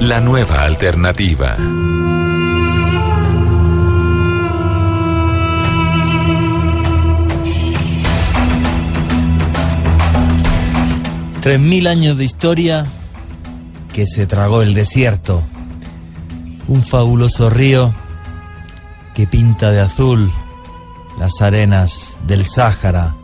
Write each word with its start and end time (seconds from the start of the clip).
la 0.00 0.18
nueva 0.18 0.62
alternativa. 0.62 1.56
Tres 11.42 11.60
mil 11.60 11.86
años 11.86 12.16
de 12.16 12.24
historia 12.24 12.86
que 13.92 14.06
se 14.06 14.26
tragó 14.26 14.62
el 14.62 14.72
desierto. 14.72 15.42
Un 16.66 16.82
fabuloso 16.82 17.50
río 17.50 17.92
que 19.14 19.26
pinta 19.26 19.70
de 19.70 19.80
azul 19.80 20.32
las 21.18 21.42
arenas 21.42 22.18
del 22.26 22.46
Sáhara. 22.46 23.16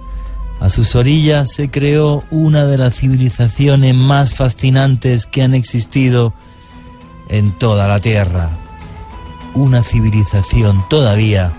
A 0.60 0.68
sus 0.68 0.94
orillas 0.94 1.52
se 1.52 1.70
creó 1.70 2.24
una 2.30 2.66
de 2.66 2.76
las 2.76 2.96
civilizaciones 2.96 3.94
más 3.94 4.34
fascinantes 4.34 5.24
que 5.24 5.42
han 5.42 5.54
existido 5.54 6.34
en 7.28 7.52
toda 7.52 7.88
la 7.88 8.00
Tierra. 8.00 8.50
Una 9.54 9.82
civilización 9.82 10.84
todavía 10.88 11.52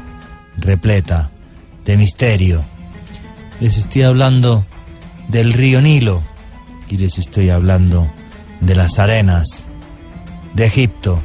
repleta 0.58 1.32
de 1.86 1.98
misterio. 1.98 2.66
Les 3.60 3.78
estoy 3.78 4.04
hablando 4.04 4.66
del 5.28 5.54
río 5.54 5.82
Nilo 5.82 6.22
y 6.90 6.98
les 6.98 7.18
estoy 7.18 7.50
hablando 7.50 8.08
de 8.62 8.76
las 8.76 9.00
arenas 9.00 9.68
de 10.54 10.66
Egipto. 10.66 11.20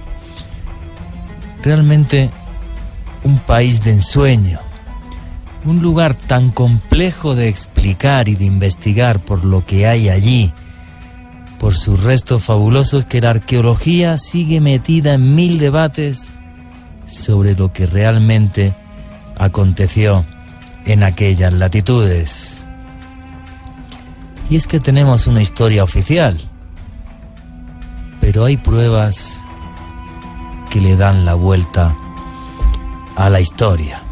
Realmente 1.63 2.31
un 3.25 3.39
país 3.39 3.83
de 3.83 3.93
ensueño, 3.93 4.59
un 5.65 5.81
lugar 5.81 6.15
tan 6.15 6.51
complejo 6.51 7.35
de 7.35 7.49
explicar 7.49 8.29
y 8.29 8.35
de 8.35 8.45
investigar 8.45 9.21
por 9.21 9.45
lo 9.45 9.65
que 9.65 9.87
hay 9.87 10.09
allí, 10.09 10.53
por 11.63 11.77
sus 11.77 12.03
restos 12.03 12.43
fabulosos 12.43 13.05
que 13.05 13.21
la 13.21 13.31
arqueología 13.31 14.17
sigue 14.17 14.61
metida 14.61 15.15
en 15.15 15.37
mil 15.37 15.61
debates 15.61 16.37
sobre 17.07 17.55
lo 17.55 17.73
que 17.73 17.87
realmente 17.87 18.75
aconteció 19.39 20.25
en 20.87 21.05
aquellas 21.05 21.53
latitudes. 21.53 22.65
Y 24.51 24.57
es 24.57 24.67
que 24.67 24.81
tenemos 24.81 25.29
una 25.29 25.41
historia 25.41 25.85
oficial, 25.85 26.37
pero 28.21 28.45
hay 28.45 28.57
pruebas 28.57 29.41
que 30.69 30.81
le 30.81 30.97
dan 30.97 31.25
la 31.25 31.35
vuelta 31.35 31.95
a 33.15 33.31
la 33.31 33.41
historia. 33.41 34.03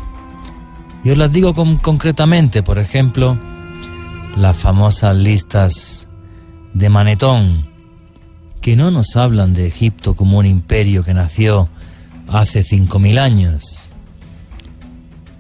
Yo 1.03 1.17
las 1.17 1.33
digo 1.33 1.53
con, 1.53 1.79
concretamente, 1.79 2.63
por 2.63 2.79
ejemplo, 2.79 3.37
las 4.37 4.57
famosas 4.57 5.17
listas 5.17 6.07
de 6.75 6.89
Manetón, 6.89 7.69
que 8.61 8.77
no 8.77 8.91
nos 8.91 9.17
hablan 9.17 9.55
de 9.55 9.67
Egipto 9.67 10.15
como 10.15 10.39
un 10.39 10.47
imperio 10.47 11.03
que 11.05 11.15
nació 11.15 11.69
hace 12.29 12.65
5.000 12.65 13.19
años, 13.19 13.93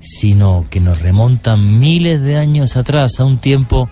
sino 0.01 0.67
que 0.71 0.81
nos 0.81 1.01
remontan 1.01 1.79
miles 1.79 2.21
de 2.23 2.37
años 2.37 2.77
atrás 2.77 3.21
a 3.21 3.25
un 3.25 3.39
tiempo 3.39 3.89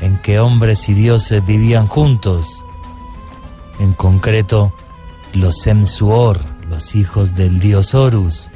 en 0.00 0.18
que 0.18 0.38
hombres 0.38 0.88
y 0.88 0.94
dioses 0.94 1.44
vivían 1.44 1.86
juntos, 1.86 2.66
en 3.80 3.92
concreto 3.94 4.74
los 5.32 5.58
Semsuor, 5.58 6.38
los 6.68 6.94
hijos 6.94 7.34
del 7.34 7.58
dios 7.58 7.94
Horus, 7.94 8.50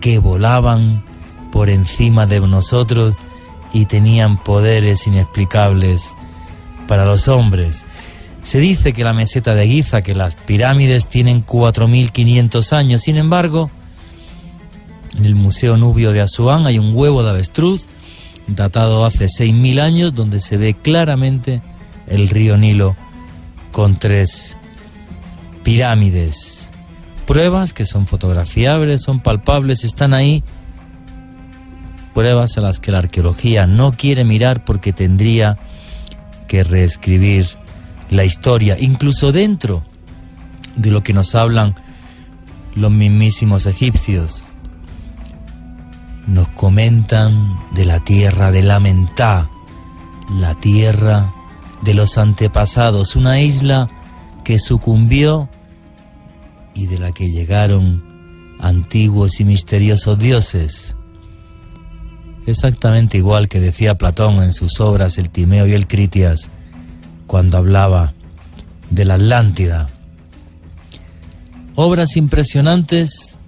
que 0.00 0.18
volaban 0.18 1.02
por 1.50 1.70
encima 1.70 2.26
de 2.26 2.40
nosotros 2.40 3.14
y 3.72 3.86
tenían 3.86 4.36
poderes 4.36 5.06
inexplicables 5.06 6.14
para 6.86 7.04
los 7.04 7.28
hombres. 7.28 7.84
Se 8.42 8.60
dice 8.60 8.92
que 8.92 9.04
la 9.04 9.12
meseta 9.12 9.54
de 9.54 9.66
Giza, 9.66 10.02
que 10.02 10.14
las 10.14 10.36
pirámides 10.36 11.06
tienen 11.06 11.44
4.500 11.44 12.72
años, 12.72 13.02
sin 13.02 13.16
embargo, 13.16 13.70
en 15.18 15.24
el 15.24 15.34
Museo 15.34 15.76
Nubio 15.76 16.12
de 16.12 16.20
Asuán 16.20 16.66
hay 16.66 16.78
un 16.78 16.94
huevo 16.94 17.22
de 17.22 17.30
avestruz 17.30 17.88
datado 18.46 19.04
hace 19.04 19.26
6.000 19.26 19.80
años 19.80 20.14
donde 20.14 20.40
se 20.40 20.56
ve 20.56 20.74
claramente 20.74 21.62
el 22.06 22.28
río 22.28 22.56
Nilo 22.56 22.96
con 23.72 23.98
tres 23.98 24.56
pirámides. 25.62 26.70
Pruebas 27.26 27.72
que 27.72 27.84
son 27.84 28.06
fotografiables, 28.06 29.02
son 29.02 29.20
palpables, 29.20 29.82
están 29.82 30.14
ahí. 30.14 30.44
Pruebas 32.14 32.56
a 32.56 32.60
las 32.60 32.78
que 32.78 32.92
la 32.92 32.98
arqueología 32.98 33.66
no 33.66 33.92
quiere 33.92 34.24
mirar 34.24 34.64
porque 34.64 34.92
tendría 34.92 35.58
que 36.46 36.64
reescribir 36.64 37.46
la 38.10 38.24
historia, 38.24 38.76
incluso 38.78 39.32
dentro 39.32 39.84
de 40.76 40.90
lo 40.90 41.02
que 41.02 41.12
nos 41.12 41.34
hablan 41.34 41.74
los 42.74 42.90
mismísimos 42.90 43.66
egipcios. 43.66 44.46
Nos 46.26 46.48
comentan 46.48 47.58
de 47.72 47.84
la 47.84 48.00
tierra 48.00 48.50
de 48.50 48.62
la 48.62 48.80
Mentá, 48.80 49.48
la 50.30 50.54
tierra 50.54 51.32
de 51.82 51.94
los 51.94 52.18
antepasados, 52.18 53.16
una 53.16 53.40
isla 53.40 53.88
que 54.44 54.58
sucumbió 54.58 55.48
y 56.74 56.86
de 56.86 56.98
la 56.98 57.12
que 57.12 57.30
llegaron 57.30 58.04
antiguos 58.60 59.40
y 59.40 59.44
misteriosos 59.44 60.18
dioses. 60.18 60.95
Exactamente 62.46 63.18
igual 63.18 63.48
que 63.48 63.60
decía 63.60 63.98
Platón 63.98 64.42
en 64.42 64.52
sus 64.52 64.80
obras 64.80 65.18
El 65.18 65.30
Timeo 65.30 65.66
y 65.66 65.74
el 65.74 65.88
Critias, 65.88 66.50
cuando 67.26 67.58
hablaba 67.58 68.14
de 68.90 69.04
la 69.04 69.14
Atlántida. 69.14 69.88
Obras 71.74 72.16
impresionantes 72.16 73.38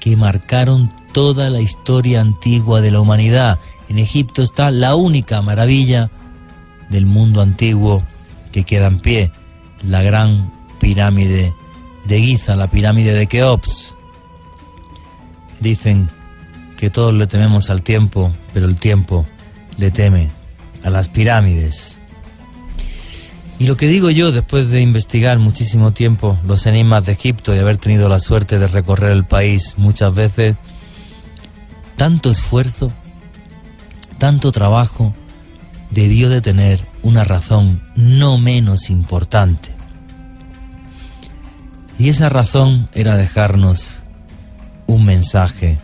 que 0.00 0.16
marcaron 0.16 0.90
toda 1.12 1.50
la 1.50 1.60
historia 1.60 2.22
antigua 2.22 2.80
de 2.80 2.90
la 2.90 3.00
humanidad. 3.00 3.58
En 3.88 3.98
Egipto 3.98 4.42
está 4.42 4.70
la 4.70 4.96
única 4.96 5.42
maravilla 5.42 6.10
del 6.88 7.04
mundo 7.04 7.42
antiguo 7.42 8.02
que 8.50 8.64
queda 8.64 8.86
en 8.86 8.98
pie, 8.98 9.30
la 9.86 10.02
gran 10.02 10.52
pirámide 10.80 11.54
de 12.06 12.20
Giza, 12.20 12.56
la 12.56 12.68
pirámide 12.68 13.12
de 13.12 13.26
Keops. 13.26 13.94
Dicen 15.60 16.08
que 16.82 16.90
todos 16.90 17.14
le 17.14 17.28
tememos 17.28 17.70
al 17.70 17.82
tiempo, 17.82 18.32
pero 18.52 18.66
el 18.66 18.74
tiempo 18.74 19.24
le 19.76 19.92
teme 19.92 20.30
a 20.82 20.90
las 20.90 21.06
pirámides. 21.06 22.00
Y 23.60 23.68
lo 23.68 23.76
que 23.76 23.86
digo 23.86 24.10
yo, 24.10 24.32
después 24.32 24.68
de 24.68 24.80
investigar 24.80 25.38
muchísimo 25.38 25.92
tiempo 25.92 26.36
los 26.44 26.66
enigmas 26.66 27.04
de 27.04 27.12
Egipto 27.12 27.54
y 27.54 27.60
haber 27.60 27.78
tenido 27.78 28.08
la 28.08 28.18
suerte 28.18 28.58
de 28.58 28.66
recorrer 28.66 29.12
el 29.12 29.24
país 29.24 29.74
muchas 29.76 30.12
veces, 30.12 30.56
tanto 31.94 32.32
esfuerzo, 32.32 32.92
tanto 34.18 34.50
trabajo, 34.50 35.14
debió 35.90 36.30
de 36.30 36.40
tener 36.40 36.84
una 37.04 37.22
razón 37.22 37.80
no 37.94 38.38
menos 38.38 38.90
importante. 38.90 39.68
Y 41.96 42.08
esa 42.08 42.28
razón 42.28 42.88
era 42.92 43.16
dejarnos 43.16 44.02
un 44.88 45.04
mensaje 45.04 45.78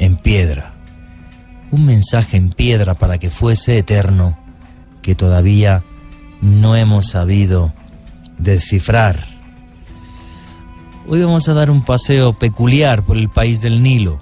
en 0.00 0.16
piedra. 0.16 0.72
Un 1.70 1.86
mensaje 1.86 2.36
en 2.36 2.50
piedra 2.50 2.94
para 2.94 3.18
que 3.18 3.30
fuese 3.30 3.78
eterno, 3.78 4.36
que 5.02 5.14
todavía 5.14 5.84
no 6.40 6.74
hemos 6.74 7.10
sabido 7.10 7.72
descifrar. 8.38 9.24
Hoy 11.06 11.22
vamos 11.22 11.48
a 11.48 11.54
dar 11.54 11.70
un 11.70 11.84
paseo 11.84 12.32
peculiar 12.32 13.04
por 13.04 13.16
el 13.16 13.28
país 13.28 13.60
del 13.60 13.82
Nilo, 13.82 14.18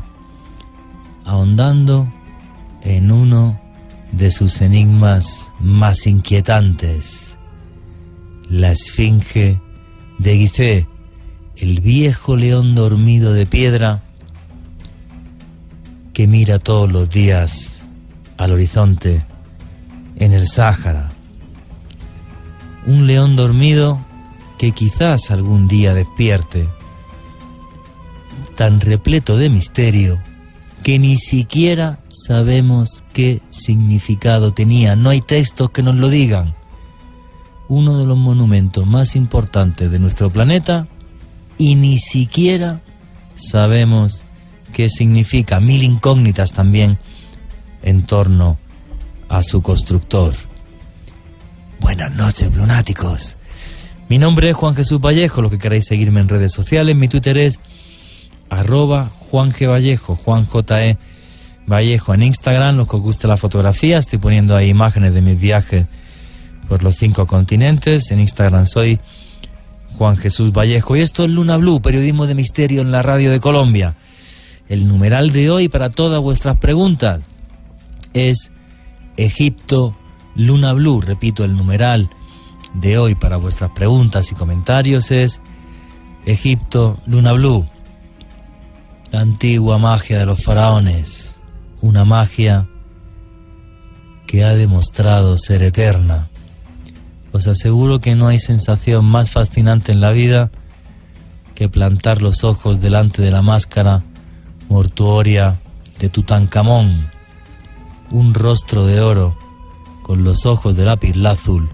ahondando 1.25 2.09
en 2.83 3.11
uno 3.11 3.59
de 4.13 4.31
sus 4.31 4.61
enigmas 4.61 5.53
más 5.61 6.07
inquietantes, 6.07 7.37
la 8.49 8.73
esfinge 8.73 9.61
de 10.19 10.37
Gizeh, 10.37 10.89
el 11.57 11.81
viejo 11.81 12.37
león 12.37 12.75
dormido 12.75 13.33
de 13.33 13.47
piedra 13.47 14.03
que 16.19 16.27
mira 16.27 16.59
todos 16.59 16.91
los 16.91 17.09
días 17.09 17.87
al 18.39 18.51
horizonte 18.51 19.23
en 20.17 20.33
el 20.33 20.49
Sáhara. 20.49 21.11
Un 22.89 23.07
león 23.07 23.37
dormido 23.37 24.01
que 24.59 24.73
quizás 24.73 25.31
algún 25.31 25.69
día 25.69 25.95
despierte, 25.95 26.69
tan 28.57 28.81
repleto 28.81 29.37
de 29.37 29.49
misterio 29.49 30.21
que 30.83 30.99
ni 30.99 31.17
siquiera 31.19 32.01
sabemos 32.09 33.05
qué 33.13 33.41
significado 33.49 34.53
tenía. 34.53 34.97
No 34.97 35.11
hay 35.11 35.21
textos 35.21 35.71
que 35.71 35.85
nos 35.85 35.95
lo 35.95 36.09
digan. 36.09 36.53
Uno 37.69 37.97
de 37.97 38.07
los 38.07 38.19
monumentos 38.19 38.85
más 38.89 39.15
importantes 39.15 39.89
de 39.89 40.01
nuestro 40.01 40.31
planeta 40.31 40.89
y 41.59 41.77
ni 41.77 42.01
siquiera 42.01 42.81
sabemos 43.37 44.25
qué 44.73 44.89
significa. 44.89 45.61
Mil 45.61 45.83
incógnitas 45.83 46.53
también 46.53 46.99
en 47.83 48.03
torno 48.03 48.59
a 49.29 49.43
su 49.43 49.63
constructor. 49.63 50.35
Buenas 51.81 52.15
noches, 52.15 52.55
lunáticos. 52.55 53.37
Mi 54.09 54.19
nombre 54.19 54.51
es 54.51 54.57
Juan 54.57 54.75
Jesús 54.75 55.01
Vallejo, 55.01 55.43
los 55.43 55.51
que 55.51 55.59
queráis 55.59 55.85
seguirme 55.85 56.21
en 56.21 56.29
redes 56.29 56.53
sociales, 56.53 56.97
mi 56.97 57.09
Twitter 57.09 57.37
es 57.37 57.61
arroba 58.49 59.11
Juan 59.11 59.53
G. 59.53 59.69
Vallejo, 59.69 60.17
Juan 60.17 60.47
J. 60.47 60.87
E. 60.87 60.99
Vallejo. 61.67 62.15
En 62.15 62.23
Instagram, 62.23 62.77
los 62.77 62.89
que 62.89 62.97
os 62.97 63.03
guste 63.03 63.29
la 63.29 63.37
fotografía, 63.37 63.99
estoy 63.99 64.19
poniendo 64.19 64.57
ahí 64.57 64.71
imágenes 64.71 65.13
de 65.13 65.21
mis 65.21 65.39
viajes 65.39 65.87
por 66.69 66.83
los 66.83 66.97
cinco 66.97 67.27
continentes. 67.27 68.11
En 68.11 68.21
Instagram 68.21 68.65
soy 68.65 68.99
Juan 69.99 70.17
Jesús 70.17 70.53
Vallejo. 70.53 70.97
Y 70.97 71.03
esto 71.03 71.25
es 71.25 71.31
Luna 71.31 71.59
Blue, 71.59 71.83
periodismo 71.83 72.27
de 72.27 72.35
misterio 72.35 72.81
en 72.81 72.91
la 72.91 73.03
radio 73.03 73.31
de 73.31 73.41
Colombia. 73.41 73.95
El 74.69 74.87
numeral 74.87 75.33
de 75.33 75.51
hoy 75.51 75.69
para 75.69 75.91
todas 75.91 76.21
vuestras 76.21 76.57
preguntas 76.59 77.21
es 78.13 78.53
Egipto 79.17 79.97
Luna 80.35 80.73
Blue. 80.73 81.01
Repito, 81.01 81.45
el 81.45 81.57
numeral 81.57 82.11
de 82.75 82.99
hoy 82.99 83.15
para 83.15 83.37
vuestras 83.37 83.71
preguntas 83.71 84.31
y 84.31 84.35
comentarios 84.35 85.11
es 85.11 85.41
Egipto 86.27 86.99
Luna 87.07 87.33
Blue 87.33 87.67
la 89.11 89.21
antigua 89.21 89.79
magia 89.79 90.19
de 90.19 90.27
los 90.27 90.43
faraones, 90.43 91.41
una 91.81 92.05
magia 92.05 92.67
que 94.27 94.45
ha 94.45 94.55
demostrado 94.55 95.39
ser 95.39 95.63
eterna. 95.63 96.29
Os 97.33 97.47
aseguro 97.47 98.01
que 98.01 98.15
no 98.15 98.29
hay 98.29 98.39
sensación 98.39 99.05
más 99.05 99.31
fascinante 99.31 99.93
en 99.93 100.01
la 100.01 100.11
vida 100.11 100.51
que 101.55 101.69
plantar 101.69 102.23
los 102.23 102.45
ojos 102.45 102.81
delante 102.81 103.23
de 103.23 103.31
la 103.31 103.43
máscara 103.43 104.03
mortuoria 104.69 105.61
de 105.99 106.09
Tutankamón, 106.09 107.11
un 108.11 108.35
rostro 108.35 108.87
de 108.87 109.01
oro 109.01 109.37
con 110.03 110.25
los 110.25 110.47
ojos 110.47 110.77
de 110.77 110.85
lápiz 110.85 111.15
azul 111.25 111.69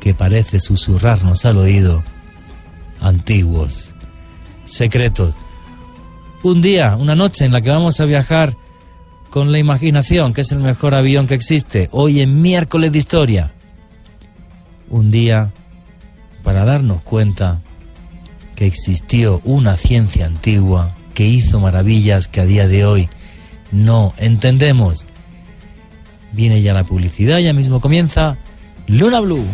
que 0.00 0.14
parece 0.14 0.60
susurrarnos 0.60 1.44
al 1.44 1.58
oído 1.58 2.02
antiguos 3.00 3.94
secretos 4.64 5.34
un 6.42 6.62
día, 6.62 6.96
una 6.96 7.14
noche 7.14 7.44
en 7.44 7.52
la 7.52 7.60
que 7.60 7.70
vamos 7.70 8.00
a 8.00 8.04
viajar 8.04 8.56
con 9.30 9.50
la 9.50 9.58
imaginación, 9.58 10.32
que 10.32 10.42
es 10.42 10.52
el 10.52 10.60
mejor 10.60 10.94
avión 10.94 11.26
que 11.26 11.34
existe, 11.34 11.88
hoy 11.90 12.20
en 12.20 12.40
miércoles 12.40 12.92
de 12.92 12.98
historia. 12.98 13.52
Un 14.88 15.10
día 15.10 15.52
para 16.44 16.64
darnos 16.64 17.02
cuenta 17.02 17.60
que 18.54 18.66
existió 18.66 19.40
una 19.44 19.76
ciencia 19.76 20.26
antigua 20.26 20.94
que 21.18 21.24
hizo 21.24 21.58
maravillas 21.58 22.28
que 22.28 22.40
a 22.40 22.44
día 22.44 22.68
de 22.68 22.86
hoy 22.86 23.08
no 23.72 24.14
entendemos. 24.18 25.04
Viene 26.30 26.62
ya 26.62 26.72
la 26.72 26.84
publicidad, 26.84 27.40
ya 27.40 27.52
mismo 27.52 27.80
comienza 27.80 28.38
Luna 28.86 29.18
Blue. 29.18 29.44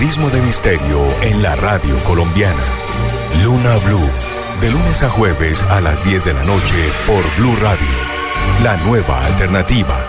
Periodismo 0.00 0.30
de 0.30 0.40
misterio 0.40 1.06
en 1.20 1.42
la 1.42 1.54
radio 1.56 1.94
colombiana. 2.04 2.64
Luna 3.44 3.76
Blue, 3.84 4.08
de 4.62 4.70
lunes 4.70 5.02
a 5.02 5.10
jueves 5.10 5.62
a 5.64 5.82
las 5.82 6.02
10 6.06 6.24
de 6.24 6.32
la 6.32 6.42
noche 6.44 6.88
por 7.06 7.22
Blue 7.36 7.54
Radio, 7.60 7.86
la 8.62 8.78
nueva 8.78 9.22
alternativa. 9.26 10.08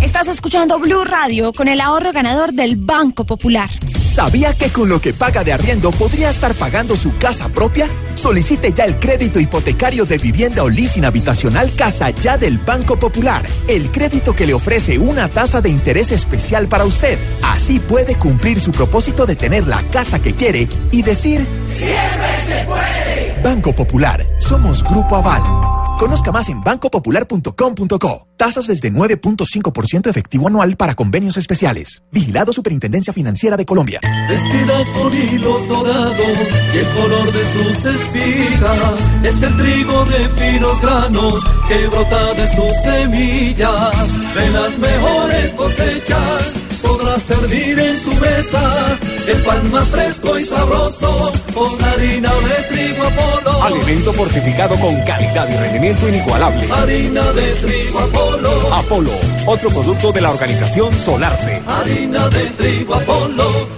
Estás 0.00 0.26
escuchando 0.28 0.78
Blue 0.78 1.04
Radio 1.04 1.52
con 1.52 1.68
el 1.68 1.82
ahorro 1.82 2.12
ganador 2.14 2.54
del 2.54 2.76
Banco 2.76 3.26
Popular. 3.26 3.68
¿Sabía 4.06 4.54
que 4.54 4.70
con 4.70 4.88
lo 4.88 5.02
que 5.02 5.12
paga 5.12 5.44
de 5.44 5.52
arriendo 5.52 5.90
podría 5.90 6.30
estar 6.30 6.54
pagando 6.54 6.96
su 6.96 7.14
casa 7.18 7.50
propia? 7.50 7.88
Solicite 8.28 8.74
ya 8.74 8.84
el 8.84 8.98
crédito 8.98 9.40
hipotecario 9.40 10.04
de 10.04 10.18
vivienda 10.18 10.62
o 10.62 10.68
leasing 10.68 11.06
habitacional 11.06 11.72
Casa 11.74 12.10
Ya 12.10 12.36
del 12.36 12.58
Banco 12.58 12.98
Popular. 12.98 13.42
El 13.66 13.90
crédito 13.90 14.34
que 14.34 14.44
le 14.44 14.52
ofrece 14.52 14.98
una 14.98 15.30
tasa 15.30 15.62
de 15.62 15.70
interés 15.70 16.12
especial 16.12 16.68
para 16.68 16.84
usted. 16.84 17.18
Así 17.40 17.80
puede 17.80 18.16
cumplir 18.16 18.60
su 18.60 18.70
propósito 18.70 19.24
de 19.24 19.34
tener 19.34 19.66
la 19.66 19.82
casa 19.84 20.20
que 20.20 20.34
quiere 20.34 20.68
y 20.90 21.00
decir... 21.00 21.46
¡Siempre 21.74 22.28
se 22.46 22.64
puede! 22.66 23.42
Banco 23.42 23.74
Popular. 23.74 24.22
Somos 24.38 24.84
Grupo 24.84 25.16
Aval. 25.16 25.67
Conozca 25.98 26.30
más 26.30 26.48
en 26.48 26.62
bancopopular.com.co. 26.62 28.28
Tasas 28.36 28.68
desde 28.68 28.92
9.5% 28.92 30.08
efectivo 30.08 30.46
anual 30.46 30.76
para 30.76 30.94
convenios 30.94 31.36
especiales. 31.36 32.04
Vigilado 32.12 32.52
Superintendencia 32.52 33.12
Financiera 33.12 33.56
de 33.56 33.66
Colombia. 33.66 34.00
Vestida 34.28 34.84
con 34.94 35.12
hilos 35.12 35.68
dorados 35.68 36.38
y 36.72 36.78
el 36.78 36.88
color 36.90 37.32
de 37.32 37.52
sus 37.52 37.84
espigas 37.84 39.00
es 39.24 39.42
el 39.42 39.56
trigo 39.56 40.04
de 40.04 40.28
finos 40.28 40.80
granos 40.80 41.44
que 41.66 41.86
brota 41.88 42.34
de 42.34 42.48
sus 42.54 42.76
semillas. 42.84 44.34
De 44.34 44.50
las 44.50 44.78
mejores 44.78 45.52
cosechas 45.54 46.52
podrás 46.80 47.22
servir 47.22 47.76
en 47.76 48.02
tu 48.04 48.10
mesa 48.12 49.17
el 49.30 49.42
pan 49.42 49.70
más 49.70 49.86
fresco 49.88 50.38
y 50.38 50.42
sabroso 50.42 51.32
con 51.54 51.84
harina 51.84 52.30
de 52.30 52.74
trigo 52.74 53.06
Apolo. 53.06 53.62
Alimento 53.62 54.12
fortificado 54.12 54.78
con 54.80 54.94
calidad 55.02 55.48
y 55.48 55.56
rendimiento 55.56 56.08
inigualable. 56.08 56.66
Harina 56.72 57.32
de 57.32 57.52
trigo 57.54 57.98
Apolo. 57.98 58.74
Apolo, 58.74 59.10
otro 59.46 59.70
producto 59.70 60.12
de 60.12 60.20
la 60.22 60.30
organización 60.30 60.92
Solarte. 60.94 61.62
Harina 61.66 62.28
de 62.28 62.44
trigo 62.56 62.94
Apolo. 62.94 63.68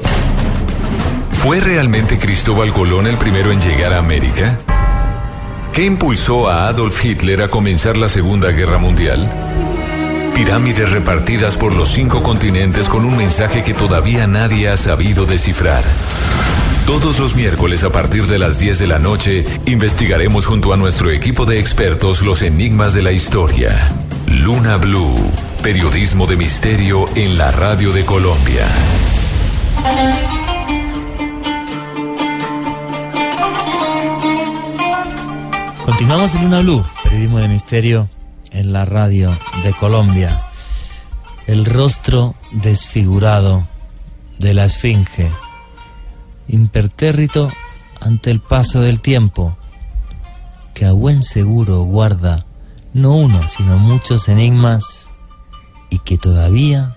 ¿Fue 1.32 1.60
realmente 1.60 2.18
Cristóbal 2.18 2.72
Colón 2.72 3.06
el 3.06 3.16
primero 3.16 3.50
en 3.50 3.60
llegar 3.60 3.92
a 3.92 3.98
América? 3.98 4.60
¿Qué 5.72 5.84
impulsó 5.84 6.48
a 6.48 6.68
Adolf 6.68 7.04
Hitler 7.04 7.42
a 7.42 7.48
comenzar 7.48 7.96
la 7.96 8.08
Segunda 8.08 8.50
Guerra 8.50 8.78
Mundial? 8.78 9.28
Pirámides 10.34 10.90
repartidas 10.90 11.56
por 11.56 11.74
los 11.74 11.90
cinco 11.90 12.22
continentes 12.22 12.88
con 12.88 13.04
un 13.04 13.16
mensaje 13.16 13.62
que 13.62 13.74
todavía 13.74 14.26
nadie 14.26 14.68
ha 14.68 14.76
sabido 14.76 15.26
descifrar. 15.26 15.84
Todos 16.86 17.18
los 17.18 17.36
miércoles 17.36 17.84
a 17.84 17.90
partir 17.90 18.26
de 18.26 18.38
las 18.38 18.58
10 18.58 18.78
de 18.78 18.86
la 18.86 18.98
noche 18.98 19.44
investigaremos 19.66 20.46
junto 20.46 20.72
a 20.72 20.76
nuestro 20.76 21.10
equipo 21.10 21.46
de 21.46 21.60
expertos 21.60 22.22
los 22.22 22.42
enigmas 22.42 22.94
de 22.94 23.02
la 23.02 23.12
historia. 23.12 23.88
Luna 24.26 24.76
Blue, 24.76 25.14
periodismo 25.62 26.26
de 26.26 26.36
misterio 26.36 27.04
en 27.14 27.38
la 27.38 27.52
radio 27.52 27.92
de 27.92 28.04
Colombia. 28.04 28.66
Continuamos 35.84 36.34
en 36.34 36.42
Luna 36.42 36.60
Blue, 36.60 36.84
periodismo 37.04 37.38
de 37.38 37.48
misterio 37.48 38.08
en 38.50 38.72
la 38.72 38.84
radio 38.84 39.36
de 39.62 39.72
Colombia. 39.72 40.46
El 41.46 41.64
rostro 41.64 42.34
desfigurado 42.52 43.66
de 44.38 44.54
la 44.54 44.64
Esfinge, 44.64 45.30
impertérrito 46.48 47.48
ante 48.00 48.30
el 48.30 48.40
paso 48.40 48.80
del 48.80 49.00
tiempo, 49.00 49.56
que 50.74 50.86
a 50.86 50.92
buen 50.92 51.22
seguro 51.22 51.82
guarda 51.82 52.44
no 52.92 53.14
uno, 53.14 53.40
sino 53.48 53.78
muchos 53.78 54.28
enigmas 54.28 55.10
y 55.90 55.98
que 56.00 56.18
todavía 56.18 56.94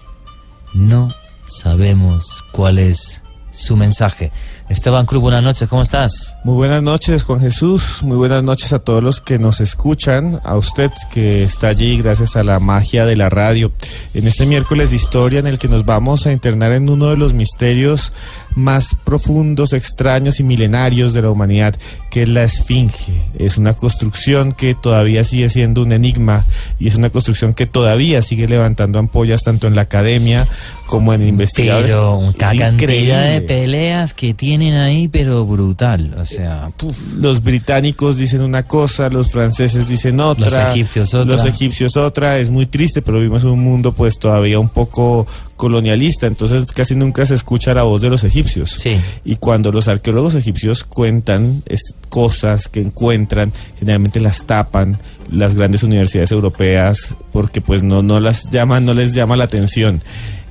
no 0.73 1.13
sabemos 1.47 2.43
cuál 2.51 2.79
es 2.79 3.23
su 3.49 3.75
mensaje. 3.75 4.31
Esteban 4.69 5.05
Cruz, 5.05 5.21
buenas 5.21 5.43
noches, 5.43 5.67
¿cómo 5.67 5.81
estás? 5.81 6.37
Muy 6.45 6.55
buenas 6.55 6.81
noches, 6.81 7.23
Juan 7.23 7.41
Jesús. 7.41 8.01
Muy 8.01 8.15
buenas 8.15 8.43
noches 8.43 8.71
a 8.71 8.79
todos 8.79 9.03
los 9.03 9.19
que 9.19 9.37
nos 9.37 9.59
escuchan, 9.59 10.39
a 10.43 10.55
usted 10.55 10.89
que 11.11 11.43
está 11.43 11.67
allí 11.67 11.97
gracias 11.97 12.37
a 12.37 12.43
la 12.43 12.59
magia 12.59 13.05
de 13.05 13.17
la 13.17 13.29
radio. 13.29 13.73
En 14.13 14.25
este 14.25 14.45
miércoles 14.45 14.89
de 14.89 14.95
historia 14.95 15.39
en 15.39 15.47
el 15.47 15.59
que 15.59 15.67
nos 15.67 15.85
vamos 15.85 16.25
a 16.25 16.31
internar 16.31 16.71
en 16.71 16.89
uno 16.89 17.09
de 17.09 17.17
los 17.17 17.33
misterios 17.33 18.13
más 18.55 18.95
profundos, 19.03 19.73
extraños 19.73 20.39
y 20.39 20.43
milenarios 20.43 21.13
de 21.13 21.23
la 21.23 21.29
humanidad, 21.29 21.75
que 22.09 22.23
es 22.23 22.29
la 22.29 22.43
Esfinge. 22.43 23.13
Es 23.37 23.57
una 23.57 23.73
construcción 23.73 24.53
que 24.53 24.75
todavía 24.75 25.23
sigue 25.23 25.49
siendo 25.49 25.81
un 25.81 25.91
enigma 25.91 26.45
y 26.79 26.87
es 26.87 26.95
una 26.95 27.09
construcción 27.09 27.53
que 27.53 27.65
todavía 27.65 28.21
sigue 28.21 28.47
levantando 28.47 28.99
ampollas 28.99 29.43
tanto 29.43 29.67
en 29.67 29.75
la 29.75 29.81
academia 29.81 30.47
como 30.85 31.13
en 31.13 31.27
investigadores. 31.27 31.91
Pero 31.91 32.17
una 32.17 32.33
cantidad 32.33 33.29
de 33.29 33.41
peleas 33.41 34.13
que 34.13 34.33
tienen 34.59 34.79
ahí, 34.79 35.07
pero 35.07 35.45
brutal. 35.47 36.13
O 36.19 36.25
sea, 36.25 36.71
los 37.17 37.41
británicos 37.41 38.17
dicen 38.17 38.41
una 38.41 38.61
cosa, 38.63 39.09
los 39.09 39.31
franceses 39.31 39.87
dicen 39.87 40.19
otra, 40.19 40.45
los 40.45 40.75
egipcios 40.75 41.13
otra. 41.15 41.31
Los 41.31 41.45
egipcios 41.45 41.97
otra. 41.97 42.37
Es 42.37 42.51
muy 42.51 42.67
triste, 42.67 43.01
pero 43.01 43.17
vivimos 43.17 43.43
en 43.43 43.49
un 43.49 43.61
mundo 43.61 43.93
pues 43.93 44.19
todavía 44.19 44.59
un 44.59 44.69
poco 44.69 45.25
colonialista, 45.55 46.27
entonces 46.27 46.71
casi 46.71 46.93
nunca 46.95 47.25
se 47.25 47.33
escucha 47.33 47.73
la 47.73 47.81
voz 47.81 48.03
de 48.03 48.11
los 48.11 48.23
egipcios. 48.23 48.69
Sí. 48.71 48.95
Y 49.25 49.37
cuando 49.37 49.71
los 49.71 49.87
arqueólogos 49.87 50.35
egipcios 50.35 50.83
cuentan 50.83 51.63
cosas 52.09 52.67
que 52.67 52.81
encuentran, 52.81 53.51
generalmente 53.79 54.19
las 54.19 54.45
tapan 54.45 54.99
las 55.31 55.55
grandes 55.55 55.81
universidades 55.81 56.31
europeas 56.31 57.15
porque 57.31 57.59
pues 57.59 57.81
no, 57.81 58.03
no 58.03 58.19
las 58.19 58.51
llaman, 58.51 58.85
no 58.85 58.93
les 58.93 59.15
llama 59.15 59.35
la 59.35 59.45
atención. 59.45 60.03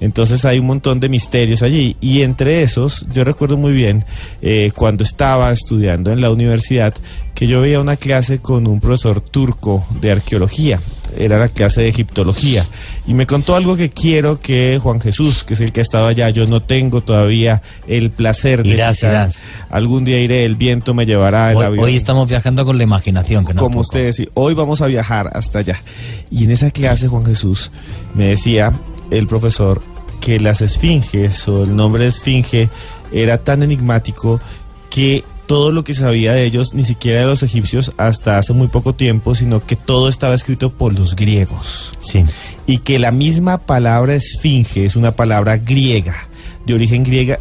Entonces 0.02 0.44
hay 0.44 0.58
un 0.58 0.66
montón 0.66 0.98
de 0.98 1.08
misterios 1.08 1.62
allí. 1.62 1.96
Y 2.00 2.22
entre 2.22 2.62
esos, 2.62 3.06
yo 3.12 3.22
recuerdo 3.22 3.56
muy 3.56 3.72
bien 3.72 4.04
eh, 4.40 4.72
cuando 4.74 5.04
estaba 5.04 5.52
estudiando 5.52 6.10
en 6.10 6.20
la 6.20 6.30
universidad 6.30 6.92
que 7.36 7.46
yo 7.46 7.60
veía 7.60 7.78
una 7.78 7.94
clase 7.94 8.40
con 8.40 8.66
un 8.66 8.80
profesor 8.80 9.20
turco 9.20 9.86
de 10.00 10.10
arqueología. 10.10 10.80
Era 11.16 11.38
la 11.38 11.48
clase 11.48 11.82
de 11.82 11.88
egiptología. 11.88 12.66
Y 13.06 13.14
me 13.14 13.26
contó 13.26 13.54
algo 13.54 13.76
que 13.76 13.90
quiero 13.90 14.40
que 14.40 14.80
Juan 14.82 15.00
Jesús, 15.00 15.44
que 15.44 15.54
es 15.54 15.60
el 15.60 15.70
que 15.70 15.80
ha 15.80 15.82
estado 15.82 16.08
allá, 16.08 16.30
yo 16.30 16.46
no 16.46 16.62
tengo 16.62 17.02
todavía 17.02 17.62
el 17.86 18.10
placer 18.10 18.64
de 18.64 18.70
irás, 18.70 19.04
irás. 19.04 19.44
Algún 19.70 20.04
día 20.04 20.18
iré, 20.20 20.44
el 20.44 20.56
viento 20.56 20.94
me 20.94 21.06
llevará 21.06 21.52
el 21.52 21.58
hoy, 21.58 21.64
avión. 21.64 21.84
Hoy 21.84 21.94
estamos 21.94 22.28
viajando 22.28 22.64
con 22.64 22.76
la 22.76 22.82
imaginación, 22.82 23.44
que 23.44 23.54
no 23.54 23.62
Como 23.62 23.80
ustedes, 23.80 24.16
sí. 24.16 24.28
Hoy 24.34 24.54
vamos 24.54 24.80
a 24.80 24.88
viajar 24.88 25.30
hasta 25.32 25.60
allá. 25.60 25.80
Y 26.28 26.42
en 26.42 26.50
esa 26.50 26.72
clase, 26.72 27.06
Juan 27.06 27.24
Jesús, 27.24 27.70
me 28.14 28.26
decía 28.26 28.72
el 29.12 29.28
profesor 29.28 29.91
que 30.22 30.38
las 30.38 30.62
esfinges 30.62 31.48
o 31.48 31.64
el 31.64 31.74
nombre 31.74 32.04
de 32.04 32.10
esfinge 32.10 32.70
era 33.10 33.38
tan 33.38 33.62
enigmático 33.62 34.40
que 34.88 35.24
todo 35.46 35.72
lo 35.72 35.82
que 35.82 35.94
sabía 35.94 36.32
de 36.32 36.44
ellos, 36.44 36.74
ni 36.74 36.84
siquiera 36.84 37.20
de 37.20 37.26
los 37.26 37.42
egipcios 37.42 37.90
hasta 37.96 38.38
hace 38.38 38.52
muy 38.52 38.68
poco 38.68 38.94
tiempo, 38.94 39.34
sino 39.34 39.66
que 39.66 39.74
todo 39.74 40.08
estaba 40.08 40.34
escrito 40.34 40.70
por 40.70 40.96
los 40.96 41.16
griegos. 41.16 41.92
Sí. 42.00 42.24
Y 42.66 42.78
que 42.78 43.00
la 43.00 43.10
misma 43.10 43.58
palabra 43.58 44.14
esfinge 44.14 44.84
es 44.84 44.94
una 44.94 45.12
palabra 45.16 45.58
griega, 45.58 46.28
de 46.64 46.74
origen 46.74 47.02
griega, 47.02 47.40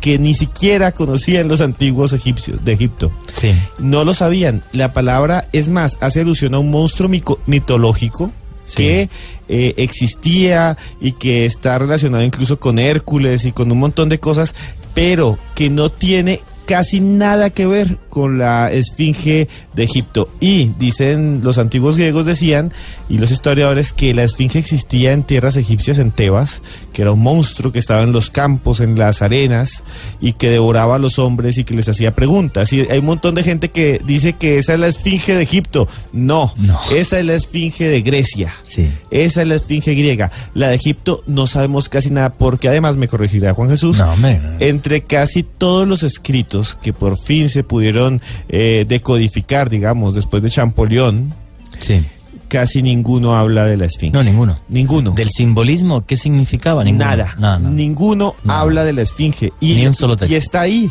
que 0.00 0.18
ni 0.20 0.34
siquiera 0.34 0.92
conocían 0.92 1.48
los 1.48 1.60
antiguos 1.60 2.12
egipcios 2.12 2.64
de 2.64 2.72
Egipto. 2.72 3.10
Sí. 3.34 3.52
No 3.78 4.04
lo 4.04 4.14
sabían. 4.14 4.62
La 4.72 4.92
palabra, 4.92 5.48
es 5.52 5.70
más, 5.70 5.98
hace 6.00 6.20
alusión 6.20 6.54
a 6.54 6.60
un 6.60 6.70
monstruo 6.70 7.10
mitológico 7.46 8.30
que 8.76 9.08
eh, 9.52 9.74
existía 9.78 10.78
y 11.00 11.12
que 11.12 11.44
está 11.44 11.76
relacionado 11.76 12.22
incluso 12.22 12.60
con 12.60 12.78
Hércules 12.78 13.44
y 13.44 13.50
con 13.50 13.72
un 13.72 13.80
montón 13.80 14.08
de 14.08 14.20
cosas, 14.20 14.54
pero 14.94 15.38
que 15.56 15.68
no 15.68 15.90
tiene 15.90 16.40
casi 16.66 17.00
nada 17.00 17.50
que 17.50 17.66
ver 17.66 17.98
con 18.08 18.38
la 18.38 18.70
esfinge 18.70 19.48
de 19.74 19.82
Egipto. 19.82 20.28
Y 20.40 20.72
dicen 20.78 21.40
los 21.42 21.58
antiguos 21.58 21.96
griegos 21.96 22.26
decían 22.26 22.72
y 23.08 23.18
los 23.18 23.30
historiadores 23.30 23.92
que 23.92 24.14
la 24.14 24.24
esfinge 24.24 24.58
existía 24.58 25.12
en 25.12 25.24
tierras 25.24 25.56
egipcias 25.56 25.98
en 25.98 26.10
Tebas, 26.12 26.62
que 26.92 27.02
era 27.02 27.12
un 27.12 27.20
monstruo 27.20 27.72
que 27.72 27.78
estaba 27.78 28.02
en 28.02 28.12
los 28.12 28.30
campos, 28.30 28.80
en 28.80 28.98
las 28.98 29.22
arenas 29.22 29.82
y 30.20 30.34
que 30.34 30.50
devoraba 30.50 30.96
a 30.96 30.98
los 30.98 31.18
hombres 31.18 31.58
y 31.58 31.64
que 31.64 31.74
les 31.74 31.88
hacía 31.88 32.14
preguntas. 32.14 32.72
Y 32.72 32.80
hay 32.80 32.98
un 32.98 33.06
montón 33.06 33.34
de 33.34 33.42
gente 33.42 33.70
que 33.70 34.00
dice 34.04 34.34
que 34.34 34.58
esa 34.58 34.74
es 34.74 34.80
la 34.80 34.88
esfinge 34.88 35.34
de 35.34 35.42
Egipto. 35.42 35.88
No, 36.12 36.52
no. 36.56 36.78
esa 36.94 37.18
es 37.18 37.26
la 37.26 37.34
esfinge 37.34 37.88
de 37.88 38.02
Grecia. 38.02 38.52
Sí. 38.62 38.90
Esa 39.10 39.42
es 39.42 39.48
la 39.48 39.54
esfinge 39.56 39.94
griega. 39.94 40.30
La 40.54 40.68
de 40.68 40.74
Egipto 40.74 41.22
no 41.26 41.46
sabemos 41.46 41.88
casi 41.88 42.10
nada 42.10 42.32
porque 42.32 42.68
además 42.68 42.96
me 42.96 43.08
corregirá 43.08 43.54
Juan 43.54 43.70
Jesús. 43.70 43.98
No. 43.98 44.14
Entre 44.60 45.02
casi 45.02 45.42
todos 45.42 45.88
los 45.88 46.02
escritos 46.02 46.59
que 46.82 46.92
por 46.92 47.16
fin 47.18 47.48
se 47.48 47.62
pudieron 47.64 48.20
eh, 48.48 48.84
decodificar, 48.88 49.68
digamos, 49.70 50.14
después 50.14 50.42
de 50.42 50.50
Champollion, 50.50 51.32
sí. 51.78 52.04
casi 52.48 52.82
ninguno 52.82 53.34
habla 53.36 53.64
de 53.66 53.76
la 53.76 53.86
esfinge. 53.86 54.12
No, 54.16 54.22
ninguno. 54.22 54.58
Ninguno. 54.68 55.12
¿Del 55.12 55.30
simbolismo 55.30 56.02
qué 56.02 56.16
significaba? 56.16 56.84
Ninguno. 56.84 57.04
Nada. 57.06 57.34
No, 57.38 57.58
no. 57.58 57.70
Ninguno 57.70 58.34
No. 58.44 58.52
habla 58.52 58.84
de 58.84 58.92
la 58.92 59.02
esfinge. 59.02 59.52
Y, 59.60 59.74
Ni 59.74 59.86
un 59.86 59.94
solo 59.94 60.16
texto. 60.16 60.34
Y 60.34 60.36
está 60.38 60.60
ahí. 60.62 60.90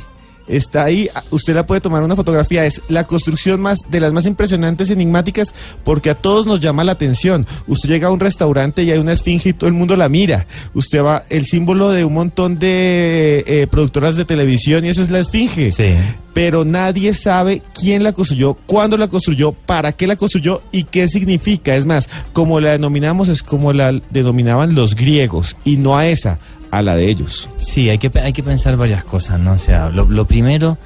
Está 0.50 0.84
ahí, 0.84 1.08
usted 1.30 1.56
la 1.56 1.66
puede 1.66 1.80
tomar 1.80 2.04
una 2.04 2.16
fotografía, 2.16 2.66
es 2.66 2.82
la 2.90 3.06
construcción 3.06 3.62
más 3.62 3.80
de 3.90 4.00
las 4.00 4.12
más 4.12 4.26
impresionantes 4.26 4.90
enigmáticas 4.90 5.54
porque 5.84 6.10
a 6.10 6.16
todos 6.16 6.46
nos 6.46 6.60
llama 6.60 6.84
la 6.84 6.94
atención. 6.94 7.46
Usted 7.68 7.88
llega 7.88 8.08
a 8.08 8.12
un 8.12 8.20
restaurante 8.20 8.84
y 8.84 8.92
hay 8.92 8.98
una 8.98 9.14
esfinge 9.14 9.50
y 9.50 9.54
todo 9.54 9.68
el 9.68 9.76
mundo 9.76 9.96
la 9.96 10.10
mira. 10.10 10.48
Usted 10.74 11.04
va, 11.04 11.24
el 11.30 11.46
símbolo 11.46 11.90
de 11.90 12.04
un 12.04 12.14
montón 12.14 12.56
de 12.56 13.44
eh, 13.48 13.68
productoras 13.70 14.16
de 14.16 14.26
televisión 14.26 14.84
y 14.86 14.90
eso 14.90 15.02
es 15.02 15.12
la 15.12 15.20
esfinge. 15.20 15.72
Sí. 15.72 15.94
pero 16.34 16.64
nadie 16.64 17.14
sabe 17.14 17.62
quién 17.74 18.02
la 18.04 18.14
construyó, 18.14 18.54
cuándo 18.54 18.98
la 18.98 19.08
construyó, 19.08 19.52
para 19.52 19.92
qué 19.92 20.08
la 20.08 20.16
construyó 20.16 20.62
y 20.72 20.84
qué 20.84 21.08
significa. 21.08 21.76
Es 21.76 21.86
más, 21.86 22.10
como 22.34 22.60
la 22.60 22.72
denominamos 22.72 23.28
es 23.30 23.44
como 23.44 23.74
la 23.74 24.00
denominaban 24.10 24.74
los 24.74 24.96
griegos 24.96 25.58
y 25.66 25.78
no 25.78 25.98
a 25.98 26.08
esa, 26.08 26.40
a 26.72 26.82
la 26.82 26.96
de 26.96 27.10
ellos. 27.10 27.50
Sí, 27.58 27.90
hay 27.90 27.98
que, 27.98 28.12
hay 28.20 28.34
que 28.34 28.44
pensar 28.44 28.78
varias 28.78 29.04
cosas, 29.04 29.40
¿no? 29.40 29.54
O 29.54 29.58
sea, 29.58 29.90
lo, 29.90 30.06
lo 30.06 30.26
primero, 30.26 30.78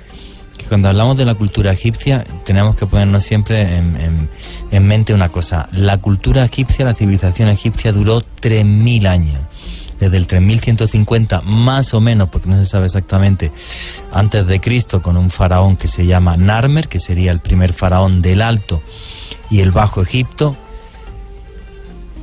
que 0.57 0.65
cuando 0.65 0.87
hablamos 0.89 1.17
de 1.17 1.25
la 1.25 1.35
cultura 1.35 1.71
egipcia, 1.73 2.25
tenemos 2.45 2.75
que 2.75 2.85
ponernos 2.85 3.23
siempre 3.23 3.77
en, 3.77 3.97
en- 3.97 4.29
en 4.71 4.87
mente 4.87 5.13
una 5.13 5.29
cosa. 5.29 5.67
La 5.71 5.97
cultura 5.99 6.43
egipcia, 6.45 6.83
la 6.85 6.93
civilización 6.95 7.49
egipcia 7.49 7.91
duró 7.91 8.21
3.000 8.41 9.07
años. 9.07 9.39
Desde 9.99 10.17
el 10.17 10.25
3150, 10.27 11.41
más 11.41 11.93
o 11.93 12.01
menos, 12.01 12.27
porque 12.29 12.49
no 12.49 12.57
se 12.57 12.65
sabe 12.65 12.87
exactamente, 12.87 13.51
antes 14.11 14.45
de 14.47 14.59
Cristo, 14.59 15.01
con 15.01 15.15
un 15.15 15.29
faraón 15.29 15.77
que 15.77 15.87
se 15.87 16.05
llama 16.05 16.35
Narmer, 16.35 16.87
que 16.89 16.99
sería 16.99 17.31
el 17.31 17.39
primer 17.39 17.71
faraón 17.71 18.21
del 18.21 18.41
Alto 18.41 18.81
y 19.49 19.61
el 19.61 19.71
Bajo 19.71 20.01
Egipto, 20.01 20.57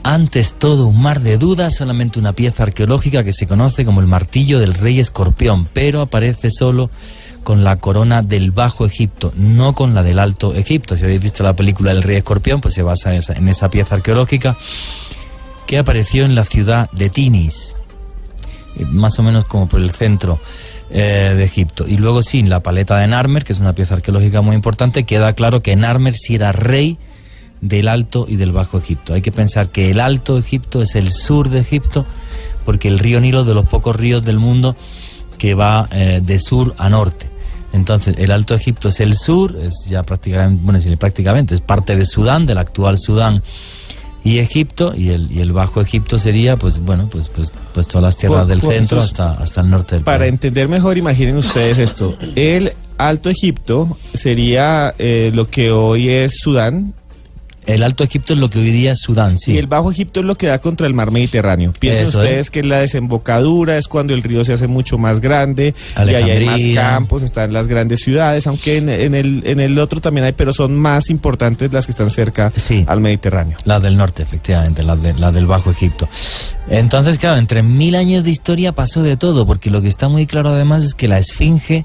antes 0.02 0.54
todo 0.54 0.86
un 0.86 1.00
mar 1.00 1.20
de 1.20 1.36
dudas, 1.36 1.76
solamente 1.76 2.18
una 2.18 2.32
pieza 2.32 2.62
arqueológica 2.62 3.24
que 3.24 3.32
se 3.32 3.46
conoce 3.46 3.84
como 3.84 4.00
el 4.00 4.06
martillo 4.06 4.58
del 4.58 4.74
rey 4.74 4.98
escorpión, 4.98 5.66
pero 5.72 6.00
aparece 6.00 6.50
solo 6.50 6.90
con 7.42 7.64
la 7.64 7.76
corona 7.76 8.22
del 8.22 8.50
Bajo 8.50 8.86
Egipto, 8.86 9.32
no 9.36 9.74
con 9.74 9.94
la 9.94 10.02
del 10.02 10.18
Alto 10.18 10.54
Egipto. 10.54 10.96
Si 10.96 11.04
habéis 11.04 11.22
visto 11.22 11.42
la 11.42 11.54
película 11.54 11.92
del 11.92 12.02
rey 12.02 12.18
escorpión, 12.18 12.60
pues 12.60 12.74
se 12.74 12.82
basa 12.82 13.12
en 13.12 13.18
esa, 13.18 13.32
en 13.34 13.48
esa 13.48 13.70
pieza 13.70 13.96
arqueológica 13.96 14.56
que 15.66 15.78
apareció 15.78 16.24
en 16.24 16.34
la 16.34 16.44
ciudad 16.44 16.90
de 16.90 17.10
Tinis, 17.10 17.76
eh, 18.76 18.84
más 18.86 19.18
o 19.18 19.22
menos 19.22 19.44
como 19.44 19.68
por 19.68 19.80
el 19.80 19.90
centro 19.90 20.40
eh, 20.90 21.34
de 21.36 21.44
Egipto. 21.44 21.86
Y 21.86 21.96
luego 21.96 22.22
sí, 22.22 22.40
en 22.40 22.50
la 22.50 22.60
paleta 22.60 22.98
de 22.98 23.06
Narmer, 23.06 23.44
que 23.44 23.52
es 23.52 23.60
una 23.60 23.74
pieza 23.74 23.94
arqueológica 23.94 24.40
muy 24.40 24.56
importante, 24.56 25.04
queda 25.04 25.32
claro 25.34 25.62
que 25.62 25.76
Narmer 25.76 26.16
sí 26.16 26.34
era 26.34 26.52
rey 26.52 26.98
del 27.60 27.88
Alto 27.88 28.26
y 28.28 28.36
del 28.36 28.52
Bajo 28.52 28.78
Egipto. 28.78 29.14
Hay 29.14 29.22
que 29.22 29.32
pensar 29.32 29.68
que 29.68 29.90
el 29.90 30.00
Alto 30.00 30.38
Egipto 30.38 30.80
es 30.82 30.94
el 30.94 31.12
sur 31.12 31.48
de 31.50 31.60
Egipto, 31.60 32.06
porque 32.64 32.88
el 32.88 32.98
río 32.98 33.20
Nilo 33.20 33.40
es 33.42 33.46
de 33.46 33.54
los 33.54 33.66
pocos 33.66 33.96
ríos 33.96 34.24
del 34.24 34.38
mundo 34.38 34.76
que 35.38 35.54
va 35.54 35.88
eh, 35.92 36.20
de 36.22 36.38
sur 36.38 36.74
a 36.78 36.88
norte. 36.88 37.28
Entonces, 37.72 38.16
el 38.18 38.32
Alto 38.32 38.54
Egipto 38.54 38.88
es 38.88 39.00
el 39.00 39.14
sur, 39.14 39.56
es 39.56 39.86
ya 39.88 40.02
prácticamente, 40.02 40.60
bueno, 40.64 40.80
sí, 40.80 40.94
prácticamente, 40.96 41.54
es 41.54 41.60
parte 41.60 41.94
de 41.96 42.04
Sudán, 42.04 42.44
del 42.46 42.58
actual 42.58 42.98
Sudán 42.98 43.42
y 44.24 44.38
Egipto, 44.38 44.92
y 44.94 45.10
el, 45.10 45.30
y 45.30 45.40
el 45.40 45.52
Bajo 45.52 45.80
Egipto 45.80 46.18
sería, 46.18 46.56
pues 46.56 46.78
bueno, 46.80 47.08
pues, 47.10 47.28
pues, 47.28 47.52
pues 47.72 47.86
todas 47.86 48.02
las 48.02 48.16
tierras 48.16 48.40
Por- 48.40 48.48
del 48.48 48.60
por 48.60 48.72
centro 48.74 48.98
esos- 48.98 49.10
hasta, 49.12 49.32
hasta 49.34 49.60
el 49.62 49.70
norte 49.70 49.94
del 49.94 50.04
Para 50.04 50.18
país. 50.18 50.30
entender 50.30 50.68
mejor, 50.68 50.98
imaginen 50.98 51.36
ustedes 51.36 51.78
esto. 51.78 52.16
El 52.34 52.72
Alto 52.98 53.30
Egipto 53.30 53.96
sería 54.12 54.94
eh, 54.98 55.30
lo 55.32 55.46
que 55.46 55.70
hoy 55.70 56.08
es 56.10 56.34
Sudán. 56.38 56.92
El 57.70 57.82
Alto 57.82 58.04
Egipto 58.04 58.34
es 58.34 58.38
lo 58.38 58.50
que 58.50 58.58
hoy 58.58 58.70
día 58.70 58.92
es 58.92 59.00
Sudán, 59.00 59.38
sí. 59.38 59.52
Y 59.52 59.58
el 59.58 59.66
Bajo 59.66 59.90
Egipto 59.90 60.20
es 60.20 60.26
lo 60.26 60.34
que 60.34 60.48
da 60.48 60.58
contra 60.58 60.86
el 60.86 60.94
mar 60.94 61.10
Mediterráneo. 61.10 61.72
Piensen 61.78 62.04
Eso, 62.04 62.18
ustedes 62.18 62.48
¿eh? 62.48 62.50
que 62.50 62.62
la 62.64 62.80
desembocadura 62.80 63.78
es 63.78 63.86
cuando 63.86 64.12
el 64.12 64.22
río 64.22 64.44
se 64.44 64.52
hace 64.52 64.66
mucho 64.66 64.98
más 64.98 65.20
grande 65.20 65.74
y 65.96 66.00
ahí 66.14 66.30
hay 66.30 66.44
más 66.44 66.60
campos, 66.74 67.22
están 67.22 67.52
las 67.52 67.68
grandes 67.68 68.00
ciudades, 68.00 68.46
aunque 68.46 68.78
en, 68.78 68.88
en 68.88 69.14
el, 69.14 69.42
en 69.46 69.60
el 69.60 69.78
otro 69.78 70.00
también 70.00 70.24
hay, 70.24 70.32
pero 70.32 70.52
son 70.52 70.74
más 70.74 71.10
importantes 71.10 71.72
las 71.72 71.86
que 71.86 71.92
están 71.92 72.10
cerca 72.10 72.52
al 72.86 73.00
Mediterráneo. 73.00 73.56
Las 73.64 73.82
del 73.82 73.96
norte, 73.96 74.22
efectivamente, 74.22 74.82
las, 74.82 75.00
de, 75.02 75.14
las 75.14 75.32
del 75.32 75.46
Bajo 75.46 75.70
Egipto. 75.70 76.08
Entonces, 76.68 77.18
claro, 77.18 77.38
entre 77.38 77.62
mil 77.62 77.94
años 77.94 78.24
de 78.24 78.30
historia 78.30 78.72
pasó 78.72 79.02
de 79.02 79.16
todo, 79.16 79.46
porque 79.46 79.70
lo 79.70 79.82
que 79.82 79.88
está 79.88 80.08
muy 80.08 80.26
claro 80.26 80.50
además 80.50 80.84
es 80.84 80.94
que 80.94 81.08
la 81.08 81.18
Esfinge 81.18 81.84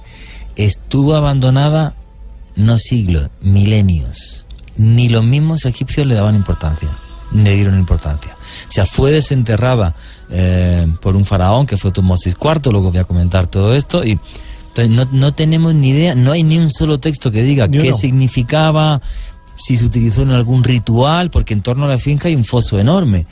estuvo 0.56 1.16
abandonada 1.16 1.94
no 2.56 2.80
siglos, 2.80 3.30
milenios. 3.42 4.45
Ni 4.78 5.10
los 5.10 5.24
mismos 5.24 5.66
egipcios 5.66 6.06
le 6.06 6.16
daban 6.16 6.36
importancia, 6.36 6.90
ni 7.32 7.44
le 7.44 7.56
dieron 7.56 7.78
importancia. 7.78 8.36
O 8.68 8.72
sea, 8.72 8.86
fue 8.86 9.12
desenterrada 9.12 9.96
eh, 10.30 10.88
por 11.02 11.16
un 11.16 11.26
faraón 11.26 11.66
que 11.66 11.78
fue 11.78 11.92
Tutmosis 11.92 12.36
IV, 12.40 12.72
luego 12.72 12.92
voy 12.92 13.00
a 13.00 13.06
comentar 13.06 13.48
todo 13.48 13.76
esto, 13.76 14.04
y 14.04 14.20
entonces 14.70 14.90
no, 14.90 15.08
no 15.12 15.34
tenemos 15.34 15.74
ni 15.74 15.90
idea, 15.90 16.16
no 16.16 16.34
hay 16.34 16.44
ni 16.44 16.58
un 16.58 16.70
solo 16.70 17.00
texto 17.00 17.32
que 17.32 17.44
diga 17.44 17.70
qué 17.70 17.94
significaba, 17.94 19.02
si 19.56 19.78
se 19.78 19.86
utilizó 19.86 20.24
en 20.24 20.32
algún 20.32 20.64
ritual, 20.64 21.30
porque 21.32 21.54
en 21.54 21.62
torno 21.62 21.86
a 21.86 21.88
la 21.88 21.98
finca 21.98 22.28
hay 22.28 22.36
un 22.36 22.44
foso 22.44 22.78
enorme. 22.78 23.26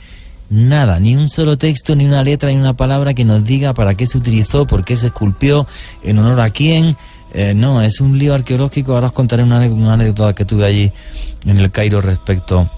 Nada, 0.50 1.00
ni 1.00 1.16
un 1.16 1.28
solo 1.28 1.56
texto, 1.58 1.96
ni 1.96 2.04
una 2.04 2.22
letra, 2.22 2.50
ni 2.50 2.56
una 2.56 2.74
palabra 2.74 3.14
que 3.14 3.24
nos 3.24 3.44
diga 3.44 3.74
para 3.74 3.94
qué 3.94 4.06
se 4.06 4.18
utilizó, 4.18 4.66
por 4.66 4.84
qué 4.84 4.96
se 4.96 5.08
esculpió, 5.08 5.66
en 6.02 6.18
honor 6.18 6.40
a 6.40 6.50
quién. 6.50 6.96
Eh, 7.34 7.52
no, 7.52 7.82
es 7.82 8.00
un 8.00 8.18
lío 8.18 8.34
arqueológico. 8.34 8.94
Ahora 8.94 9.08
os 9.08 9.12
contaré 9.12 9.42
una, 9.42 9.56
anécdota 9.60 10.34
que 10.34 10.44
tuve 10.44 10.64
allí 10.64 10.92
en 11.46 11.58
el 11.58 11.70
Cairo 11.70 12.00
respecto 12.00 12.70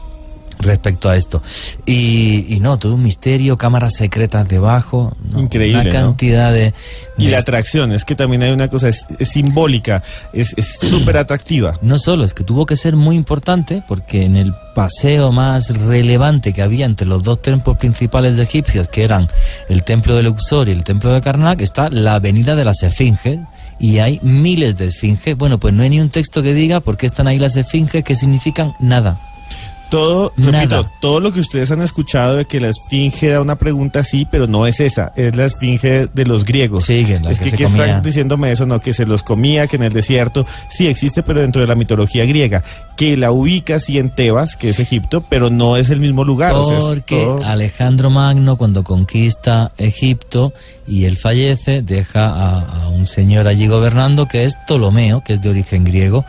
respecto 0.58 1.10
a 1.10 1.16
esto. 1.16 1.42
Y, 1.84 2.46
y 2.48 2.60
no, 2.60 2.78
todo 2.78 2.94
un 2.94 3.02
misterio, 3.02 3.58
cámaras 3.58 3.94
secretas 3.94 4.48
debajo. 4.48 5.14
no, 5.30 5.40
Increíble, 5.40 5.80
Una 5.80 5.84
¿no? 5.84 5.90
cantidad 5.90 6.50
de... 6.50 6.72
Y 7.18 7.28
la 7.28 7.38
atracción, 7.38 7.92
es 7.92 8.06
que 8.06 8.14
también 8.14 8.42
hay 8.42 8.52
una 8.52 8.68
cosa, 8.68 8.88
es, 8.88 9.06
es 9.18 9.28
simbólica, 9.28 10.02
es 10.32 10.54
es 10.56 10.78
súper 10.78 11.16
atractiva. 11.16 11.75
No 11.82 11.98
solo, 11.98 12.25
es 12.25 12.34
que 12.34 12.44
tuvo 12.44 12.66
que 12.66 12.76
ser 12.76 12.96
muy 12.96 13.16
importante 13.16 13.82
porque 13.86 14.25
en 14.25 14.36
el 14.36 14.54
paseo 14.75 15.32
más 15.32 15.68
relevante 15.68 16.52
que 16.52 16.62
había 16.62 16.84
entre 16.86 17.06
los 17.06 17.22
dos 17.22 17.40
templos 17.40 17.78
principales 17.78 18.36
de 18.36 18.42
egipcios, 18.42 18.88
que 18.88 19.02
eran 19.02 19.28
el 19.68 19.84
templo 19.84 20.14
de 20.16 20.22
Luxor 20.22 20.68
y 20.68 20.72
el 20.72 20.84
templo 20.84 21.12
de 21.12 21.20
Karnak, 21.20 21.60
está 21.60 21.88
la 21.88 22.14
avenida 22.14 22.56
de 22.56 22.64
las 22.64 22.82
esfinges 22.82 23.40
y 23.78 23.99
hay 23.99 24.18
miles 24.23 24.76
de 24.76 24.87
esfinges. 24.87 25.37
Bueno, 25.37 25.59
pues 25.59 25.75
no 25.75 25.83
hay 25.83 25.90
ni 25.90 26.00
un 26.00 26.11
texto 26.11 26.42
que 26.42 26.54
diga 26.54 26.80
por 26.80 26.97
qué 26.97 27.06
están 27.06 27.28
ahí 27.28 27.38
las 27.38 27.56
esfinges, 27.56 28.04
que 28.04 28.14
significan 28.14 28.75
nada. 28.78 29.18
Todo, 29.90 30.32
Nada. 30.36 30.60
repito, 30.60 30.90
todo 31.00 31.20
lo 31.20 31.32
que 31.32 31.38
ustedes 31.40 31.70
han 31.70 31.80
escuchado 31.80 32.36
de 32.36 32.44
que 32.44 32.58
la 32.60 32.68
esfinge 32.68 33.28
da 33.28 33.40
una 33.40 33.56
pregunta 33.56 34.02
sí, 34.02 34.26
pero 34.28 34.46
no 34.48 34.66
es 34.66 34.80
esa, 34.80 35.12
es 35.16 35.36
la 35.36 35.44
esfinge 35.44 36.08
de 36.12 36.26
los 36.26 36.44
griegos. 36.44 36.84
Sí, 36.86 37.04
que 37.04 37.14
es 37.30 37.38
que 37.38 37.44
que, 37.44 37.50
se 37.50 37.56
¿qué 37.56 37.64
comía. 37.64 37.86
están 37.86 38.02
diciéndome 38.02 38.50
eso, 38.50 38.66
no, 38.66 38.80
que 38.80 38.92
se 38.92 39.06
los 39.06 39.22
comía, 39.22 39.68
que 39.68 39.76
en 39.76 39.84
el 39.84 39.92
desierto, 39.92 40.44
sí 40.68 40.86
existe, 40.88 41.22
pero 41.22 41.40
dentro 41.40 41.62
de 41.62 41.68
la 41.68 41.76
mitología 41.76 42.24
griega, 42.26 42.64
que 42.96 43.16
la 43.16 43.30
ubica 43.30 43.78
sí 43.78 43.98
en 43.98 44.10
Tebas, 44.10 44.56
que 44.56 44.70
es 44.70 44.80
Egipto, 44.80 45.24
pero 45.28 45.50
no 45.50 45.76
es 45.76 45.90
el 45.90 46.00
mismo 46.00 46.24
lugar. 46.24 46.54
o 46.54 46.64
sea, 46.64 46.78
es 46.78 46.84
Porque 46.84 47.22
todo- 47.24 47.44
Alejandro 47.44 48.10
Magno, 48.10 48.56
cuando 48.56 48.82
conquista 48.82 49.70
Egipto 49.78 50.52
y 50.86 51.04
él 51.04 51.16
fallece, 51.16 51.82
deja 51.82 52.26
a, 52.26 52.60
a 52.84 52.88
un 52.88 53.06
señor 53.06 53.46
allí 53.46 53.66
gobernando 53.68 54.26
que 54.26 54.44
es 54.44 54.56
Ptolomeo, 54.56 55.22
que 55.22 55.32
es 55.34 55.40
de 55.40 55.50
origen 55.50 55.84
griego, 55.84 56.24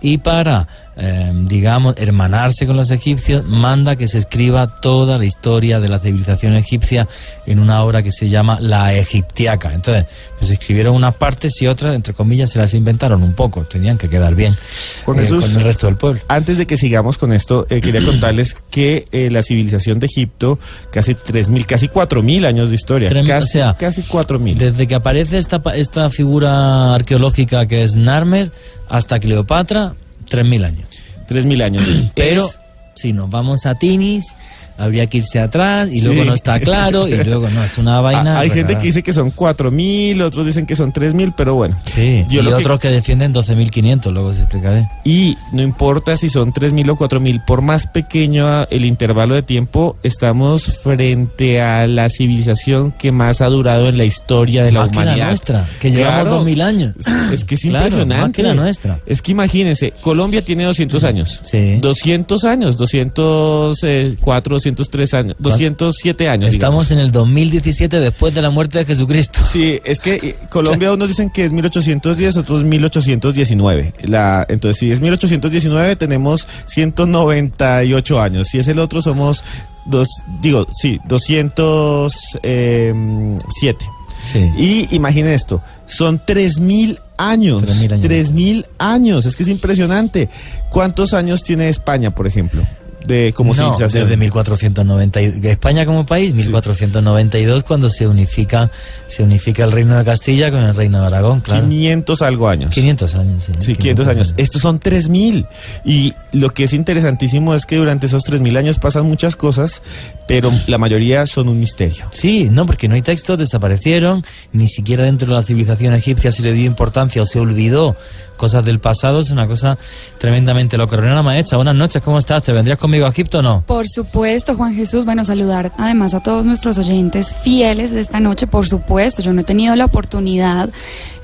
y 0.00 0.18
para, 0.18 0.68
eh, 1.00 1.30
digamos, 1.32 1.94
hermanarse 1.96 2.66
con 2.66 2.76
los 2.76 2.90
egipcios, 2.90 3.44
manda 3.44 3.94
que 3.94 4.08
se 4.08 4.18
escriba 4.18 4.80
toda 4.80 5.16
la 5.16 5.24
historia 5.24 5.78
de 5.78 5.88
la 5.88 6.00
civilización 6.00 6.54
egipcia 6.54 7.06
en 7.46 7.60
una 7.60 7.84
obra 7.84 8.02
que 8.02 8.10
se 8.10 8.28
llama 8.28 8.58
La 8.60 8.92
Egiptiaca. 8.94 9.72
Entonces, 9.72 10.06
pues 10.38 10.50
escribieron 10.50 10.96
unas 10.96 11.14
partes 11.14 11.62
y 11.62 11.68
otras, 11.68 11.94
entre 11.94 12.14
comillas, 12.14 12.50
se 12.50 12.58
las 12.58 12.74
inventaron 12.74 13.22
un 13.22 13.32
poco, 13.34 13.62
tenían 13.64 13.96
que 13.96 14.08
quedar 14.08 14.34
bien 14.34 14.56
Con 15.04 15.22
eh, 15.22 15.28
con 15.28 15.42
el 15.42 15.60
resto 15.60 15.86
del 15.86 15.96
pueblo. 15.96 16.20
Antes 16.26 16.58
de 16.58 16.66
que 16.66 16.76
sigamos 16.76 17.16
con 17.16 17.32
esto, 17.32 17.66
eh, 17.70 17.80
quería 17.80 18.04
contarles 18.04 18.56
que 18.70 19.04
eh, 19.12 19.30
la 19.30 19.42
civilización 19.42 20.00
de 20.00 20.06
Egipto, 20.06 20.58
casi 20.90 21.14
3.000, 21.14 21.66
casi 21.66 21.88
4.000 21.88 22.44
años 22.44 22.70
de 22.70 22.74
historia. 22.74 23.08
Casi, 23.08 23.30
o 23.30 23.46
sea, 23.46 23.76
casi 23.78 24.02
4.000. 24.02 24.56
Desde 24.56 24.86
que 24.88 24.94
aparece 24.96 25.38
esta, 25.38 25.62
esta 25.74 26.10
figura 26.10 26.94
arqueológica 26.94 27.66
que 27.66 27.82
es 27.82 27.94
Narmer 27.94 28.50
hasta 28.88 29.20
Cleopatra, 29.20 29.94
3.000 30.28 30.64
años. 30.64 30.88
3.000 31.28 31.62
años. 31.62 31.86
Pero 32.14 32.46
Es- 32.46 32.60
si 32.98 33.12
nos 33.12 33.30
vamos 33.30 33.66
a 33.66 33.74
Tinis, 33.76 34.34
habría 34.76 35.06
que 35.08 35.18
irse 35.18 35.40
atrás 35.40 35.88
y 35.90 36.00
Sí. 36.00 36.06
luego 36.06 36.24
no 36.24 36.34
está 36.34 36.60
claro 36.60 37.08
y 37.08 37.16
luego 37.16 37.48
no, 37.50 37.64
es 37.64 37.78
una 37.78 38.00
vaina. 38.02 38.36
Ah, 38.36 38.40
hay 38.40 38.50
gente 38.50 38.72
rara. 38.74 38.78
que 38.80 38.86
dice 38.86 39.02
que 39.02 39.12
son 39.12 39.32
4.000, 39.32 40.22
otros 40.22 40.46
dicen 40.46 40.66
que 40.66 40.76
son 40.76 40.92
3.000, 40.92 41.34
pero 41.36 41.54
bueno. 41.54 41.76
Sí, 41.84 42.24
Yo 42.28 42.40
y 42.40 42.44
lo 42.44 42.50
que- 42.50 42.56
otros 42.56 42.78
que... 42.80 42.88
defienden 42.90 43.32
12.500, 43.34 44.12
luego 44.12 44.28
os 44.28 44.38
explicaré. 44.38 44.88
Y 45.04 45.36
no 45.52 45.62
importa 45.62 46.16
si 46.16 46.28
son 46.28 46.52
3.000 46.52 46.90
o 46.90 46.96
4.000, 46.96 47.44
por 47.44 47.60
más 47.62 47.86
pequeño 47.88 48.64
el 48.70 48.84
intervalo 48.84 49.34
de 49.34 49.42
tiempo, 49.42 49.96
estamos 50.02 50.64
frente 50.82 51.60
a 51.60 51.86
la 51.86 52.08
civilización 52.08 52.92
que 52.92 53.10
más 53.12 53.40
ha 53.40 53.46
durado 53.46 53.88
en 53.88 53.98
la 53.98 54.04
historia 54.04 54.62
de 54.62 54.72
la 54.72 54.80
Más 54.80 54.90
que 54.90 54.96
la 54.96 55.02
humanidad. 55.02 55.26
nuestra, 55.28 55.66
que 55.80 55.90
llevamos 55.90 56.28
Claro. 56.28 56.44
2.000 56.44 56.62
años. 56.62 56.94
Es 57.32 57.44
que 57.44 57.54
es 57.56 57.62
Claro, 57.68 57.86
impresionante. 57.86 58.22
más 58.26 58.32
que 58.32 58.42
la 58.42 58.54
nuestra. 58.54 59.00
Es 59.06 59.22
que 59.22 59.32
imagínense, 59.32 59.92
Colombia 60.00 60.42
tiene 60.44 60.64
200 60.64 61.02
años. 61.04 61.40
Sí. 61.42 61.78
200 61.80 62.44
años, 62.44 62.76
204, 62.92 64.54
203 64.54 65.14
años, 65.14 65.36
207 65.38 66.28
años. 66.28 66.50
Estamos 66.50 66.90
en 66.90 66.98
el 66.98 67.12
2017 67.12 68.00
después 68.00 68.34
de 68.34 68.42
la 68.42 68.50
muerte 68.50 68.78
de 68.78 68.84
Jesucristo. 68.84 69.38
Sí, 69.50 69.80
es 69.84 70.00
que 70.00 70.14
eh, 70.14 70.36
Colombia 70.48 70.92
unos 70.98 71.08
dicen 71.08 71.30
que 71.30 71.44
es 71.44 71.52
1810, 71.52 72.36
otros 72.36 72.64
1819. 72.64 73.94
La, 74.04 74.44
entonces, 74.48 74.78
si 74.78 74.90
es 74.90 75.00
1819, 75.00 75.94
tenemos 75.96 76.46
198 76.66 78.20
años. 78.20 78.48
Si 78.48 78.58
es 78.58 78.68
el 78.68 78.78
otro, 78.78 79.02
somos 79.02 79.42
dos, 79.86 80.08
digo, 80.40 80.66
sí, 80.70 81.00
207. 81.06 83.97
Sí. 84.32 84.50
Y 84.56 84.94
imaginen 84.94 85.32
esto, 85.32 85.62
son 85.86 86.20
3.000 86.24 87.00
años. 87.16 87.62
3.000 87.62 87.92
años. 87.92 88.04
3.000 88.04 88.66
años, 88.78 89.26
es 89.26 89.36
que 89.36 89.42
es 89.42 89.48
impresionante. 89.48 90.28
¿Cuántos 90.70 91.14
años 91.14 91.42
tiene 91.42 91.68
España, 91.68 92.14
por 92.14 92.26
ejemplo? 92.26 92.62
De 93.06 93.32
como 93.32 93.50
no, 93.50 93.54
civilización. 93.54 94.04
desde 94.04 94.16
1490 94.18 95.20
España 95.20 95.86
como 95.86 96.04
país 96.04 96.34
1492 96.34 97.62
cuando 97.64 97.88
se 97.88 98.06
unifica 98.06 98.70
se 99.06 99.22
unifica 99.22 99.64
el 99.64 99.72
reino 99.72 99.96
de 99.96 100.04
Castilla 100.04 100.50
con 100.50 100.60
el 100.60 100.74
reino 100.74 101.00
de 101.00 101.06
Aragón 101.06 101.40
claro 101.40 101.66
500 101.66 102.20
algo 102.20 102.48
años. 102.48 102.74
500 102.74 103.14
años 103.14 103.44
sí, 103.44 103.52
Sí, 103.60 103.76
500 103.76 104.08
años. 104.08 104.34
Estos 104.36 104.60
son 104.60 104.78
3000. 104.78 105.46
Y 105.86 106.12
lo 106.32 106.50
que 106.50 106.64
es 106.64 106.74
interesantísimo 106.74 107.54
es 107.54 107.64
que 107.64 107.76
durante 107.76 108.06
esos 108.06 108.24
3000 108.24 108.56
años 108.58 108.78
pasan 108.78 109.06
muchas 109.06 109.36
cosas, 109.36 109.80
pero 110.28 110.52
la 110.66 110.78
mayoría 110.78 111.26
son 111.26 111.48
un 111.48 111.58
misterio. 111.58 112.06
Sí, 112.12 112.48
no, 112.52 112.66
porque 112.66 112.86
no 112.86 112.94
hay 112.94 113.02
textos, 113.02 113.38
desaparecieron, 113.38 114.22
ni 114.52 114.68
siquiera 114.68 115.04
dentro 115.04 115.26
de 115.26 115.34
la 115.34 115.42
civilización 115.42 115.94
egipcia 115.94 116.30
se 116.30 116.42
le 116.42 116.52
dio 116.52 116.66
importancia 116.66 117.22
o 117.22 117.26
se 117.26 117.40
olvidó 117.40 117.96
cosas 118.36 118.64
del 118.64 118.78
pasado, 118.78 119.20
es 119.20 119.30
una 119.30 119.46
cosa 119.46 119.78
tremendamente 120.18 120.76
loca. 120.76 120.96
Coronela 120.96 121.22
Maecha, 121.22 121.56
buenas 121.56 121.74
noches, 121.74 122.02
¿cómo 122.02 122.18
estás? 122.18 122.42
¿Te 122.42 122.52
vendrías 122.52 122.78
conmigo 122.78 123.06
a 123.06 123.08
Egipto 123.08 123.40
o 123.40 123.42
no? 123.42 123.64
Por 123.66 123.88
supuesto, 123.88 124.54
Juan 124.54 124.74
Jesús. 124.74 125.04
Bueno, 125.04 125.24
saludar 125.24 125.72
además 125.76 126.14
a 126.14 126.22
todos 126.22 126.46
nuestros 126.46 126.78
oyentes 126.78 127.34
fieles 127.34 127.90
de 127.90 128.00
esta 128.00 128.20
noche. 128.20 128.46
Por 128.46 128.66
supuesto, 128.66 129.22
yo 129.22 129.32
no 129.32 129.40
he 129.40 129.44
tenido 129.44 129.74
la 129.74 129.86
oportunidad 129.86 130.70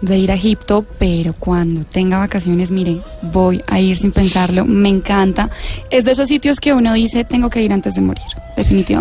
de 0.01 0.19
ir 0.19 0.33
a 0.33 0.35
Egipto, 0.35 0.85
pero 0.99 1.35
cuando 1.35 1.85
tenga 1.85 2.19
vacaciones, 2.19 2.71
mire, 2.71 2.99
voy 3.23 3.63
a 3.69 3.81
ir 3.81 3.97
sin 3.97 4.13
pensarlo. 4.13 4.65
Me 4.65 4.89
encanta. 4.89 5.51
Es 5.91 6.05
de 6.05 6.11
esos 6.11 6.29
sitios 6.29 6.59
que 6.59 6.73
uno 6.73 6.93
dice, 6.95 7.25
tengo 7.25 7.49
que 7.49 7.63
ir 7.63 7.73
antes 7.73 7.95
de 7.95 8.01
morir, 8.01 8.25
definitivamente. 8.57 8.94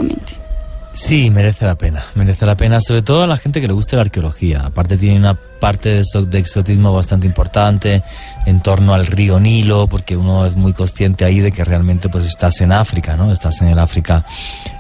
Sí, 0.96 1.32
merece 1.32 1.66
la 1.66 1.74
pena, 1.76 2.04
merece 2.14 2.46
la 2.46 2.56
pena, 2.56 2.80
sobre 2.80 3.02
todo 3.02 3.24
a 3.24 3.28
la 3.28 3.36
gente 3.38 3.60
que 3.60 3.68
le 3.68 3.74
guste 3.74 3.96
la 3.96 4.04
arqueología. 4.04 4.62
Aparte 4.64 4.96
tiene 4.96 5.18
una 5.18 5.34
parte 5.34 5.90
de, 5.90 6.02
exo- 6.02 6.26
de 6.28 6.38
exotismo 6.38 6.94
bastante 6.94 7.26
importante 7.26 8.04
en 8.46 8.62
torno 8.62 8.94
al 8.94 9.08
río 9.08 9.40
Nilo, 9.40 9.88
porque 9.88 10.16
uno 10.16 10.46
es 10.46 10.56
muy 10.56 10.72
consciente 10.74 11.26
ahí 11.26 11.40
de 11.40 11.52
que 11.52 11.64
realmente 11.66 12.10
pues 12.10 12.26
estás 12.26 12.62
en 12.62 12.72
África, 12.72 13.18
¿no? 13.18 13.32
Estás 13.32 13.60
en 13.64 13.70
el 13.70 13.80
África 13.80 14.24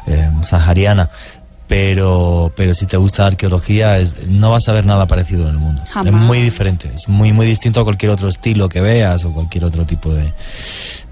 eh, 0.06 0.30
sahariana. 0.43 1.10
Pero, 1.73 2.51
pero 2.55 2.75
si 2.75 2.86
te 2.86 2.97
gusta 2.97 3.23
la 3.23 3.29
arqueología, 3.29 3.95
es, 3.95 4.27
no 4.27 4.51
vas 4.51 4.69
a 4.69 4.73
ver 4.73 4.86
nada 4.86 5.07
parecido 5.07 5.45
en 5.45 5.55
el 5.55 5.57
mundo. 5.57 5.81
Jamás. 5.89 6.13
Es 6.13 6.13
muy 6.13 6.39
diferente, 6.39 6.91
es 6.93 7.09
muy, 7.09 7.33
muy 7.33 7.47
distinto 7.47 7.81
a 7.81 7.83
cualquier 7.83 8.12
otro 8.12 8.29
estilo 8.29 8.69
que 8.69 8.79
veas 8.79 9.25
o 9.25 9.33
cualquier 9.33 9.65
otro 9.65 9.83
tipo 9.83 10.13
de, 10.13 10.31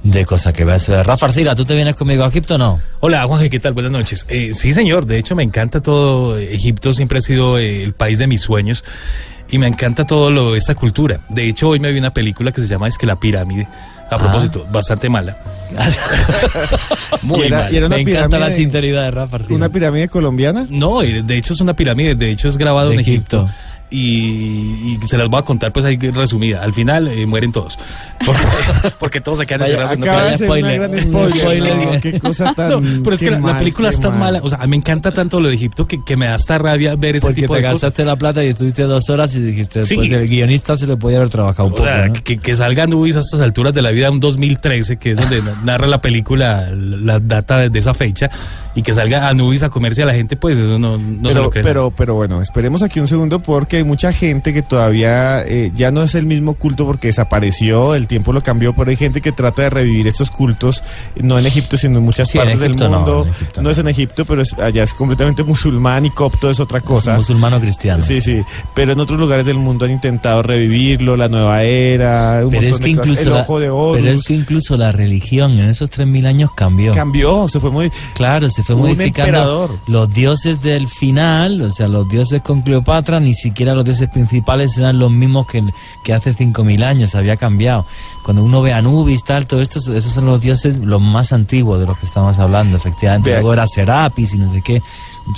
de 0.03 0.23
cosa 0.23 0.53
que 0.53 0.63
veas. 0.63 0.87
Eh, 0.89 1.01
Rafa 1.01 1.25
Arcila, 1.25 1.55
¿tú 1.55 1.65
te 1.65 1.73
vienes 1.73 1.95
conmigo 1.95 2.23
a 2.23 2.27
Egipto 2.27 2.53
o 2.53 2.57
no? 2.59 2.79
Hola, 2.99 3.23
Juanje, 3.23 3.49
¿qué 3.49 3.59
tal? 3.59 3.73
Buenas 3.73 3.91
noches. 3.91 4.27
Eh, 4.29 4.53
sí, 4.53 4.71
señor, 4.71 5.07
de 5.07 5.17
hecho 5.17 5.35
me 5.35 5.41
encanta 5.41 5.81
todo. 5.81 6.37
Egipto 6.37 6.93
siempre 6.93 7.17
ha 7.17 7.21
sido 7.21 7.57
eh, 7.57 7.83
el 7.83 7.93
país 7.93 8.19
de 8.19 8.27
mis 8.27 8.41
sueños 8.41 8.83
y 9.49 9.57
me 9.57 9.65
encanta 9.65 10.05
todo 10.05 10.29
lo 10.29 10.55
esta 10.55 10.75
cultura. 10.75 11.21
De 11.29 11.47
hecho, 11.47 11.69
hoy 11.69 11.79
me 11.79 11.91
vi 11.91 11.97
una 11.97 12.13
película 12.13 12.51
que 12.51 12.61
se 12.61 12.67
llama 12.67 12.87
Es 12.87 12.99
que 12.99 13.07
la 13.07 13.19
pirámide. 13.19 13.67
A 14.11 14.17
propósito, 14.17 14.67
bastante 14.71 15.09
mala. 15.09 15.37
Muy 17.21 17.39
Y 17.39 17.43
era- 17.47 17.57
mal. 17.61 17.73
y 17.73 17.77
era 17.77 17.85
una 17.87 17.95
Me 17.95 18.01
encanta 18.01 18.39
la 18.39 18.51
sinceridad 18.51 19.03
de 19.03 19.11
Rafa. 19.11 19.37
Arcila. 19.37 19.55
¿Una 19.55 19.69
pirámide 19.69 20.09
colombiana? 20.09 20.65
No, 20.69 20.99
de 21.01 21.37
hecho 21.37 21.53
es 21.53 21.61
una 21.61 21.73
pirámide, 21.75 22.15
de 22.15 22.29
hecho 22.31 22.47
es 22.49 22.57
grabado 22.57 22.89
De 22.89 22.95
en 22.95 22.99
Egipto. 23.01 23.43
Egipto. 23.45 23.55
Y, 23.93 24.97
y 25.03 25.07
se 25.07 25.17
las 25.17 25.27
voy 25.27 25.39
a 25.39 25.43
contar 25.43 25.73
pues 25.73 25.85
ahí 25.85 25.97
resumida. 25.97 26.63
Al 26.63 26.73
final 26.73 27.09
eh, 27.09 27.25
mueren 27.25 27.51
todos. 27.51 27.77
Porque, 28.25 28.41
porque 28.99 29.21
todos 29.21 29.39
se 29.39 29.45
quedan 29.45 29.61
encerrados 29.61 29.91
en 29.91 30.03
una 30.03 30.37
spoiler. 30.37 31.01
spoiler. 31.01 31.75
No, 31.93 31.99
qué 32.01 32.19
cosa 32.19 32.53
tan. 32.55 32.69
No, 32.69 32.81
pero 33.03 33.13
es 33.15 33.19
que 33.19 33.31
la, 33.31 33.37
la 33.37 33.41
mal, 33.43 33.57
película 33.57 33.89
qué 33.89 33.95
es 33.95 34.01
tan 34.01 34.11
mal. 34.11 34.19
mala. 34.33 34.39
O 34.43 34.47
sea, 34.47 34.65
me 34.65 34.77
encanta 34.77 35.11
tanto 35.11 35.41
lo 35.41 35.49
de 35.49 35.55
Egipto 35.55 35.87
que, 35.87 36.03
que 36.05 36.15
me 36.15 36.25
da 36.27 36.35
hasta 36.35 36.57
rabia 36.57 36.95
ver 36.95 37.17
ese 37.17 37.27
Porque 37.27 37.41
tipo 37.41 37.53
te 37.55 37.59
de 37.61 37.67
cosas. 37.67 37.81
gastaste 37.81 38.05
la 38.05 38.15
plata 38.15 38.43
y 38.43 38.47
estuviste 38.47 38.83
dos 38.83 39.09
horas 39.09 39.35
y 39.35 39.41
dijiste, 39.41 39.83
Sí. 39.85 39.95
pues 39.95 40.09
el 40.11 40.27
guionista 40.27 40.77
se 40.77 40.87
le 40.87 40.95
podía 40.95 41.17
haber 41.17 41.29
trabajado 41.29 41.67
un 41.67 41.73
O 41.73 41.75
poco. 41.75 41.87
sea, 41.87 42.07
¿no? 42.07 42.13
que, 42.13 42.37
que 42.37 42.55
salga 42.55 42.83
a 42.85 43.07
estas 43.07 43.41
alturas 43.41 43.73
de 43.73 43.81
la 43.81 43.91
vida, 43.91 44.09
un 44.09 44.19
2013, 44.21 44.97
que 44.97 45.11
es 45.11 45.17
donde 45.19 45.41
narra 45.65 45.87
la 45.87 45.99
película, 46.01 46.69
la 46.73 47.19
data 47.19 47.57
de, 47.57 47.69
de 47.69 47.79
esa 47.79 47.93
fecha, 47.93 48.29
y 48.75 48.81
que 48.81 48.93
salga 48.93 49.27
Anubis 49.27 49.63
a 49.63 49.69
comerse 49.69 50.03
a 50.03 50.05
la 50.05 50.13
gente, 50.13 50.35
pues 50.37 50.57
eso 50.57 50.79
no, 50.79 50.97
no 50.97 51.29
se 51.29 51.33
pero, 51.33 51.43
lo 51.43 51.49
creen. 51.49 51.65
pero, 51.65 51.91
pero 51.95 52.15
bueno, 52.15 52.41
esperemos 52.41 52.81
aquí 52.81 52.99
un 52.99 53.07
segundo 53.07 53.41
porque 53.41 53.77
hay 53.77 53.83
mucha 53.83 54.11
gente 54.13 54.53
que 54.53 54.61
todavía 54.61 55.41
eh, 55.45 55.71
ya 55.75 55.91
no 55.91 56.03
es 56.03 56.15
el 56.15 56.25
mismo 56.25 56.53
culto 56.55 56.85
porque 56.85 57.07
desapareció, 57.07 57.95
el 57.95 58.07
tiempo 58.07 58.33
lo 58.33 58.41
cambió, 58.41 58.73
pero 58.73 58.89
hay 58.89 58.95
gente 58.97 59.21
que 59.21 59.31
trata 59.31 59.63
de 59.63 59.69
revivir 59.69 60.07
estos 60.07 60.31
cultos, 60.31 60.83
no 61.15 61.37
en 61.39 61.45
Egipto, 61.45 61.77
sino 61.77 61.97
en 61.99 62.05
muchas 62.05 62.29
Sí, 62.29 62.37
en 62.37 62.43
partes 62.45 62.61
Egipto 62.61 62.83
del 62.83 62.91
mundo. 62.93 63.25
No, 63.25 63.31
Egipto 63.31 63.61
no. 63.61 63.69
es 63.69 63.77
en 63.77 63.87
Egipto, 63.87 64.25
pero 64.25 64.41
es- 64.41 64.53
allá 64.53 64.83
es 64.83 64.93
completamente 64.93 65.43
musulmán 65.43 66.05
y 66.05 66.09
copto 66.11 66.49
es 66.49 66.59
otra 66.59 66.79
cosa. 66.81 67.15
Musulmano 67.15 67.59
cristiano. 67.59 68.03
Sí, 68.03 68.21
sí, 68.21 68.41
pero 68.73 68.93
en 68.93 68.99
otros 68.99 69.19
lugares 69.19 69.45
del 69.45 69.57
mundo 69.57 69.85
han 69.85 69.91
intentado 69.91 70.43
revivirlo, 70.43 71.17
la 71.17 71.27
nueva 71.27 71.63
era, 71.63 72.41
un 72.43 72.51
Pero 72.51 72.67
es, 72.67 72.79
que 72.79 72.87
de 72.87 72.95
cosas. 72.95 73.07
incluso 73.07 73.21
el 73.23 73.33
ojo 73.41 73.59
de 73.59 73.69
oro. 73.69 73.93
pero 74.01 74.13
es 74.13 74.23
que 74.23 74.33
incluso 74.33 74.77
la 74.77 74.91
religión 74.91 75.51
en 75.59 75.69
esos 75.69 75.89
3.000 75.89 76.25
años 76.25 76.51
cambió. 76.55 76.93
cambió, 76.93 77.47
se 77.47 77.59
fue 77.59 77.71
muy... 77.71 77.91
Claro, 78.13 78.47
se 78.49 78.60
fue 78.63 78.75
Un 78.75 78.81
modificando. 78.81 79.29
emperador. 79.29 79.79
Los 79.87 80.13
dioses 80.13 80.61
del 80.61 80.87
final, 80.87 81.61
o 81.61 81.71
sea, 81.71 81.87
los 81.87 82.07
dioses 82.07 82.41
con 82.41 82.61
Cleopatra, 82.61 83.19
ni 83.19 83.33
siquiera 83.33 83.73
los 83.73 83.85
dioses 83.85 84.09
principales 84.09 84.77
eran 84.77 84.99
los 84.99 85.11
mismos 85.11 85.47
que, 85.47 85.63
que 86.03 86.13
hace 86.13 86.35
5.000 86.35 86.83
años, 86.83 87.15
había 87.15 87.37
cambiado. 87.37 87.85
Cuando 88.23 88.43
uno 88.43 88.61
ve 88.61 88.73
a 88.73 88.77
Anubis, 88.77 89.23
tal, 89.23 89.47
todo 89.47 89.61
esto, 89.61 89.79
esos 89.79 90.13
son 90.13 90.25
los 90.25 90.39
dioses 90.41 90.79
los 90.79 91.01
más 91.01 91.33
antiguos 91.33 91.79
de 91.79 91.87
los 91.87 91.97
que 91.97 92.05
estamos 92.05 92.37
hablando, 92.39 92.77
efectivamente. 92.77 93.31
Luego 93.31 93.53
era 93.53 93.65
Serapis 93.67 94.33
y 94.33 94.37
no 94.37 94.49
sé 94.49 94.61
qué. 94.61 94.81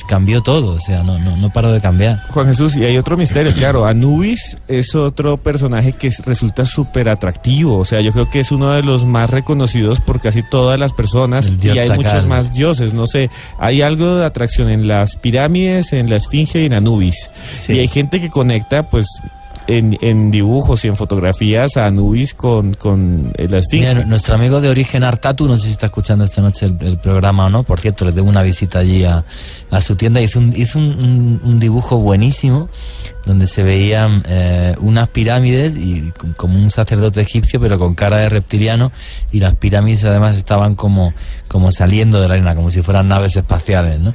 Cambió 0.07 0.41
todo, 0.41 0.73
o 0.73 0.79
sea, 0.79 1.03
no, 1.03 1.19
no, 1.19 1.37
no 1.37 1.51
paró 1.51 1.71
de 1.71 1.79
cambiar. 1.81 2.21
Juan 2.29 2.47
Jesús, 2.47 2.75
y 2.75 2.83
hay 2.83 2.97
otro 2.97 3.15
misterio, 3.17 3.53
claro, 3.53 3.85
Anubis 3.85 4.57
es 4.67 4.95
otro 4.95 5.37
personaje 5.37 5.93
que 5.93 6.07
es- 6.07 6.25
resulta 6.25 6.65
súper 6.65 7.09
atractivo, 7.09 7.77
o 7.77 7.85
sea, 7.85 8.01
yo 8.01 8.11
creo 8.11 8.29
que 8.29 8.39
es 8.39 8.51
uno 8.51 8.71
de 8.71 8.81
los 8.81 9.05
más 9.05 9.29
reconocidos 9.29 9.99
por 9.99 10.19
casi 10.19 10.41
todas 10.41 10.79
las 10.79 10.93
personas 10.93 11.51
y 11.61 11.69
hay 11.69 11.75
chacal. 11.81 11.95
muchos 11.97 12.25
más 12.25 12.51
dioses, 12.53 12.93
no 12.93 13.05
sé, 13.07 13.29
hay 13.59 13.81
algo 13.81 14.15
de 14.15 14.25
atracción 14.25 14.69
en 14.69 14.87
las 14.87 15.15
pirámides, 15.17 15.93
en 15.93 16.09
la 16.09 16.15
esfinge 16.15 16.61
y 16.63 16.65
en 16.65 16.73
Anubis, 16.73 17.29
Sí. 17.57 17.73
y 17.73 17.79
hay 17.79 17.87
gente 17.87 18.19
que 18.19 18.29
conecta 18.29 18.89
pues 18.89 19.05
en, 19.67 19.97
en 20.02 20.32
dibujos 20.32 20.84
y 20.86 20.88
en 20.89 20.95
fotografías 20.97 21.78
a 21.78 21.86
Anubis 21.86 22.34
con, 22.34 22.73
con 22.73 23.32
la 23.38 23.58
esfinge. 23.60 24.06
Nuestro 24.06 24.36
amigo 24.36 24.60
de 24.62 24.69
origen 24.69 25.04
Artatu, 25.04 25.47
no 25.47 25.56
sé 25.56 25.67
si 25.67 25.71
está 25.71 25.86
escuchando 25.88 26.23
esta 26.26 26.41
noche 26.41 26.65
el, 26.65 26.97
programa 26.97 27.45
o 27.45 27.49
no, 27.49 27.63
por 27.63 27.80
cierto, 27.80 28.06
le 28.06 28.12
debo 28.12 28.30
una 28.30 28.41
visita 28.41 28.80
allí 28.80 29.04
a, 29.06 29.23
a 29.71 29.82
su 29.82 29.95
tienda, 29.95 30.21
hizo 30.21 30.39
un, 30.39 30.54
hizo 30.56 30.80
un, 30.80 31.39
un- 31.43 31.60
dibujo 31.60 31.97
buenísimo 31.97 32.67
donde 33.26 33.47
se 33.47 33.63
veían 33.63 34.21
eh, 34.28 34.76
unas 34.82 35.08
pirámides 35.10 35.76
y 35.78 36.12
como 36.36 36.58
un 36.58 36.69
sacerdote 36.69 37.21
egipcio 37.21 37.58
pero 37.60 37.80
con 37.80 37.95
cara 37.95 38.17
de 38.17 38.28
reptiliano 38.28 38.91
y 39.32 39.39
las 39.39 39.56
pirámides 39.56 40.04
además 40.04 40.36
estaban 40.36 40.76
como, 40.76 41.13
como 41.47 41.71
saliendo 41.71 42.19
de 42.21 42.28
la 42.28 42.34
arena, 42.34 42.54
como 42.54 42.69
si 42.69 42.82
fueran 42.82 43.08
naves 43.08 43.38
espaciales. 43.38 43.99
¿no? 43.99 44.13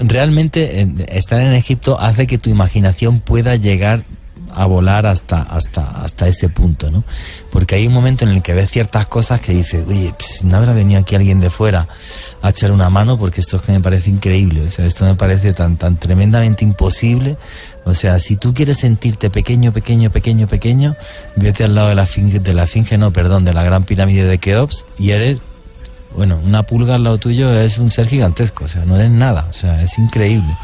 Realmente 0.00 0.88
estar 1.16 1.40
en 1.40 1.52
Egipto 1.52 2.00
hace 2.00 2.26
que 2.26 2.38
tu 2.38 2.50
imaginación 2.50 3.20
pueda 3.20 3.54
llegar 3.54 4.02
a 4.54 4.66
volar 4.66 5.06
hasta, 5.06 5.42
hasta, 5.42 6.02
hasta 6.02 6.28
ese 6.28 6.48
punto, 6.48 6.90
¿no? 6.90 7.04
Porque 7.50 7.74
hay 7.74 7.86
un 7.86 7.92
momento 7.92 8.24
en 8.24 8.30
el 8.30 8.42
que 8.42 8.54
ves 8.54 8.70
ciertas 8.70 9.06
cosas 9.06 9.40
que 9.40 9.52
dices, 9.52 9.84
oye, 9.86 10.12
pues, 10.16 10.44
no 10.44 10.56
habrá 10.56 10.72
venido 10.72 11.00
aquí 11.00 11.14
alguien 11.14 11.40
de 11.40 11.50
fuera 11.50 11.88
a 12.42 12.50
echar 12.50 12.72
una 12.72 12.90
mano 12.90 13.18
porque 13.18 13.40
esto 13.40 13.56
es 13.56 13.62
que 13.62 13.72
me 13.72 13.80
parece 13.80 14.10
increíble, 14.10 14.62
o 14.62 14.68
sea, 14.68 14.86
esto 14.86 15.04
me 15.04 15.14
parece 15.14 15.52
tan, 15.52 15.76
tan 15.76 15.96
tremendamente 15.96 16.64
imposible. 16.64 17.36
O 17.84 17.94
sea, 17.94 18.18
si 18.18 18.36
tú 18.36 18.52
quieres 18.52 18.78
sentirte 18.78 19.30
pequeño, 19.30 19.72
pequeño, 19.72 20.10
pequeño, 20.10 20.46
pequeño, 20.46 20.96
vete 21.36 21.64
al 21.64 21.74
lado 21.74 21.88
de 21.88 21.94
la 21.94 22.06
finge, 22.06 22.38
de 22.38 22.54
la 22.54 22.66
finge, 22.66 22.98
no, 22.98 23.12
perdón, 23.12 23.44
de 23.44 23.54
la 23.54 23.64
gran 23.64 23.84
pirámide 23.84 24.24
de 24.24 24.38
Keops 24.38 24.84
y 24.98 25.10
eres 25.10 25.40
bueno, 26.14 26.40
una 26.44 26.64
pulga 26.64 26.96
al 26.96 27.04
lado 27.04 27.18
tuyo 27.18 27.52
es 27.52 27.78
un 27.78 27.90
ser 27.90 28.08
gigantesco, 28.08 28.64
o 28.64 28.68
sea, 28.68 28.84
no 28.84 28.96
eres 28.96 29.10
nada, 29.10 29.46
o 29.48 29.52
sea, 29.52 29.82
es 29.82 29.96
increíble. 29.98 30.56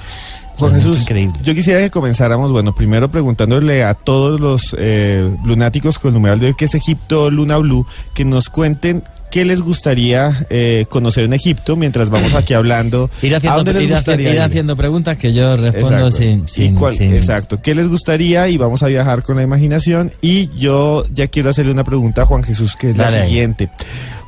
Juan 0.58 0.74
Jesús, 0.74 1.02
increíble. 1.02 1.38
yo 1.42 1.54
quisiera 1.54 1.80
que 1.80 1.90
comenzáramos, 1.90 2.50
bueno, 2.52 2.74
primero 2.74 3.10
preguntándole 3.10 3.84
a 3.84 3.94
todos 3.94 4.40
los 4.40 4.74
eh, 4.78 5.28
lunáticos 5.44 5.98
con 5.98 6.08
el 6.10 6.14
numeral 6.14 6.40
de 6.40 6.46
hoy, 6.48 6.54
que 6.54 6.64
es 6.64 6.74
Egipto 6.74 7.30
Luna 7.30 7.58
Blue, 7.58 7.86
que 8.14 8.24
nos 8.24 8.48
cuenten 8.48 9.02
qué 9.30 9.44
les 9.44 9.60
gustaría 9.60 10.32
eh, 10.50 10.86
conocer 10.88 11.24
en 11.24 11.32
Egipto 11.34 11.76
mientras 11.76 12.08
vamos 12.10 12.32
aquí 12.34 12.54
hablando. 12.54 13.10
Ir 13.22 13.34
¿A 13.34 13.36
haciendo, 13.38 13.56
dónde 13.58 13.72
les 13.74 13.82
ir 13.82 13.90
gustaría 13.92 14.44
haciendo 14.44 14.76
preguntas 14.76 15.18
que 15.18 15.32
yo 15.34 15.56
respondo 15.56 16.06
Exacto. 16.06 16.10
sin, 16.12 16.44
¿Y 16.44 16.48
sin, 16.48 16.74
cuál- 16.74 16.96
sin- 16.96 17.12
Exacto. 17.14 17.60
¿Qué 17.60 17.74
les 17.74 17.88
gustaría? 17.88 18.48
Y 18.48 18.56
vamos 18.56 18.82
a 18.82 18.86
viajar 18.86 19.22
con 19.22 19.36
la 19.36 19.42
imaginación. 19.42 20.10
Y 20.22 20.48
yo 20.56 21.04
ya 21.12 21.26
quiero 21.26 21.50
hacerle 21.50 21.72
una 21.72 21.84
pregunta 21.84 22.22
a 22.22 22.26
Juan 22.26 22.42
Jesús, 22.44 22.76
que 22.76 22.90
es 22.90 22.96
Dale 22.96 23.18
la 23.18 23.26
siguiente. 23.26 23.68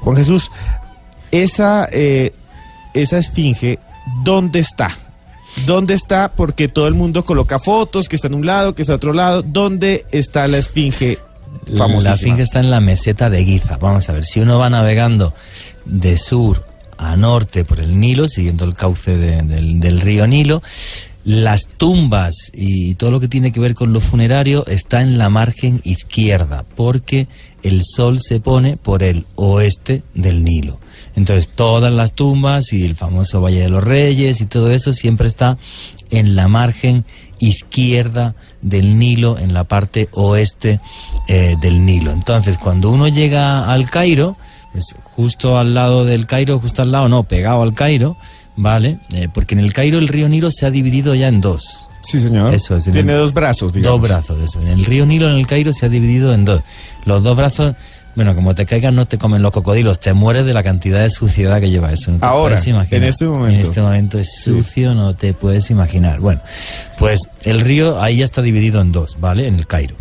Juan 0.01 0.17
Jesús, 0.17 0.51
esa, 1.31 1.87
eh, 1.93 2.33
esa 2.93 3.19
esfinge, 3.19 3.79
¿dónde 4.25 4.59
está? 4.61 4.89
¿Dónde 5.67 5.95
está? 5.95 6.33
Porque 6.35 6.69
todo 6.69 6.89
el 6.89 6.95
mundo 6.95 7.25
coloca 7.25 7.59
fotos, 7.59 8.09
que 8.09 8.17
está 8.17 8.29
en 8.29 8.35
un 8.35 8.47
lado, 8.47 8.75
que 8.75 8.83
está 8.83 8.93
en 8.95 8.97
otro 8.97 9.13
lado. 9.13 9.43
¿Dónde 9.43 10.07
está 10.13 10.49
la 10.49 10.59
esfinge 10.59 11.19
famosísima? 11.77 12.11
La 12.11 12.17
finca 12.17 12.43
está 12.43 12.61
en 12.61 12.71
la 12.71 12.81
meseta 12.81 13.29
de 13.31 13.45
Giza. 13.45 13.77
Vamos 13.77 14.09
a 14.09 14.13
ver, 14.13 14.25
si 14.25 14.41
uno 14.41 14.59
va 14.59 14.71
navegando 14.71 15.35
de 15.85 16.17
sur 16.19 16.65
a 16.97 17.17
norte 17.17 17.65
por 17.65 17.81
el 17.81 17.99
Nilo, 18.01 18.27
siguiendo 18.29 18.65
el 18.65 18.75
cauce 18.75 19.17
de- 19.17 19.43
del, 19.43 19.79
del 19.81 20.01
río 20.01 20.27
Nilo, 20.27 20.63
las 21.25 21.67
tumbas 21.67 22.35
y 22.55 22.95
todo 22.95 23.11
lo 23.11 23.21
que 23.21 23.29
tiene 23.29 23.53
que 23.53 23.61
ver 23.61 23.75
con 23.75 23.93
lo 23.93 24.01
funerario 24.01 24.67
está 24.67 25.03
en 25.03 25.19
la 25.19 25.29
margen 25.29 25.81
izquierda, 25.85 26.65
porque 26.75 27.29
el 27.63 27.83
sol 27.85 28.19
se 28.21 28.41
pone 28.41 28.77
por 28.79 29.03
el 29.03 29.27
oeste 29.35 30.03
del 30.15 30.43
Nilo. 30.43 30.81
Entonces 31.19 31.49
todas 31.49 31.93
las 31.93 32.13
tumbas 32.13 32.73
y 32.73 32.85
el 32.85 32.97
famoso 32.97 33.41
Valle 33.43 33.61
de 33.61 33.69
los 33.69 33.85
Reyes 33.85 34.41
y 34.41 34.47
todo 34.47 34.71
eso 34.71 34.93
siempre 34.93 35.29
está 35.29 35.59
en 36.11 36.35
la 36.37 36.49
margen 36.49 37.05
izquierda 37.39 38.35
del 38.63 38.99
Nilo, 38.99 39.39
en 39.39 39.53
la 39.55 39.65
parte 39.65 40.09
oeste 40.13 40.81
eh, 41.27 41.57
del 41.61 41.85
Nilo. 41.85 42.13
Entonces 42.13 42.57
cuando 42.59 42.91
uno 42.91 43.09
llega 43.09 43.71
al 43.71 43.91
Cairo, 43.91 44.37
pues 44.73 44.95
justo 45.03 45.59
al 45.59 45.75
lado 45.75 46.05
del 46.05 46.27
Cairo, 46.27 46.59
justo 46.59 46.83
al 46.83 46.93
lado, 46.93 47.09
no, 47.09 47.25
pegado 47.25 47.63
al 47.63 47.75
Cairo, 47.75 48.17
¿vale? 48.57 48.99
Eh, 49.11 49.29
porque 49.33 49.55
en 49.55 49.61
el 49.61 49.73
Cairo 49.73 49.99
el 49.99 50.09
río 50.09 50.29
Nilo 50.29 50.51
se 50.51 50.67
ha 50.67 50.71
dividido 50.71 51.15
ya 51.15 51.29
en 51.29 51.41
dos. 51.41 51.89
Sí, 52.03 52.21
señor. 52.21 52.55
Eso 52.55 52.77
es. 52.77 52.87
en 52.87 52.95
Tiene 52.95 53.13
el- 53.13 53.19
dos 53.19 53.35
brazos, 53.35 53.73
digamos. 53.73 54.01
Dos 54.01 54.09
brazos, 54.09 54.41
eso. 54.41 54.61
En 54.63 54.69
el 54.69 54.85
río 54.87 55.05
Nilo, 55.05 55.29
en 55.29 55.37
el 55.37 55.47
Cairo, 55.47 55.73
se 55.75 55.85
ha 55.85 55.89
dividido 55.91 56.33
en 56.33 56.45
dos. 56.47 56.63
Los 57.05 57.23
dos 57.23 57.37
brazos, 57.37 57.75
bueno, 58.19 58.35
como 58.35 58.53
te 58.53 58.67
caigan, 58.67 58.97
no 58.97 59.07
te 59.07 59.17
comen 59.17 59.43
los 59.43 59.53
cocodrilos, 59.53 60.01
te 60.01 60.13
mueres 60.13 60.45
de 60.45 60.53
la 60.53 60.65
cantidad 60.65 61.01
de 61.03 61.09
suciedad 61.09 61.61
que 61.61 61.71
lleva 61.71 61.93
eso. 61.93 62.11
No 62.11 62.19
Ahora, 62.21 62.57
en 62.97 63.05
este 63.05 63.25
momento. 63.27 63.55
En 63.55 63.63
este 63.63 63.81
momento 63.81 64.19
es 64.19 64.41
sucio, 64.43 64.93
no 64.93 65.15
te 65.15 65.35
puedes 65.35 65.71
imaginar. 65.71 66.19
Bueno, 66.19 66.41
pues 66.99 67.21
el 67.45 67.61
río 67.61 68.03
ahí 68.03 68.17
ya 68.17 68.25
está 68.25 68.43
dividido 68.43 68.81
en 68.81 68.91
dos, 68.91 69.19
¿vale? 69.21 69.47
En 69.47 69.55
el 69.55 69.69
Cairo. 69.69 69.95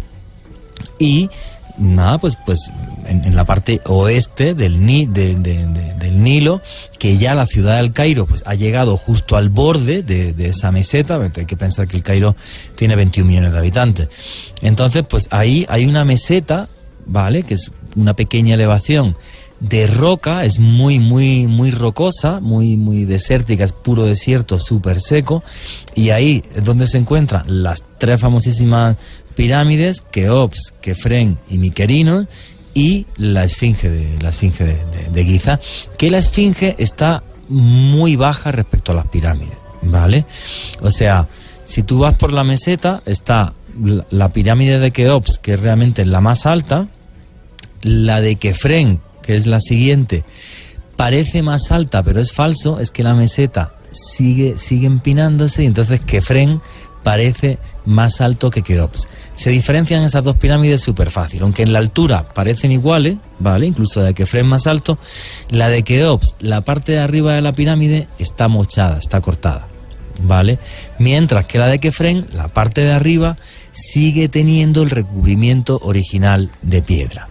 Y 0.97 1.29
nada, 1.77 2.17
pues, 2.17 2.35
pues 2.43 2.71
en, 3.05 3.23
en 3.23 3.35
la 3.35 3.45
parte 3.45 3.81
oeste 3.85 4.55
del, 4.55 4.83
Ni- 4.83 5.05
de- 5.05 5.35
de- 5.35 5.67
de- 5.67 5.93
del 5.93 6.23
Nilo, 6.23 6.63
que 6.97 7.17
ya 7.19 7.35
la 7.35 7.45
ciudad 7.45 7.77
del 7.77 7.93
Cairo 7.93 8.25
pues, 8.25 8.41
ha 8.47 8.55
llegado 8.55 8.97
justo 8.97 9.35
al 9.37 9.49
borde 9.49 10.01
de, 10.01 10.33
esa 10.49 10.71
meseta, 10.71 11.19
hay 11.21 11.45
que 11.45 11.55
pensar 11.55 11.87
que 11.87 11.95
el 11.97 12.01
Cairo 12.01 12.35
tiene 12.75 12.95
21 12.95 13.27
millones 13.29 13.51
de 13.53 13.59
habitantes. 13.59 14.07
Entonces, 14.63 15.03
pues 15.07 15.27
ahí 15.29 15.67
hay 15.69 15.85
una 15.85 16.03
meseta, 16.03 16.67
¿vale? 17.05 17.43
Que 17.43 17.53
es 17.53 17.71
una 17.97 18.13
pequeña 18.15 18.53
elevación 18.53 19.17
de 19.59 19.87
roca, 19.87 20.45
es 20.45 20.59
muy, 20.59 20.99
muy, 20.99 21.47
muy 21.47 21.71
rocosa, 21.71 22.39
muy, 22.39 22.77
muy 22.77 23.05
desértica, 23.05 23.63
es 23.63 23.71
puro 23.73 24.03
desierto, 24.05 24.59
súper 24.59 25.01
seco, 25.01 25.43
y 25.95 26.11
ahí 26.11 26.43
es 26.55 26.63
donde 26.63 26.85
se 26.87 26.99
encuentran 26.99 27.43
las 27.63 27.83
tres 27.97 28.21
famosísimas 28.21 28.97
pirámides, 29.35 30.01
Keops, 30.11 30.73
Kefren 30.79 31.39
y 31.49 31.57
Miquerinos, 31.57 32.27
y 32.75 33.07
la 33.17 33.43
esfinge 33.43 33.89
de 33.89 34.21
la 34.21 34.29
esfinge 34.29 34.63
de, 34.63 35.09
de- 35.11 35.25
Giza, 35.25 35.59
que 35.97 36.11
la 36.11 36.19
esfinge 36.19 36.75
está 36.77 37.23
muy 37.49 38.15
baja 38.15 38.51
respecto 38.51 38.91
a 38.91 38.95
las 38.95 39.07
pirámides, 39.07 39.57
¿vale? 39.81 40.25
O 40.81 40.91
sea, 40.91 41.27
si 41.65 41.81
tú 41.81 41.97
vas 41.97 42.13
por 42.15 42.31
la 42.31 42.43
meseta, 42.43 43.01
está 43.07 43.53
la, 43.83 44.05
la 44.11 44.29
pirámide 44.31 44.77
de 44.77 44.91
Keops, 44.91 45.39
que 45.39 45.53
es 45.53 45.59
realmente 45.59 46.05
la 46.05 46.21
más 46.21 46.45
alta, 46.45 46.87
la 47.87 48.21
de 48.21 48.35
Kefren, 48.35 49.01
que 49.21 49.35
es 49.35 49.45
la 49.45 49.59
siguiente, 49.59 50.23
parece 50.95 51.43
más 51.43 51.71
alta, 51.71 52.03
pero 52.03 52.19
es 52.19 52.33
falso, 52.33 52.79
es 52.79 52.91
que 52.91 53.03
la 53.03 53.13
meseta 53.13 53.73
sigue, 53.91 54.57
sigue 54.57 54.87
empinándose 54.87 55.63
y 55.63 55.67
entonces 55.67 56.01
Kefren 56.01 56.61
parece 57.03 57.57
más 57.85 58.19
alto 58.19 58.49
que 58.49 58.63
Keops. 58.63 59.07
Se 59.35 59.49
diferencian 59.49 60.03
esas 60.03 60.23
dos 60.23 60.35
pirámides 60.35 60.81
súper 60.81 61.09
fácil, 61.11 61.43
aunque 61.43 61.63
en 61.63 61.71
la 61.71 61.79
altura 61.79 62.27
parecen 62.33 62.71
iguales, 62.71 63.17
¿vale? 63.39 63.67
Incluso 63.67 64.01
la 64.01 64.07
de 64.07 64.13
Kefren 64.13 64.45
más 64.45 64.67
alto, 64.67 64.97
la 65.49 65.69
de 65.69 65.83
Keops, 65.83 66.35
la 66.39 66.61
parte 66.61 66.93
de 66.93 66.99
arriba 66.99 67.35
de 67.35 67.41
la 67.41 67.53
pirámide 67.53 68.07
está 68.19 68.47
mochada, 68.47 68.97
está 68.97 69.21
cortada, 69.21 69.67
¿vale? 70.23 70.59
Mientras 70.99 71.45
que 71.45 71.59
la 71.59 71.67
de 71.67 71.79
Kefren, 71.79 72.27
la 72.33 72.49
parte 72.49 72.81
de 72.81 72.91
arriba, 72.91 73.37
sigue 73.71 74.27
teniendo 74.27 74.81
el 74.81 74.89
recubrimiento 74.89 75.79
original 75.83 76.49
de 76.63 76.81
piedra. 76.81 77.29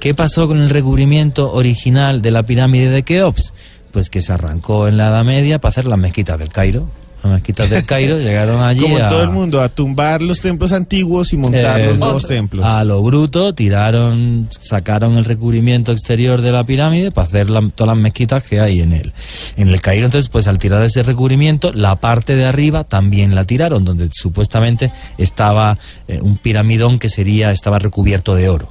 ¿Qué 0.00 0.14
pasó 0.14 0.46
con 0.46 0.58
el 0.60 0.70
recubrimiento 0.70 1.52
original 1.52 2.22
de 2.22 2.30
la 2.30 2.42
pirámide 2.44 2.88
de 2.90 3.02
Keops? 3.02 3.52
Pues 3.90 4.10
que 4.10 4.22
se 4.22 4.32
arrancó 4.32 4.86
en 4.86 4.96
la 4.96 5.08
Edad 5.08 5.24
Media 5.24 5.58
para 5.58 5.70
hacer 5.70 5.86
las 5.88 5.98
mezquitas 5.98 6.38
del 6.38 6.50
Cairo. 6.50 6.88
Las 7.24 7.32
mezquitas 7.32 7.68
del 7.68 7.84
Cairo 7.84 8.16
llegaron 8.20 8.62
allí 8.62 8.82
Como 8.82 8.98
a, 8.98 9.08
todo 9.08 9.22
el 9.24 9.30
mundo, 9.30 9.60
a 9.60 9.68
tumbar 9.70 10.22
los 10.22 10.40
templos 10.40 10.70
antiguos 10.72 11.32
y 11.32 11.36
montar 11.36 11.80
Eh, 11.80 11.86
los 11.86 11.98
nuevos 11.98 12.26
templos. 12.28 12.64
a 12.64 12.84
lo 12.84 13.02
bruto, 13.02 13.54
tiraron, 13.54 14.48
sacaron 14.60 15.16
el 15.16 15.24
recubrimiento 15.24 15.90
exterior 15.90 16.42
de 16.42 16.52
la 16.52 16.62
pirámide 16.62 17.10
para 17.10 17.26
hacer 17.26 17.50
la- 17.50 17.68
todas 17.74 17.96
las 17.96 18.00
mezquitas 18.02 18.44
que 18.44 18.60
hay 18.60 18.82
en 18.82 18.92
el, 18.92 19.12
en 19.56 19.66
el 19.66 19.80
Cairo. 19.80 20.04
Entonces, 20.04 20.28
pues 20.28 20.46
al 20.46 20.58
tirar 20.60 20.84
ese 20.84 21.02
recubrimiento, 21.02 21.72
la 21.72 21.96
parte 21.96 22.36
de 22.36 22.44
arriba 22.44 22.84
también 22.84 23.34
la 23.34 23.44
tiraron, 23.44 23.84
donde 23.84 24.08
supuestamente 24.12 24.92
estaba 25.16 25.76
eh, 26.06 26.20
un 26.22 26.36
piramidón 26.36 27.00
que 27.00 27.08
sería, 27.08 27.50
estaba 27.50 27.80
recubierto 27.80 28.36
de 28.36 28.48
oro. 28.48 28.68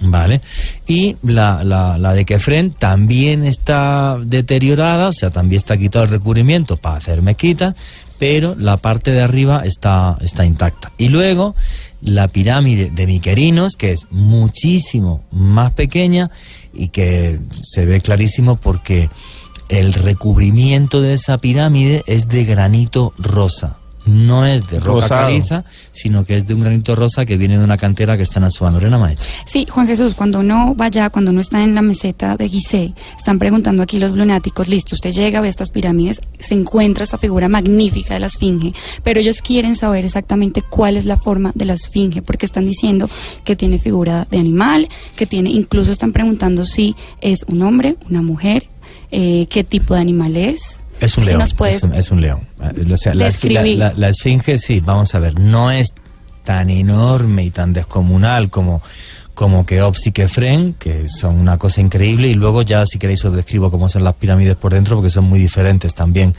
¿Vale? 0.00 0.40
Y 0.86 1.16
la, 1.22 1.62
la, 1.64 2.14
de 2.14 2.24
Kefren 2.24 2.72
también 2.72 3.44
está 3.44 4.18
deteriorada, 4.18 5.08
o 5.08 5.12
sea, 5.12 5.30
también 5.30 5.58
está 5.58 5.76
quitado 5.76 6.06
el 6.06 6.10
recubrimiento 6.10 6.76
para 6.76 6.96
hacer 6.96 7.22
mezquitas, 7.22 7.74
pero 8.18 8.54
la 8.58 8.78
parte 8.78 9.12
de 9.12 9.20
arriba 9.20 9.62
está, 9.64 10.16
está 10.20 10.44
intacta. 10.44 10.92
Y 10.98 11.08
luego 11.08 11.54
la 12.00 12.28
pirámide 12.28 12.90
de 12.90 13.06
Miquerinos, 13.06 13.76
que 13.76 13.92
es 13.92 14.06
muchísimo 14.10 15.22
más 15.30 15.72
pequeña 15.72 16.30
y 16.72 16.88
que 16.88 17.38
se 17.62 17.84
ve 17.84 18.00
clarísimo 18.00 18.56
porque 18.56 19.10
el 19.68 19.92
recubrimiento 19.92 21.00
de 21.00 21.14
esa 21.14 21.38
pirámide 21.38 22.02
es 22.06 22.28
de 22.28 22.44
granito 22.44 23.12
rosa. 23.18 23.78
No 24.04 24.44
es 24.44 24.66
de 24.68 24.80
roca 24.80 25.02
Rosado. 25.02 25.28
caliza, 25.28 25.64
sino 25.92 26.24
que 26.24 26.36
es 26.36 26.46
de 26.46 26.54
un 26.54 26.60
granito 26.60 26.96
rosa 26.96 27.24
que 27.24 27.36
viene 27.36 27.58
de 27.58 27.64
una 27.64 27.76
cantera 27.76 28.16
que 28.16 28.24
está 28.24 28.40
en 28.40 28.44
Asuán. 28.44 28.74
Lorena 28.74 28.98
Maecha. 28.98 29.28
Sí, 29.46 29.66
Juan 29.68 29.86
Jesús, 29.86 30.14
cuando 30.14 30.40
uno 30.40 30.74
vaya, 30.76 31.10
cuando 31.10 31.30
uno 31.30 31.40
está 31.40 31.62
en 31.62 31.74
la 31.74 31.82
meseta 31.82 32.36
de 32.36 32.48
Gizeh, 32.48 32.94
están 33.16 33.38
preguntando 33.38 33.82
aquí 33.82 33.98
los 33.98 34.12
lunáticos, 34.12 34.68
listo, 34.68 34.94
usted 34.94 35.10
llega, 35.10 35.40
ve 35.40 35.48
estas 35.48 35.70
pirámides, 35.70 36.20
se 36.38 36.54
encuentra 36.54 37.04
esta 37.04 37.18
figura 37.18 37.48
magnífica 37.48 38.14
de 38.14 38.20
la 38.20 38.26
esfinge, 38.26 38.74
pero 39.02 39.20
ellos 39.20 39.40
quieren 39.42 39.76
saber 39.76 40.04
exactamente 40.04 40.62
cuál 40.62 40.96
es 40.96 41.04
la 41.04 41.16
forma 41.16 41.52
de 41.54 41.64
la 41.64 41.74
esfinge, 41.74 42.22
porque 42.22 42.46
están 42.46 42.66
diciendo 42.66 43.08
que 43.44 43.56
tiene 43.56 43.78
figura 43.78 44.26
de 44.30 44.38
animal, 44.38 44.88
que 45.16 45.26
tiene, 45.26 45.50
incluso 45.50 45.92
están 45.92 46.12
preguntando 46.12 46.64
si 46.64 46.96
es 47.20 47.44
un 47.48 47.62
hombre, 47.62 47.96
una 48.08 48.22
mujer, 48.22 48.64
eh, 49.10 49.46
qué 49.48 49.62
tipo 49.64 49.94
de 49.94 50.00
animal 50.00 50.36
es. 50.36 50.81
Es 51.02 51.18
un 51.18 51.24
Si 51.24 51.30
león. 51.30 51.40
nos 51.40 51.52
puedes 51.54 51.76
es, 51.76 51.82
un, 51.82 51.94
es 51.94 52.10
un 52.10 52.20
león. 52.20 52.40
Eh, 52.62 52.92
O 52.92 52.96
sea, 52.96 53.12
la, 53.14 53.26
esfinge, 54.08 54.56
sí, 54.56 54.80
vamos 54.80 55.14
a 55.14 55.18
ver, 55.18 55.38
no 55.38 55.70
es 55.70 55.92
tan 56.44 56.70
enorme 56.70 57.44
y 57.44 57.50
tan 57.50 57.72
descomunal 57.72 58.50
como, 58.50 58.82
como 59.34 59.66
Keops 59.66 60.06
y 60.06 60.12
Kefren, 60.12 60.74
que 60.74 61.08
son 61.08 61.38
una 61.38 61.58
cosa 61.58 61.80
increíble, 61.80 62.28
y 62.28 62.34
luego 62.34 62.62
ya 62.62 62.86
si 62.86 62.98
queréis 62.98 63.24
os 63.24 63.34
describo 63.34 63.70
cómo 63.70 63.88
son 63.88 64.04
las 64.04 64.14
pirámides 64.14 64.56
por 64.56 64.72
dentro, 64.74 64.96
porque 64.96 65.10
son 65.10 65.24
muy 65.24 65.38
diferentes 65.40 65.94
también 65.94 66.34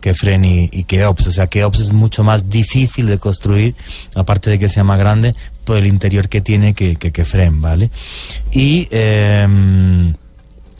Kefren 0.00 0.44
y, 0.44 0.68
y 0.72 0.84
Keops. 0.84 1.26
O 1.26 1.30
sea, 1.30 1.46
Keops 1.46 1.80
es 1.80 1.92
mucho 1.92 2.24
más 2.24 2.48
difícil 2.50 3.06
de 3.06 3.18
construir, 3.18 3.74
aparte 4.14 4.50
de 4.50 4.58
que 4.58 4.68
sea 4.68 4.84
más 4.84 4.98
grande, 4.98 5.34
por 5.64 5.76
el 5.76 5.86
interior 5.86 6.28
que 6.28 6.40
tiene 6.40 6.74
que, 6.74 6.96
que 6.96 7.12
Kefren, 7.12 7.60
¿vale? 7.60 7.90
Y... 8.52 8.88
em, 8.90 10.14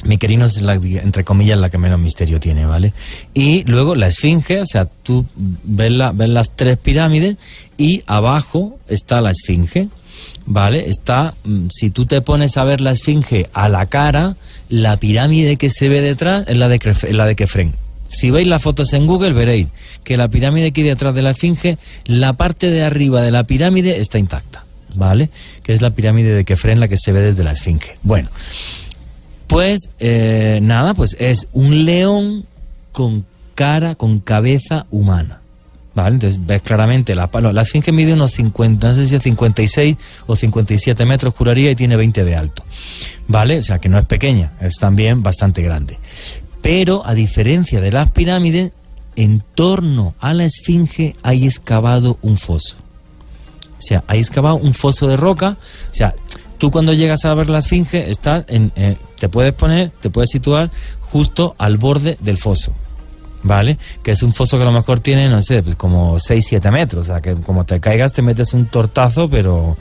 Miquerinos 0.06 0.56
es 0.56 0.62
la, 0.62 0.74
entre 0.74 1.24
comillas 1.24 1.58
la 1.58 1.68
que 1.70 1.78
menos 1.78 1.98
misterio 1.98 2.40
tiene, 2.40 2.66
¿vale? 2.66 2.92
Y 3.34 3.64
luego 3.64 3.94
la 3.94 4.06
esfinge, 4.08 4.60
o 4.60 4.66
sea, 4.66 4.86
tú 5.02 5.26
ves, 5.36 5.90
la- 5.92 6.12
ves 6.12 6.28
las 6.28 6.50
tres 6.56 6.78
pirámides 6.78 7.36
y 7.76 8.02
abajo 8.06 8.78
está 8.88 9.20
la 9.20 9.30
esfinge, 9.32 9.88
¿vale? 10.46 10.88
Está, 10.88 11.34
mm, 11.44 11.66
si 11.70 11.90
tú 11.90 12.06
te 12.06 12.20
pones 12.20 12.56
a 12.56 12.64
ver 12.64 12.80
la 12.80 12.92
esfinge 12.92 13.48
a 13.52 13.68
la 13.68 13.86
cara, 13.86 14.36
la 14.68 14.96
pirámide 14.98 15.56
que 15.56 15.70
se 15.70 15.88
ve 15.88 16.00
detrás 16.00 16.44
es 16.48 16.56
la 16.56 16.68
de, 16.68 16.78
la 17.12 17.26
de 17.26 17.36
Kefren. 17.36 17.74
Si 18.08 18.30
veis 18.30 18.46
las 18.46 18.62
fotos 18.62 18.92
en 18.92 19.06
Google 19.06 19.32
veréis 19.32 19.68
que 20.04 20.16
la 20.16 20.28
pirámide 20.28 20.70
que 20.72 20.82
hay 20.82 20.88
detrás 20.88 21.12
de 21.14 21.22
la 21.22 21.30
esfinge, 21.30 21.76
la 22.04 22.34
parte 22.34 22.70
de 22.70 22.82
arriba 22.84 23.20
de 23.22 23.32
la 23.32 23.44
pirámide 23.44 23.98
está 24.00 24.18
intacta, 24.18 24.64
¿vale? 24.94 25.28
Que 25.64 25.72
es 25.72 25.82
la 25.82 25.90
pirámide 25.90 26.32
de 26.32 26.44
Kefren 26.44 26.78
la 26.78 26.86
que 26.86 26.96
se 26.96 27.10
ve 27.10 27.20
desde 27.20 27.42
la 27.42 27.50
esfinge. 27.52 27.98
Bueno, 28.04 28.28
pues 29.46 29.90
eh, 29.98 30.60
nada, 30.62 30.94
pues 30.94 31.16
es 31.18 31.48
un 31.52 31.84
león 31.84 32.44
con 32.92 33.24
cara, 33.54 33.94
con 33.94 34.20
cabeza 34.20 34.86
humana. 34.90 35.40
¿Vale? 35.94 36.16
Entonces 36.16 36.44
ves 36.44 36.60
claramente, 36.60 37.14
la, 37.14 37.30
no, 37.40 37.52
la 37.52 37.62
esfinge 37.62 37.90
mide 37.90 38.12
unos 38.12 38.32
50, 38.32 38.88
no 38.88 38.94
sé 38.94 39.06
si 39.06 39.14
es 39.14 39.22
56 39.22 39.96
o 40.26 40.36
57 40.36 41.06
metros, 41.06 41.34
juraría, 41.34 41.70
y 41.70 41.74
tiene 41.74 41.96
20 41.96 42.22
de 42.22 42.36
alto. 42.36 42.64
¿Vale? 43.28 43.58
O 43.58 43.62
sea 43.62 43.78
que 43.78 43.88
no 43.88 43.98
es 43.98 44.04
pequeña, 44.04 44.52
es 44.60 44.76
también 44.76 45.22
bastante 45.22 45.62
grande. 45.62 45.98
Pero 46.60 47.02
a 47.06 47.14
diferencia 47.14 47.80
de 47.80 47.92
las 47.92 48.10
pirámides, 48.10 48.72
en 49.16 49.42
torno 49.54 50.14
a 50.20 50.34
la 50.34 50.44
esfinge 50.44 51.16
hay 51.22 51.46
excavado 51.46 52.18
un 52.20 52.36
foso. 52.36 52.76
O 53.78 53.80
sea, 53.80 54.04
hay 54.06 54.20
excavado 54.20 54.56
un 54.56 54.74
foso 54.74 55.06
de 55.06 55.16
roca. 55.16 55.56
O 55.90 55.94
sea, 55.94 56.14
tú 56.58 56.70
cuando 56.70 56.92
llegas 56.92 57.24
a 57.24 57.34
ver 57.34 57.48
la 57.48 57.58
esfinge, 57.58 58.10
estás 58.10 58.44
en, 58.48 58.72
eh, 58.76 58.96
te 59.18 59.28
puedes 59.28 59.52
poner, 59.52 59.90
te 60.00 60.10
puedes 60.10 60.30
situar 60.30 60.70
justo 61.00 61.54
al 61.58 61.76
borde 61.76 62.16
del 62.20 62.38
foso. 62.38 62.72
¿Vale? 63.42 63.78
Que 64.02 64.10
es 64.10 64.24
un 64.24 64.34
foso 64.34 64.56
que 64.56 64.62
a 64.62 64.66
lo 64.66 64.72
mejor 64.72 64.98
tiene, 64.98 65.28
no 65.28 65.40
sé, 65.40 65.62
pues 65.62 65.76
como 65.76 66.16
6-7 66.16 66.72
metros. 66.72 67.06
O 67.06 67.12
sea, 67.12 67.20
que 67.20 67.34
como 67.36 67.64
te 67.64 67.78
caigas 67.78 68.12
te 68.12 68.20
metes 68.20 68.52
un 68.54 68.66
tortazo, 68.66 69.30
pero 69.30 69.76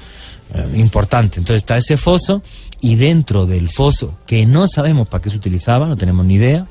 eh, 0.54 0.72
importante. 0.76 1.40
Entonces 1.40 1.64
está 1.64 1.78
ese 1.78 1.98
foso 1.98 2.44
y 2.80 2.96
dentro 2.96 3.48
del 3.48 3.70
foso, 3.70 4.14
que 4.28 4.46
no 4.46 4.68
sabemos 4.68 5.08
para 5.08 5.22
qué 5.24 5.32
se 5.32 5.38
utilizaba, 5.38 5.88
no 5.88 5.98
tenemos 5.98 6.24
ni 6.26 6.36
idea, 6.36 6.68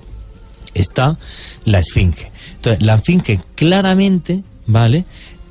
está 0.75 1.19
la 1.65 1.79
esfinge. 1.81 2.31
Entonces, 2.57 2.85
la 2.85 2.95
esfinge 2.95 3.41
claramente, 3.55 4.43
¿vale? 4.67 5.05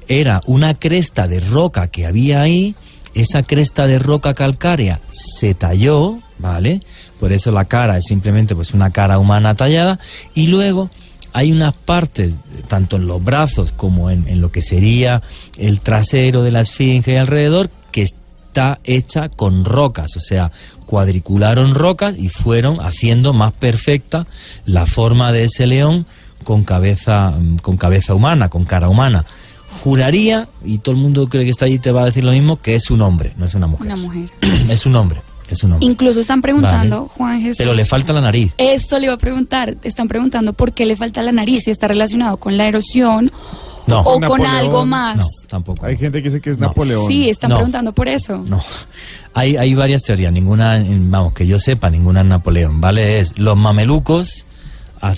Era 0.07 0.41
una 0.45 0.75
cresta 0.75 1.27
de 1.27 1.39
roca 1.39 1.87
que 1.87 2.05
había 2.05 2.41
ahí, 2.41 2.75
esa 3.13 3.43
cresta 3.43 3.87
de 3.87 3.99
roca 3.99 4.33
calcárea 4.33 4.99
se 5.11 5.53
talló, 5.53 6.19
¿vale? 6.39 6.81
Por 7.19 7.31
eso 7.31 7.51
la 7.51 7.65
cara 7.65 7.97
es 7.97 8.05
simplemente 8.05 8.55
pues 8.55 8.73
una 8.73 8.91
cara 8.91 9.19
humana 9.19 9.55
tallada 9.55 9.99
y 10.33 10.47
luego 10.47 10.89
hay 11.33 11.51
unas 11.51 11.73
partes, 11.73 12.39
tanto 12.67 12.97
en 12.97 13.07
los 13.07 13.23
brazos 13.23 13.71
como 13.71 14.09
en, 14.09 14.27
en 14.27 14.39
lo 14.39 14.51
que 14.51 14.61
sería 14.61 15.23
el 15.57 15.79
trasero 15.79 16.43
de 16.43 16.51
la 16.51 16.61
esfinge 16.61 17.13
y 17.13 17.15
alrededor, 17.15 17.69
que 17.91 18.03
está 18.03 18.79
hecha 18.83 19.29
con 19.29 19.65
rocas, 19.65 20.15
o 20.15 20.19
sea, 20.19 20.51
cuadricularon 20.85 21.73
rocas 21.73 22.17
y 22.17 22.29
fueron 22.29 22.79
haciendo 22.81 23.33
más 23.33 23.51
perfecta 23.51 24.27
la 24.65 24.85
forma 24.85 25.31
de 25.31 25.45
ese 25.45 25.65
león 25.65 26.05
con 26.43 26.63
cabeza, 26.63 27.31
mm, 27.31 27.57
con 27.57 27.77
cabeza 27.77 28.13
humana, 28.13 28.49
con 28.49 28.65
cara 28.65 28.89
humana. 28.89 29.25
Juraría, 29.81 30.47
y 30.63 30.77
todo 30.79 30.95
el 30.95 31.01
mundo 31.01 31.27
cree 31.27 31.43
que 31.45 31.49
está 31.51 31.65
allí 31.65 31.79
te 31.79 31.91
va 31.91 32.03
a 32.03 32.05
decir 32.05 32.23
lo 32.23 32.31
mismo, 32.31 32.57
que 32.57 32.75
es 32.75 32.89
un 32.91 33.01
hombre, 33.01 33.33
no 33.37 33.45
es 33.45 33.53
una 33.55 33.67
mujer. 33.67 33.87
Una 33.87 33.95
mujer. 33.95 34.29
es 34.69 34.85
un 34.85 34.95
hombre, 34.95 35.21
es 35.49 35.63
un 35.63 35.73
hombre. 35.73 35.85
Incluso 35.87 36.19
están 36.19 36.41
preguntando, 36.41 37.01
Vale. 37.03 37.09
Juan 37.15 37.41
Jesús. 37.41 37.57
Pero 37.57 37.73
le 37.73 37.85
falta 37.85 38.13
la 38.13 38.21
nariz. 38.21 38.53
Esto 38.57 38.97
le 38.99 39.05
iba 39.05 39.13
a 39.13 39.17
preguntar. 39.17 39.75
Están 39.83 40.07
preguntando 40.07 40.53
por 40.53 40.73
qué 40.73 40.85
le 40.85 40.95
falta 40.95 41.21
la 41.21 41.31
nariz, 41.31 41.63
si 41.65 41.71
está 41.71 41.87
relacionado 41.87 42.37
con 42.37 42.55
la 42.57 42.67
erosión 42.67 43.29
No. 43.87 43.99
o 44.01 44.03
con 44.03 44.21
Napoleón. 44.21 44.49
algo 44.55 44.85
más. 44.85 45.17
No, 45.17 45.25
tampoco. 45.47 45.85
Hay 45.85 45.97
gente 45.97 46.21
que 46.23 46.29
dice 46.29 46.39
que 46.41 46.51
es 46.51 46.57
No. 46.57 46.67
Napoleón. 46.67 47.07
Sí, 47.07 47.29
están 47.29 47.49
No. 47.49 47.57
preguntando 47.57 47.91
por 47.93 48.07
eso. 48.07 48.37
No. 48.47 48.61
Hay, 49.33 49.57
hay 49.57 49.73
varias 49.73 50.03
teorías, 50.03 50.31
ninguna, 50.31 50.81
vamos, 50.87 51.33
que 51.33 51.47
yo 51.47 51.57
sepa, 51.57 51.89
ninguna 51.89 52.21
en 52.21 52.29
Napoleón, 52.29 52.79
¿vale? 52.79 53.19
Es 53.19 53.37
los 53.39 53.57
mamelucos, 53.57 54.45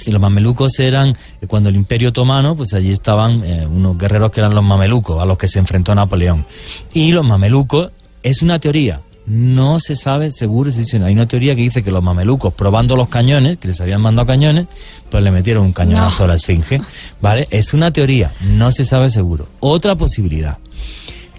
los 0.07 0.21
mamelucos 0.21 0.79
eran, 0.79 1.09
eh, 1.41 1.47
cuando 1.47 1.69
el 1.69 1.75
Imperio 1.75 2.09
Otomano, 2.09 2.55
pues 2.55 2.73
allí 2.73 2.91
estaban 2.91 3.43
eh, 3.43 3.67
unos 3.67 3.97
guerreros 3.97 4.31
que 4.31 4.39
eran 4.39 4.55
los 4.55 4.63
mamelucos, 4.63 5.21
a 5.21 5.25
los 5.25 5.37
que 5.37 5.47
se 5.47 5.59
enfrentó 5.59 5.93
Napoleón. 5.93 6.45
Y 6.93 7.11
los 7.11 7.25
mamelucos, 7.25 7.91
es 8.23 8.41
una 8.41 8.59
teoría, 8.59 9.01
no 9.25 9.79
se 9.79 9.95
sabe 9.95 10.31
seguro 10.31 10.71
si 10.71 10.79
dice, 10.79 10.97
hay 11.03 11.13
una 11.13 11.27
teoría 11.27 11.55
que 11.55 11.61
dice 11.61 11.83
que 11.83 11.91
los 11.91 12.03
mamelucos, 12.03 12.53
probando 12.53 12.95
los 12.95 13.09
cañones, 13.09 13.57
que 13.57 13.67
les 13.67 13.81
habían 13.81 14.01
mandado 14.01 14.27
cañones, 14.27 14.67
pues 15.09 15.23
le 15.23 15.31
metieron 15.31 15.65
un 15.65 15.73
cañonazo 15.73 16.23
a 16.25 16.27
la 16.27 16.35
esfinge, 16.35 16.81
¿vale? 17.21 17.47
Es 17.51 17.73
una 17.73 17.91
teoría, 17.91 18.33
no 18.41 18.71
se 18.71 18.85
sabe 18.85 19.09
seguro. 19.09 19.47
Otra 19.59 19.95
posibilidad, 19.95 20.57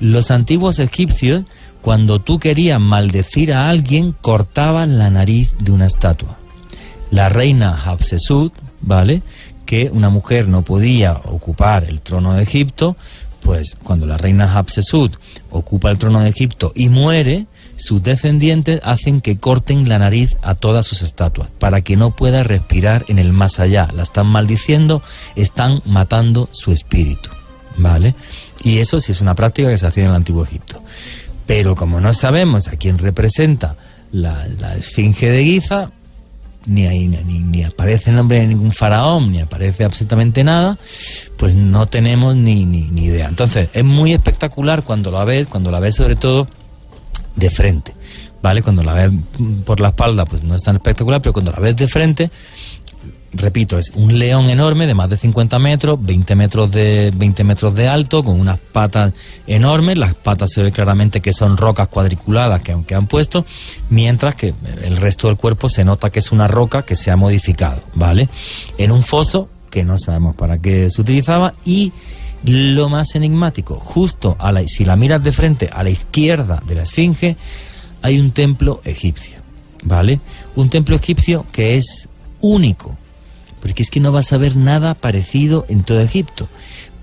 los 0.00 0.30
antiguos 0.30 0.78
egipcios, 0.78 1.44
cuando 1.80 2.20
tú 2.20 2.38
querías 2.38 2.80
maldecir 2.80 3.52
a 3.52 3.68
alguien, 3.68 4.12
cortaban 4.20 4.98
la 4.98 5.10
nariz 5.10 5.54
de 5.60 5.70
una 5.70 5.86
estatua. 5.86 6.38
La 7.10 7.28
reina 7.28 7.76
Hatshepsut, 7.76 8.52
¿vale? 8.80 9.22
Que 9.64 9.90
una 9.92 10.10
mujer 10.10 10.48
no 10.48 10.62
podía 10.62 11.12
ocupar 11.12 11.84
el 11.84 12.02
trono 12.02 12.34
de 12.34 12.42
Egipto, 12.42 12.96
pues 13.42 13.76
cuando 13.82 14.06
la 14.06 14.16
reina 14.16 14.52
Hatshepsut 14.52 15.16
ocupa 15.50 15.90
el 15.90 15.98
trono 15.98 16.20
de 16.20 16.28
Egipto 16.28 16.72
y 16.74 16.88
muere, 16.88 17.46
sus 17.76 18.02
descendientes 18.02 18.80
hacen 18.82 19.20
que 19.20 19.38
corten 19.38 19.88
la 19.88 19.98
nariz 19.98 20.36
a 20.42 20.54
todas 20.54 20.86
sus 20.86 21.02
estatuas 21.02 21.48
para 21.58 21.82
que 21.82 21.96
no 21.96 22.16
pueda 22.16 22.42
respirar 22.42 23.04
en 23.08 23.18
el 23.18 23.32
más 23.32 23.60
allá. 23.60 23.88
La 23.94 24.02
están 24.02 24.26
maldiciendo, 24.26 25.02
están 25.36 25.82
matando 25.84 26.48
su 26.52 26.72
espíritu, 26.72 27.30
¿vale? 27.76 28.14
Y 28.64 28.78
eso 28.78 28.98
sí 28.98 29.12
es 29.12 29.20
una 29.20 29.34
práctica 29.34 29.68
que 29.68 29.78
se 29.78 29.86
hacía 29.86 30.04
en 30.04 30.10
el 30.10 30.16
antiguo 30.16 30.44
Egipto. 30.44 30.82
Pero 31.46 31.76
como 31.76 32.00
no 32.00 32.12
sabemos 32.12 32.68
a 32.68 32.76
quién 32.76 32.98
representa 32.98 33.76
la, 34.10 34.46
la 34.58 34.74
esfinge 34.74 35.30
de 35.30 35.44
Giza, 35.44 35.90
ni, 36.66 36.86
hay, 36.86 37.06
ni, 37.06 37.40
ni, 37.40 37.64
aparece 37.64 38.10
el 38.10 38.16
nombre 38.16 38.40
de 38.40 38.46
ningún 38.46 38.72
faraón, 38.72 39.32
ni 39.32 39.40
aparece 39.40 39.84
absolutamente 39.84 40.44
nada, 40.44 40.78
pues 41.36 41.54
no 41.54 41.86
tenemos 41.86 42.36
ni, 42.36 42.64
ni, 42.64 42.82
ni 42.82 43.04
idea. 43.04 43.28
Entonces, 43.28 43.68
es 43.72 43.84
muy 43.84 44.12
espectacular 44.12 44.82
cuando 44.82 45.10
la 45.10 45.24
ves, 45.24 45.46
cuando 45.46 45.70
la 45.70 45.80
ves 45.80 45.96
sobre 45.96 46.16
todo 46.16 46.48
de 47.36 47.50
frente, 47.50 47.94
¿vale? 48.42 48.62
Cuando 48.62 48.82
la 48.82 48.94
ves 48.94 49.10
por 49.64 49.80
la 49.80 49.88
espalda, 49.88 50.24
pues 50.24 50.42
no 50.42 50.54
es 50.54 50.62
tan 50.62 50.76
espectacular, 50.76 51.22
pero 51.22 51.32
cuando 51.32 51.52
la 51.52 51.60
ves 51.60 51.76
de 51.76 51.88
frente, 51.88 52.30
repito, 53.36 53.78
es 53.78 53.92
un 53.94 54.18
león 54.18 54.50
enorme 54.50 54.86
de 54.86 54.94
más 54.94 55.10
de 55.10 55.16
50 55.16 55.58
metros, 55.58 55.98
20 56.00 56.34
metros 56.34 56.70
de, 56.70 57.12
20 57.14 57.44
metros 57.44 57.74
de 57.74 57.88
alto, 57.88 58.22
con 58.24 58.40
unas 58.40 58.58
patas 58.58 59.12
enormes. 59.46 59.98
Las 59.98 60.14
patas 60.14 60.50
se 60.52 60.62
ve 60.62 60.72
claramente 60.72 61.20
que 61.20 61.32
son 61.32 61.56
rocas 61.56 61.88
cuadriculadas 61.88 62.62
que, 62.62 62.76
que 62.86 62.94
han 62.94 63.06
puesto, 63.06 63.44
mientras 63.90 64.34
que 64.34 64.54
el 64.82 64.96
resto 64.96 65.28
del 65.28 65.36
cuerpo 65.36 65.68
se 65.68 65.84
nota 65.84 66.10
que 66.10 66.18
es 66.18 66.32
una 66.32 66.46
roca 66.46 66.82
que 66.82 66.96
se 66.96 67.10
ha 67.10 67.16
modificado, 67.16 67.82
¿vale? 67.94 68.28
En 68.78 68.90
un 68.90 69.02
foso, 69.02 69.48
que 69.70 69.84
no 69.84 69.98
sabemos 69.98 70.34
para 70.34 70.58
qué 70.58 70.90
se 70.90 71.00
utilizaba, 71.00 71.54
y 71.64 71.92
lo 72.44 72.88
más 72.88 73.14
enigmático, 73.14 73.76
justo 73.76 74.36
a 74.38 74.52
la, 74.52 74.66
si 74.66 74.84
la 74.84 74.96
miras 74.96 75.22
de 75.22 75.32
frente 75.32 75.68
a 75.72 75.82
la 75.82 75.90
izquierda 75.90 76.62
de 76.66 76.74
la 76.74 76.82
esfinge, 76.82 77.36
hay 78.02 78.20
un 78.20 78.30
templo 78.30 78.80
egipcio, 78.84 79.38
¿vale? 79.84 80.20
Un 80.54 80.70
templo 80.70 80.94
egipcio 80.94 81.46
que 81.50 81.76
es 81.76 82.08
único, 82.40 82.96
porque 83.66 83.82
es 83.82 83.90
que 83.90 83.98
no 83.98 84.12
vas 84.12 84.32
a 84.32 84.36
ver 84.36 84.54
nada 84.54 84.94
parecido 84.94 85.66
en 85.68 85.82
todo 85.82 86.00
Egipto. 86.00 86.48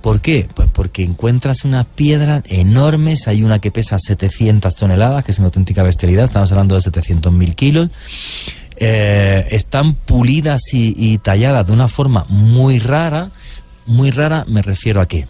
¿Por 0.01 0.21
qué? 0.21 0.47
Pues 0.53 0.69
porque 0.71 1.03
encuentras 1.03 1.65
unas 1.65 1.85
piedras 1.85 2.41
enormes, 2.47 3.27
hay 3.27 3.43
una 3.43 3.59
que 3.59 3.69
pesa 3.69 3.99
700 3.99 4.73
toneladas, 4.73 5.25
que 5.25 5.31
es 5.31 5.39
una 5.39 5.47
auténtica 5.47 5.83
bestialidad, 5.83 6.23
estamos 6.23 6.53
hablando 6.53 6.75
de 6.75 6.81
700.000 6.81 7.55
kilos, 7.55 7.89
eh, 8.77 9.45
están 9.51 9.95
pulidas 9.95 10.73
y, 10.73 10.95
y 10.97 11.17
talladas 11.17 11.67
de 11.67 11.73
una 11.73 11.89
forma 11.89 12.25
muy 12.29 12.79
rara, 12.79 13.29
muy 13.85 14.09
rara 14.09 14.45
me 14.47 14.61
refiero 14.61 15.01
a 15.01 15.05
qué. 15.05 15.27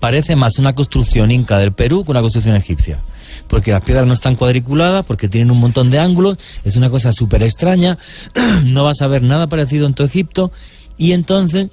Parece 0.00 0.34
más 0.34 0.58
una 0.58 0.72
construcción 0.72 1.30
inca 1.30 1.58
del 1.58 1.72
Perú 1.72 2.04
que 2.04 2.10
una 2.10 2.22
construcción 2.22 2.56
egipcia 2.56 3.00
porque 3.48 3.72
las 3.72 3.82
piedras 3.82 4.06
no 4.06 4.14
están 4.14 4.36
cuadriculadas, 4.36 5.04
porque 5.04 5.28
tienen 5.28 5.50
un 5.50 5.60
montón 5.60 5.90
de 5.90 5.98
ángulos, 5.98 6.38
es 6.64 6.76
una 6.76 6.90
cosa 6.90 7.12
súper 7.12 7.42
extraña, 7.42 7.98
no 8.64 8.84
vas 8.84 9.02
a 9.02 9.08
ver 9.08 9.22
nada 9.22 9.48
parecido 9.48 9.86
en 9.86 9.94
tu 9.94 10.04
Egipto, 10.04 10.52
y 10.96 11.12
entonces 11.12 11.68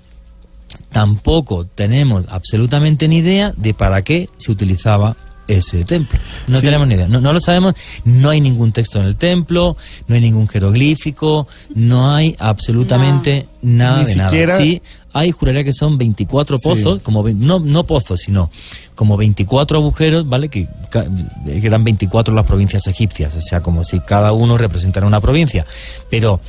tampoco 0.89 1.65
tenemos 1.65 2.25
absolutamente 2.29 3.07
ni 3.07 3.17
idea 3.17 3.53
de 3.55 3.73
para 3.73 4.01
qué 4.01 4.27
se 4.37 4.51
utilizaba 4.51 5.15
ese 5.47 5.83
templo. 5.83 6.17
No 6.47 6.59
Sí. 6.59 6.65
tenemos 6.65 6.87
ni 6.87 6.95
idea, 6.95 7.07
no, 7.07 7.21
no 7.21 7.31
lo 7.33 7.39
sabemos, 7.39 7.75
no 8.03 8.29
hay 8.29 8.41
ningún 8.41 8.71
texto 8.71 8.99
en 8.99 9.05
el 9.05 9.15
templo, 9.15 9.77
no 10.07 10.15
hay 10.15 10.21
ningún 10.21 10.47
jeroglífico, 10.47 11.47
no 11.75 12.13
hay 12.13 12.35
absolutamente 12.39 13.47
nada 13.61 13.99
Ni 13.99 14.05
de 14.05 14.13
siquiera- 14.13 14.53
nada. 14.53 14.61
Sí, 14.61 14.81
hay, 15.13 15.31
juraría 15.31 15.63
que 15.63 15.73
son 15.73 15.97
24 15.97 16.57
Sí. 16.57 16.63
pozos, 16.67 17.01
como 17.01 17.23
ve- 17.23 17.33
no, 17.33 17.59
no 17.59 17.85
pozos, 17.85 18.19
sino 18.21 18.49
como 18.95 19.17
24 19.17 19.77
agujeros, 19.77 20.27
¿vale? 20.27 20.49
Que, 20.49 20.67
que 20.89 21.61
eran 21.67 21.83
24 21.83 22.33
las 22.33 22.45
provincias 22.45 22.87
egipcias, 22.87 23.35
o 23.35 23.41
sea, 23.41 23.61
como 23.61 23.83
si 23.83 23.99
cada 23.99 24.31
uno 24.33 24.57
representara 24.57 25.05
una 25.05 25.19
provincia. 25.21 25.65
Pero 26.09 26.39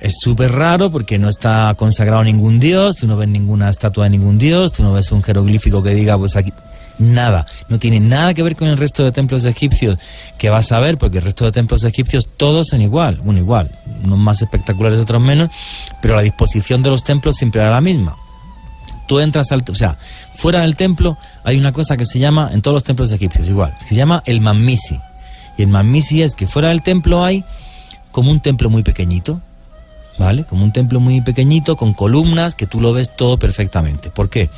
es 0.00 0.16
súper 0.20 0.52
raro 0.52 0.90
porque 0.90 1.18
no 1.18 1.28
está 1.28 1.74
consagrado 1.76 2.20
a 2.20 2.24
ningún 2.24 2.60
dios, 2.60 2.96
tú 2.96 3.06
no 3.06 3.16
ves 3.16 3.28
ninguna 3.28 3.68
estatua 3.68 4.04
de 4.04 4.10
ningún 4.10 4.38
dios, 4.38 4.72
tú 4.72 4.82
no 4.82 4.92
ves 4.92 5.10
un 5.12 5.22
jeroglífico 5.22 5.82
que 5.82 5.94
diga, 5.94 6.16
pues 6.18 6.36
aquí. 6.36 6.52
Nada, 6.98 7.46
no 7.68 7.78
tiene 7.78 8.00
nada 8.00 8.34
que 8.34 8.42
ver 8.42 8.56
con 8.56 8.68
el 8.68 8.76
resto 8.76 9.04
de 9.04 9.12
templos 9.12 9.44
egipcios 9.44 9.98
que 10.36 10.50
vas 10.50 10.72
a 10.72 10.80
ver, 10.80 10.98
porque 10.98 11.18
el 11.18 11.24
resto 11.24 11.44
de 11.44 11.52
templos 11.52 11.84
egipcios 11.84 12.28
todos 12.36 12.68
son 12.68 12.82
igual, 12.82 13.20
uno 13.24 13.38
igual, 13.38 13.70
unos 14.02 14.18
más 14.18 14.42
espectaculares, 14.42 14.98
otros 14.98 15.22
menos, 15.22 15.50
pero 16.02 16.16
la 16.16 16.22
disposición 16.22 16.82
de 16.82 16.90
los 16.90 17.04
templos 17.04 17.36
siempre 17.36 17.60
era 17.60 17.70
la 17.70 17.80
misma 17.80 18.16
tú 19.08 19.18
entras 19.18 19.50
al, 19.50 19.64
o 19.68 19.74
sea, 19.74 19.96
fuera 20.34 20.60
del 20.60 20.76
templo 20.76 21.18
hay 21.42 21.58
una 21.58 21.72
cosa 21.72 21.96
que 21.96 22.04
se 22.04 22.20
llama, 22.20 22.50
en 22.52 22.62
todos 22.62 22.74
los 22.74 22.84
templos 22.84 23.10
egipcios 23.10 23.48
igual, 23.48 23.74
se 23.88 23.96
llama 23.96 24.22
el 24.26 24.40
mamisi. 24.40 25.00
Y 25.56 25.62
el 25.62 25.68
mamisi 25.68 26.22
es 26.22 26.36
que 26.36 26.46
fuera 26.46 26.68
del 26.68 26.82
templo 26.82 27.24
hay 27.24 27.44
como 28.12 28.30
un 28.30 28.38
templo 28.40 28.70
muy 28.70 28.84
pequeñito, 28.84 29.40
¿vale? 30.18 30.44
Como 30.44 30.62
un 30.62 30.72
templo 30.72 31.00
muy 31.00 31.20
pequeñito 31.20 31.76
con 31.76 31.94
columnas 31.94 32.54
que 32.54 32.66
tú 32.66 32.80
lo 32.80 32.92
ves 32.92 33.16
todo 33.16 33.38
perfectamente. 33.38 34.10
¿Por 34.10 34.30
qué? 34.30 34.50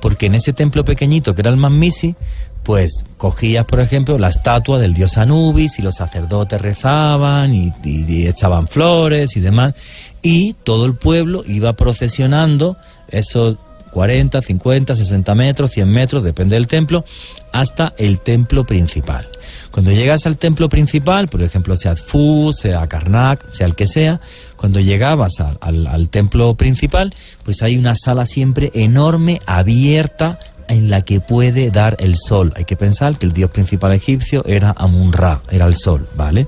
Porque 0.00 0.26
en 0.26 0.34
ese 0.34 0.52
templo 0.52 0.84
pequeñito 0.84 1.34
que 1.34 1.42
era 1.42 1.50
el 1.50 1.56
mamisi, 1.56 2.14
pues 2.62 3.04
cogías, 3.16 3.64
por 3.64 3.80
ejemplo, 3.80 4.18
la 4.18 4.28
estatua 4.28 4.78
del 4.78 4.94
dios 4.94 5.16
Anubis 5.18 5.78
y 5.78 5.82
los 5.82 5.96
sacerdotes 5.96 6.60
rezaban 6.60 7.54
y, 7.54 7.72
y- 7.84 8.26
echaban 8.26 8.68
flores 8.68 9.36
y 9.36 9.40
demás, 9.40 9.74
y 10.22 10.54
todo 10.64 10.84
el 10.86 10.94
pueblo 10.94 11.42
iba 11.46 11.72
procesionando 11.74 12.76
esos 13.08 13.56
40, 13.92 14.40
50, 14.42 14.94
60 14.94 15.34
metros, 15.34 15.70
100 15.72 15.88
metros, 15.88 16.22
depende 16.22 16.54
del 16.54 16.66
templo, 16.66 17.04
hasta 17.52 17.92
el 17.98 18.20
templo 18.20 18.64
principal. 18.64 19.26
Cuando 19.70 19.92
llegas 19.92 20.26
al 20.26 20.36
templo 20.36 20.68
principal, 20.68 21.28
por 21.28 21.42
ejemplo, 21.42 21.76
sea 21.76 21.94
Fu, 21.96 22.52
sea 22.52 22.86
Karnak, 22.88 23.52
sea 23.52 23.66
el 23.66 23.74
que 23.76 23.86
sea, 23.86 24.20
cuando 24.56 24.80
llegabas 24.80 25.38
al, 25.40 25.58
al- 25.60 25.86
al 25.86 26.08
templo 26.10 26.54
principal, 26.56 27.14
pues 27.44 27.62
hay 27.62 27.76
una 27.76 27.94
sala 27.94 28.26
siempre 28.26 28.70
enorme, 28.74 29.40
abierta, 29.46 30.38
en 30.68 30.88
la 30.90 31.02
que 31.02 31.20
puede 31.20 31.70
dar 31.70 31.96
el 32.00 32.16
sol. 32.16 32.52
Hay 32.56 32.64
que 32.64 32.76
pensar 32.76 33.16
que 33.18 33.26
el 33.26 33.32
dios 33.32 33.50
principal 33.50 33.92
egipcio 33.92 34.44
era 34.46 34.72
Amun-Ra, 34.76 35.42
era 35.50 35.66
el 35.66 35.74
sol, 35.74 36.08
¿vale? 36.16 36.46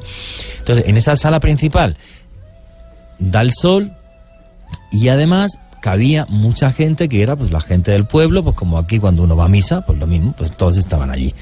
Entonces, 0.58 0.86
en 0.88 0.96
esa 0.96 1.16
sala 1.16 1.40
principal 1.40 1.96
da 3.18 3.40
el 3.40 3.52
sol 3.52 3.92
y 4.90 5.08
además 5.08 5.58
cabía 5.80 6.26
mucha 6.28 6.70
gente 6.70 7.08
que 7.08 7.22
era 7.22 7.34
pues 7.34 7.50
la 7.50 7.60
gente 7.60 7.90
del 7.90 8.06
pueblo, 8.06 8.44
pues 8.44 8.54
como 8.54 8.78
aquí 8.78 8.98
cuando 9.00 9.24
uno 9.24 9.36
va 9.36 9.46
a 9.46 9.48
misa, 9.48 9.80
pues 9.84 9.98
lo 9.98 10.06
mismo, 10.06 10.32
pues 10.38 10.52
todos 10.56 10.76
estaban 10.76 11.10
allí. 11.10 11.34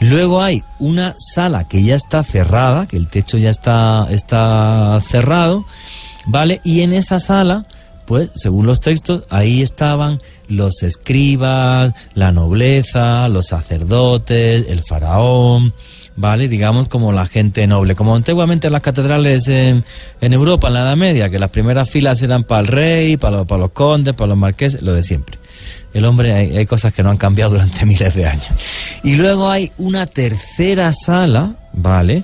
Luego 0.00 0.42
hay 0.42 0.62
una 0.78 1.14
sala 1.18 1.66
que 1.66 1.82
ya 1.82 1.94
está 1.94 2.22
cerrada, 2.22 2.86
que 2.86 2.96
el 2.96 3.08
techo 3.08 3.38
ya 3.38 3.50
está, 3.50 4.06
está 4.10 4.98
cerrado, 5.00 5.64
¿vale? 6.26 6.60
Y 6.64 6.82
en 6.82 6.92
esa 6.92 7.18
sala, 7.18 7.66
pues 8.04 8.30
según 8.34 8.66
los 8.66 8.80
textos, 8.80 9.24
ahí 9.30 9.62
estaban 9.62 10.18
los 10.48 10.82
escribas, 10.82 11.94
la 12.14 12.30
nobleza, 12.30 13.28
los 13.28 13.46
sacerdotes, 13.46 14.66
el 14.68 14.82
faraón, 14.82 15.72
¿vale? 16.14 16.48
Digamos 16.48 16.88
como 16.88 17.12
la 17.12 17.26
gente 17.26 17.66
noble, 17.66 17.94
como 17.94 18.14
antiguamente 18.14 18.66
en 18.66 18.74
las 18.74 18.82
catedrales 18.82 19.48
en, 19.48 19.82
en 20.20 20.32
Europa, 20.34 20.68
en 20.68 20.74
la 20.74 20.80
Edad 20.80 20.96
Media, 20.96 21.30
que 21.30 21.38
las 21.38 21.50
primeras 21.50 21.88
filas 21.88 22.20
eran 22.20 22.44
para 22.44 22.60
el 22.60 22.66
rey, 22.66 23.16
para 23.16 23.44
para 23.44 23.62
los 23.62 23.70
condes, 23.72 24.12
para 24.12 24.28
los 24.28 24.38
marqueses, 24.38 24.82
lo 24.82 24.92
de 24.92 25.02
siempre. 25.02 25.38
El 25.96 26.04
hombre, 26.04 26.34
hay, 26.34 26.66
cosas 26.66 26.92
que 26.92 27.02
no 27.02 27.10
han 27.10 27.16
cambiado 27.16 27.52
durante 27.52 27.86
miles 27.86 28.14
de 28.14 28.26
años. 28.26 28.48
Y 29.02 29.14
luego 29.14 29.48
hay 29.48 29.72
una 29.78 30.04
tercera 30.04 30.92
sala, 30.92 31.56
¿vale? 31.72 32.22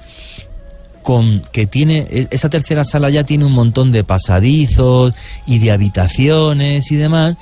Con, 1.00 1.40
que 1.52 1.66
tiene, 1.66 2.06
e- 2.10 2.28
esa 2.30 2.50
tercera 2.50 2.84
sala 2.84 3.08
ya 3.08 3.24
tiene 3.24 3.46
un 3.46 3.52
montón 3.52 3.90
de 3.90 4.04
pasadizos 4.04 5.14
y 5.46 5.58
de 5.58 5.72
habitaciones 5.72 6.92
y 6.92 6.96
demás, 6.96 7.36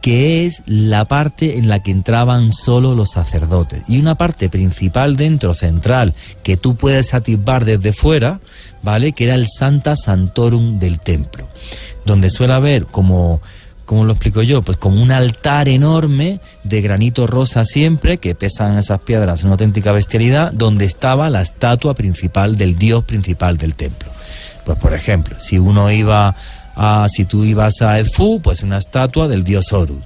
que 0.00 0.46
es 0.46 0.62
la 0.66 1.04
parte 1.06 1.58
en 1.58 1.68
la 1.68 1.82
que 1.82 1.90
entraban 1.90 2.52
solo 2.52 2.94
los 2.94 3.10
sacerdotes. 3.10 3.82
Y 3.88 3.98
una 3.98 4.14
parte 4.14 4.50
principal 4.50 5.16
dentro, 5.16 5.56
central, 5.56 6.14
que 6.44 6.58
tú 6.58 6.76
puedes 6.76 7.12
atisbar 7.12 7.64
desde 7.64 7.92
fuera, 7.92 8.38
¿vale? 8.84 9.10
Que 9.10 9.24
era 9.24 9.34
el 9.34 9.48
Santa 9.48 9.96
Santorum 9.96 10.78
del 10.78 11.00
templo, 11.00 11.48
donde 12.06 12.30
suele 12.30 12.52
haber 12.52 12.86
como... 12.86 13.42
¿Cómo 13.90 14.04
lo 14.04 14.12
explico 14.12 14.42
yo? 14.42 14.62
Pues 14.62 14.78
como 14.78 15.02
un 15.02 15.10
altar 15.10 15.68
enorme 15.68 16.38
de 16.62 16.80
granito 16.80 17.26
rosa 17.26 17.64
siempre, 17.64 18.18
que 18.18 18.36
pesan 18.36 18.78
esas 18.78 19.00
piedras 19.00 19.42
una 19.42 19.54
auténtica 19.54 19.90
bestialidad, 19.90 20.52
donde 20.52 20.84
estaba 20.84 21.28
la 21.28 21.42
estatua 21.42 21.94
principal 21.94 22.54
del 22.54 22.78
dios 22.78 23.02
principal 23.02 23.58
del 23.58 23.74
templo. 23.74 24.08
Pues 24.64 24.78
por 24.78 24.94
ejemplo, 24.94 25.40
si 25.40 25.58
uno 25.58 25.90
iba 25.90 26.36
a, 26.76 27.08
si 27.08 27.24
tú 27.24 27.42
ibas 27.42 27.82
a 27.82 27.98
Edfu, 27.98 28.40
pues 28.40 28.62
una 28.62 28.78
estatua 28.78 29.26
del 29.26 29.42
dios 29.42 29.72
Horus. 29.72 30.04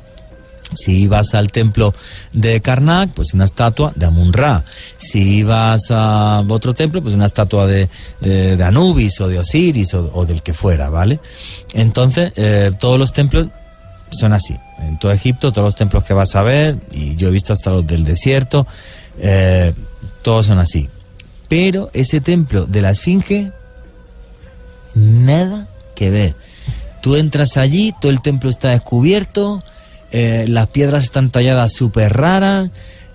Si 0.72 1.02
ibas 1.02 1.34
al 1.34 1.52
templo 1.52 1.92
de 2.32 2.62
Karnak, 2.62 3.10
pues 3.10 3.34
una 3.34 3.44
estatua 3.44 3.92
de 3.94 4.06
Amun-Ra. 4.06 4.64
Si 4.96 5.20
ibas 5.36 5.90
a 5.90 6.42
otro 6.48 6.72
templo, 6.72 7.02
pues 7.02 7.14
una 7.14 7.26
estatua 7.26 7.66
de, 7.66 7.90
de- 8.22 8.64
Anubis 8.64 9.20
o 9.20 9.28
de 9.28 9.38
Osiris 9.40 9.92
o, 9.92 10.10
o 10.14 10.24
del 10.24 10.42
que 10.42 10.54
fuera, 10.54 10.88
¿vale? 10.88 11.20
Entonces, 11.74 12.32
eh, 12.36 12.70
todos 12.80 12.98
los 12.98 13.12
templos 13.12 13.48
son 14.18 14.32
así. 14.32 14.56
En 14.80 14.98
todo 14.98 15.12
Egipto, 15.12 15.52
todos 15.52 15.66
los 15.66 15.76
templos 15.76 16.04
que 16.04 16.14
vas 16.14 16.34
a 16.36 16.42
ver, 16.42 16.78
y 16.92 17.16
yo 17.16 17.28
he 17.28 17.30
visto 17.30 17.52
hasta 17.52 17.70
los 17.70 17.86
del 17.86 18.04
desierto, 18.04 18.66
eh, 19.18 19.72
todos 20.22 20.46
son 20.46 20.58
así. 20.58 20.88
Pero 21.48 21.90
ese 21.92 22.20
templo 22.20 22.66
de 22.66 22.82
la 22.82 22.90
Esfinge, 22.90 23.52
nada 24.94 25.68
que 25.94 26.10
ver. 26.10 26.34
Tú 27.02 27.16
entras 27.16 27.56
allí, 27.56 27.92
todo 28.00 28.10
el 28.10 28.22
templo 28.22 28.48
está 28.48 28.70
descubierto, 28.70 29.62
eh, 30.10 30.46
las 30.48 30.68
piedras 30.68 31.04
están 31.04 31.30
talladas 31.30 31.72
súper 31.72 32.12
raras, 32.12 32.70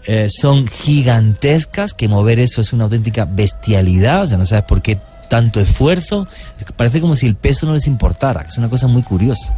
eh, 0.05 0.27
son 0.29 0.67
gigantescas, 0.67 1.93
que 1.93 2.07
mover 2.07 2.39
eso 2.39 2.61
es 2.61 2.73
una 2.73 2.85
auténtica 2.85 3.25
bestialidad, 3.25 4.23
o 4.23 4.27
sea, 4.27 4.37
no 4.37 4.45
sabes 4.45 4.65
por 4.65 4.81
qué 4.81 4.99
tanto 5.29 5.59
esfuerzo, 5.59 6.27
parece 6.75 6.99
como 6.99 7.15
si 7.15 7.25
el 7.25 7.35
peso 7.35 7.65
no 7.65 7.73
les 7.73 7.87
importara, 7.87 8.41
es 8.41 8.57
una 8.57 8.69
cosa 8.69 8.87
muy 8.87 9.03
curiosa, 9.03 9.53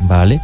¿vale? 0.00 0.40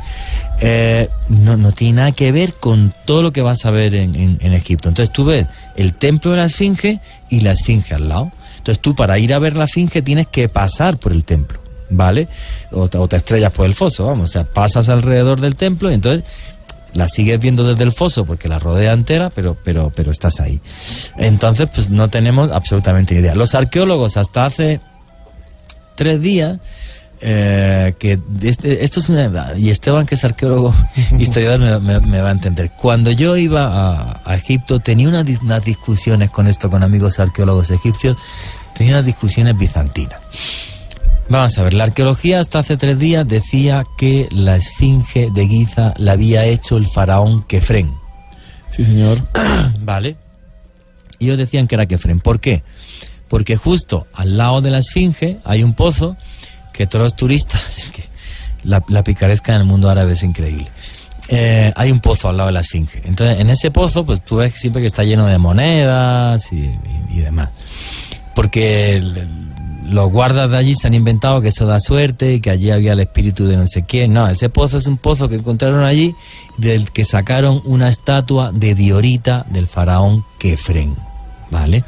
Eh, 0.60 1.08
no, 1.28 1.56
no 1.56 1.72
tiene 1.72 1.94
nada 2.00 2.12
que 2.12 2.32
ver 2.32 2.54
con 2.54 2.92
todo 3.06 3.22
lo 3.22 3.32
que 3.32 3.42
vas 3.42 3.64
a 3.64 3.70
ver 3.70 3.94
en, 3.94 4.14
en- 4.40 4.52
Egipto. 4.52 4.88
Entonces 4.88 5.12
tú 5.12 5.24
ves 5.24 5.46
el 5.76 5.94
templo 5.94 6.32
de 6.32 6.36
la 6.38 6.44
Esfinge 6.44 7.00
y 7.28 7.40
la 7.40 7.52
Esfinge 7.52 7.94
al 7.94 8.08
lado. 8.08 8.30
Entonces 8.58 8.80
tú 8.80 8.94
para 8.94 9.18
ir 9.18 9.32
a 9.32 9.38
ver 9.38 9.56
la 9.56 9.64
Esfinge 9.64 10.02
tienes 10.02 10.26
que 10.28 10.48
pasar 10.48 10.98
por 10.98 11.12
el 11.12 11.24
templo, 11.24 11.58
¿vale? 11.88 12.28
O, 12.72 12.88
te- 12.88 12.98
o 12.98 13.08
te 13.08 13.16
estrellas 13.16 13.52
por 13.52 13.64
el 13.66 13.74
foso, 13.74 14.04
vamos, 14.06 14.30
o 14.30 14.32
sea, 14.32 14.44
pasas 14.44 14.88
alrededor 14.90 15.40
del 15.40 15.56
templo 15.56 15.90
y 15.90 15.94
entonces 15.94 16.24
la 16.92 17.08
sigues 17.08 17.38
viendo 17.38 17.62
desde 17.66 17.84
el 17.84 17.92
foso 17.92 18.24
porque 18.26 18.48
la 18.48 18.58
rodea 18.58 18.92
entera, 18.92 19.30
pero, 19.30 19.56
pero, 19.64 19.92
pero 19.94 20.10
estás 20.10 20.40
ahí. 20.40 20.60
Entonces, 21.16 21.68
pues 21.74 21.88
no 21.88 22.08
tenemos 22.10 22.50
absolutamente 22.50 23.14
ni 23.14 23.20
idea. 23.20 23.34
Los 23.36 23.54
arqueólogos 23.54 24.16
hasta 24.16 24.44
hace 24.44 24.80
tres 25.94 26.20
días 26.20 26.58
eh, 27.22 27.94
que 27.98 28.18
este- 28.42 28.82
esto 28.84 29.00
es 29.00 29.08
una 29.10 29.54
y 29.56 29.70
Esteban 29.70 30.06
que 30.06 30.14
es 30.14 30.24
arqueólogo 30.24 30.74
historiador 31.18 31.60
me, 31.60 31.78
me- 31.80 32.00
me 32.06 32.20
va 32.20 32.28
a 32.28 32.32
entender 32.32 32.70
cuando 32.72 33.10
yo 33.10 33.36
iba 33.36 33.66
a, 33.66 34.20
a 34.24 34.36
Egipto 34.36 34.80
tenía 34.80 35.08
una 35.08 35.22
di- 35.22 35.38
unas 35.42 35.64
discusiones 35.64 36.30
con 36.30 36.48
esto 36.48 36.70
con 36.70 36.82
amigos 36.82 37.20
arqueólogos 37.20 37.70
egipcios 37.70 38.16
tenía 38.74 38.94
unas 38.94 39.04
discusiones 39.06 39.56
bizantinas 39.58 40.20
Vamos 41.28 41.56
a 41.58 41.62
ver, 41.62 41.74
la 41.74 41.84
arqueología 41.84 42.40
hasta 42.40 42.58
hace 42.58 42.76
tres 42.76 42.98
días 42.98 43.28
decía 43.28 43.84
que 43.96 44.26
la 44.32 44.56
esfinge 44.56 45.30
de 45.32 45.46
Giza 45.46 45.94
la 45.96 46.12
había 46.12 46.44
hecho 46.44 46.76
el 46.76 46.88
faraón 46.88 47.44
Kefren. 47.44 47.94
Sí, 48.70 48.82
señor. 48.82 49.22
Vale. 49.80 50.16
Y 51.20 51.26
ellos 51.26 51.38
decían 51.38 51.68
que 51.68 51.76
era 51.76 51.86
Kefren. 51.86 52.18
¿Por 52.18 52.40
qué? 52.40 52.64
Porque 53.28 53.56
justo 53.56 54.08
al 54.12 54.36
lado 54.38 54.60
de 54.60 54.72
la 54.72 54.78
esfinge 54.78 55.38
hay 55.44 55.62
un 55.62 55.74
pozo 55.74 56.16
que 56.80 56.86
todos 56.86 57.02
los 57.02 57.14
turistas, 57.14 57.90
que 57.92 58.04
la, 58.64 58.82
la 58.88 59.04
picaresca 59.04 59.54
en 59.54 59.60
el 59.60 59.66
mundo 59.66 59.90
árabe 59.90 60.14
es 60.14 60.22
increíble. 60.22 60.66
Eh, 61.28 61.70
hay 61.76 61.92
un 61.92 62.00
pozo 62.00 62.30
al 62.30 62.38
lado 62.38 62.46
de 62.46 62.54
la 62.54 62.60
esfinge. 62.60 63.02
Entonces, 63.04 63.38
en 63.38 63.50
ese 63.50 63.70
pozo, 63.70 64.06
pues 64.06 64.24
tú 64.24 64.36
ves 64.36 64.54
siempre 64.54 64.80
que 64.80 64.86
está 64.86 65.04
lleno 65.04 65.26
de 65.26 65.36
monedas 65.36 66.50
y, 66.52 66.70
demás. 67.20 67.50
Porque 68.34 68.98
los 69.84 70.10
guardas 70.10 70.50
de 70.50 70.56
allí 70.56 70.74
se 70.74 70.86
han 70.86 70.94
inventado 70.94 71.42
que 71.42 71.48
eso 71.48 71.66
da 71.66 71.80
suerte 71.80 72.32
y 72.32 72.40
que 72.40 72.48
allí 72.48 72.70
había 72.70 72.94
el 72.94 73.00
espíritu 73.00 73.44
de 73.44 73.58
no 73.58 73.66
sé 73.66 73.84
quién. 73.84 74.14
No, 74.14 74.26
ese 74.26 74.48
pozo 74.48 74.78
es 74.78 74.86
un 74.86 74.96
pozo 74.96 75.28
que 75.28 75.34
encontraron 75.34 75.84
allí 75.84 76.14
del 76.56 76.90
que 76.92 77.04
sacaron 77.04 77.60
una 77.66 77.90
estatua 77.90 78.52
de 78.52 78.74
Diorita 78.74 79.44
del 79.50 79.66
faraón 79.66 80.24
Kefren. 80.38 81.09
¿Vale? 81.50 81.84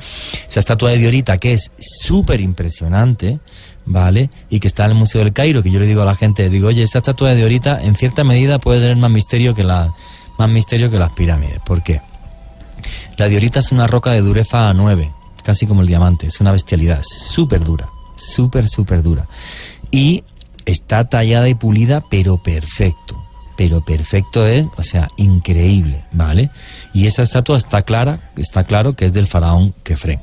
Esa 0.49 0.61
estatua 0.61 0.91
de 0.91 0.99
Diorita 0.99 1.39
que 1.39 1.53
es 1.53 1.71
súper 1.79 2.41
impresionante, 2.41 3.39
¿vale? 3.85 4.29
Y 4.51 4.59
que 4.59 4.67
está 4.67 4.85
en 4.85 4.91
el 4.91 4.97
Museo 4.97 5.23
del 5.23 5.33
Cairo, 5.33 5.63
que 5.63 5.71
yo 5.71 5.79
le 5.79 5.87
digo 5.87 6.03
a 6.03 6.05
la 6.05 6.17
gente, 6.17 6.49
digo, 6.51 6.69
oye, 6.69 6.83
esta 6.83 6.99
estatua 6.99 7.31
de 7.31 7.37
Diorita 7.37 7.81
en 7.81 7.95
cierta 7.95 8.25
medida 8.25 8.59
puede 8.59 8.81
tener 8.81 8.97
más 8.97 9.11
misterio 9.11 9.55
que, 9.55 9.63
la, 9.63 9.95
más 10.39 10.51
misterio 10.51 10.91
que 10.91 10.99
las 10.99 11.13
pirámides. 11.13 11.61
¿Por 11.65 11.83
qué? 11.83 12.01
La 13.17 13.29
diorita 13.29 13.61
es 13.61 13.73
una 13.73 13.87
roca 13.87 14.11
de 14.11 14.21
dureza 14.21 14.69
a 14.69 14.75
9, 14.75 15.13
casi 15.45 15.67
como 15.67 15.83
el 15.83 15.87
diamante, 15.87 16.27
es 16.27 16.41
una 16.41 16.53
bestialidad, 16.53 17.01
es 17.01 17.09
súper 17.09 17.63
dura, 17.63 17.89
súper, 18.17 18.69
súper 18.69 19.03
dura. 19.03 19.29
Y 19.91 20.25
está 20.65 21.09
tallada 21.09 21.49
y 21.49 21.55
pulida, 21.55 22.03
pero 22.11 22.43
perfecto. 22.43 23.22
Pero 23.63 23.81
perfecto 23.81 24.45
es, 24.45 24.67
o 24.77 24.83
sea, 24.83 25.07
increíble, 25.17 26.01
¿vale? 26.11 26.51
Y 26.93 27.07
esa 27.07 27.23
estatua 27.23 27.57
está 27.57 27.83
clara, 27.83 28.19
está 28.37 28.65
claro 28.65 28.97
que 28.97 29.05
es 29.05 29.13
del 29.13 29.29
faraón 29.29 29.73
Kefren. 29.85 30.21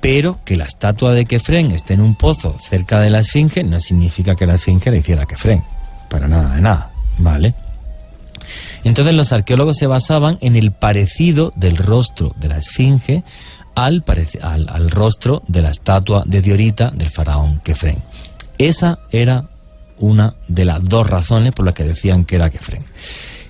Pero 0.00 0.40
que 0.44 0.56
la 0.56 0.64
estatua 0.64 1.14
de 1.14 1.24
Kefren 1.24 1.70
esté 1.70 1.94
en 1.94 2.00
un 2.00 2.16
pozo 2.16 2.56
cerca 2.58 3.00
de 3.00 3.10
la 3.10 3.20
esfinge 3.20 3.62
no 3.62 3.78
significa 3.78 4.34
que 4.34 4.44
la 4.44 4.56
esfinge 4.56 4.90
la 4.90 4.96
hiciera 4.96 5.24
Kefren. 5.24 5.62
Para 6.10 6.26
nada, 6.26 6.56
de 6.56 6.62
nada, 6.62 6.90
¿vale? 7.18 7.54
Entonces 8.82 9.14
los 9.14 9.32
arqueólogos 9.32 9.76
se 9.76 9.86
basaban 9.86 10.36
en 10.40 10.56
el 10.56 10.72
parecido 10.72 11.52
del 11.54 11.76
rostro 11.76 12.34
de 12.40 12.48
la 12.48 12.58
esfinge 12.58 13.22
al, 13.76 14.02
al, 14.42 14.68
al 14.68 14.90
rostro 14.90 15.44
de 15.46 15.62
la 15.62 15.70
estatua 15.70 16.24
de 16.26 16.42
Diorita 16.42 16.90
del 16.90 17.08
faraón 17.08 17.60
Kefren. 17.60 18.02
Esa 18.58 18.98
era 19.12 19.44
una 19.98 20.34
de 20.48 20.64
las 20.64 20.82
dos 20.84 21.08
razones 21.08 21.52
por 21.52 21.64
las 21.64 21.74
que 21.74 21.84
decían 21.84 22.24
que 22.24 22.36
era 22.36 22.50
Kefren. 22.50 22.84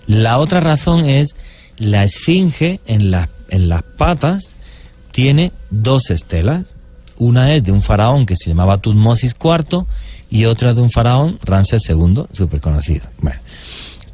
La 0.06 0.38
otra 0.38 0.60
razón 0.60 1.04
es 1.06 1.34
la 1.78 2.04
esfinge 2.04 2.80
en, 2.86 3.10
la- 3.10 3.30
en 3.48 3.68
las 3.68 3.82
patas 3.82 4.48
tiene 5.10 5.52
dos 5.70 6.10
estelas. 6.10 6.74
Una 7.18 7.54
es 7.54 7.62
de 7.64 7.72
un 7.72 7.82
faraón 7.82 8.26
que 8.26 8.34
se 8.36 8.48
llamaba 8.50 8.78
Tutmosis 8.78 9.34
IV 9.42 9.84
y 10.30 10.46
otra 10.46 10.74
de 10.74 10.80
un 10.80 10.90
faraón 10.90 11.38
Ramsés 11.44 11.88
II, 11.88 12.24
súper 12.32 12.60
conocido. 12.60 13.06
Bueno, 13.20 13.38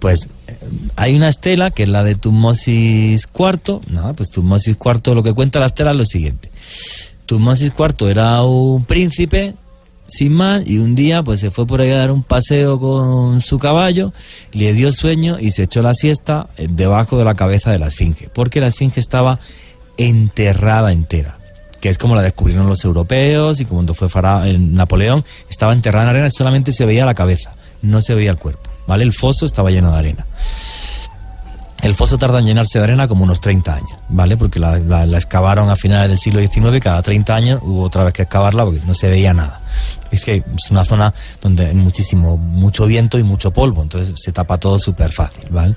pues 0.00 0.28
eh, 0.46 0.56
hay 0.96 1.14
una 1.16 1.28
estela 1.28 1.70
que 1.70 1.84
es 1.84 1.88
la 1.88 2.02
de 2.04 2.16
Tutmosis 2.16 3.26
IV. 3.32 3.80
Nada, 3.88 4.12
pues 4.14 4.30
Tutmosis 4.30 4.76
IV 4.84 5.14
lo 5.14 5.22
que 5.22 5.32
cuenta 5.32 5.60
la 5.60 5.66
estela 5.66 5.92
es 5.92 5.96
lo 5.96 6.04
siguiente. 6.04 6.50
Tutmosis 7.26 7.72
IV 7.78 8.08
era 8.10 8.42
un 8.42 8.84
príncipe 8.84 9.54
sin 10.08 10.32
más 10.32 10.62
y 10.66 10.78
un 10.78 10.94
día 10.94 11.22
pues 11.22 11.38
se 11.40 11.50
fue 11.50 11.66
por 11.66 11.80
ahí 11.80 11.90
a 11.90 11.98
dar 11.98 12.10
un 12.10 12.22
paseo 12.22 12.80
con 12.80 13.40
su 13.42 13.58
caballo, 13.58 14.12
le 14.52 14.72
dio 14.72 14.90
sueño 14.90 15.38
y 15.38 15.50
se 15.52 15.64
echó 15.64 15.82
la 15.82 15.94
siesta 15.94 16.48
eh, 16.56 16.66
debajo 16.68 17.18
de 17.18 17.24
la 17.24 17.34
cabeza 17.34 17.70
de 17.70 17.78
la 17.78 17.88
esfinge, 17.88 18.28
porque 18.32 18.60
la 18.60 18.68
esfinge 18.68 18.98
estaba 19.00 19.38
enterrada 19.98 20.92
entera, 20.92 21.38
que 21.80 21.88
es 21.90 21.98
como 21.98 22.14
la 22.14 22.22
descubrieron 22.22 22.66
los 22.68 22.84
europeos 22.84 23.60
y 23.60 23.64
cuando 23.66 23.94
fue 23.94 24.08
Fara- 24.08 24.48
el 24.48 24.74
Napoleón, 24.74 25.24
estaba 25.50 25.72
enterrada 25.72 26.04
en 26.06 26.10
arena 26.10 26.26
y 26.28 26.30
solamente 26.30 26.72
se 26.72 26.86
veía 26.86 27.04
la 27.04 27.14
cabeza, 27.14 27.52
no 27.82 28.00
se 28.00 28.14
veía 28.14 28.30
el 28.30 28.38
cuerpo, 28.38 28.70
¿vale? 28.86 29.04
El 29.04 29.12
foso 29.12 29.44
estaba 29.44 29.70
lleno 29.70 29.92
de 29.92 29.98
arena. 29.98 30.26
El 31.82 31.94
foso 31.94 32.18
tarda 32.18 32.40
en 32.40 32.46
llenarse 32.46 32.78
de 32.78 32.84
arena 32.84 33.06
como 33.06 33.22
unos 33.22 33.40
30 33.40 33.74
años, 33.74 33.98
¿vale? 34.08 34.36
Porque 34.36 34.58
la, 34.58 35.04
excavaron 35.16 35.70
a 35.70 35.76
finales 35.76 36.08
del 36.08 36.18
siglo 36.18 36.40
XIX 36.40 36.76
y 36.76 36.80
cada 36.80 37.02
30 37.02 37.34
años 37.34 37.60
hubo 37.62 37.82
otra 37.82 38.02
vez 38.02 38.12
que 38.12 38.22
excavarla 38.22 38.64
porque 38.64 38.80
no 38.84 38.94
se 38.94 39.08
veía 39.08 39.32
nada. 39.32 39.60
Es 40.10 40.24
que 40.24 40.36
es 40.56 40.70
una 40.70 40.84
zona 40.84 41.14
donde 41.40 41.66
hay 41.66 41.74
muchísimo, 41.74 42.36
mucho 42.36 42.86
viento 42.86 43.18
y 43.18 43.22
mucho 43.22 43.52
polvo, 43.52 43.82
entonces 43.82 44.12
se 44.16 44.32
tapa 44.32 44.58
todo 44.58 44.78
súper 44.78 45.12
fácil, 45.12 45.46
¿vale? 45.50 45.76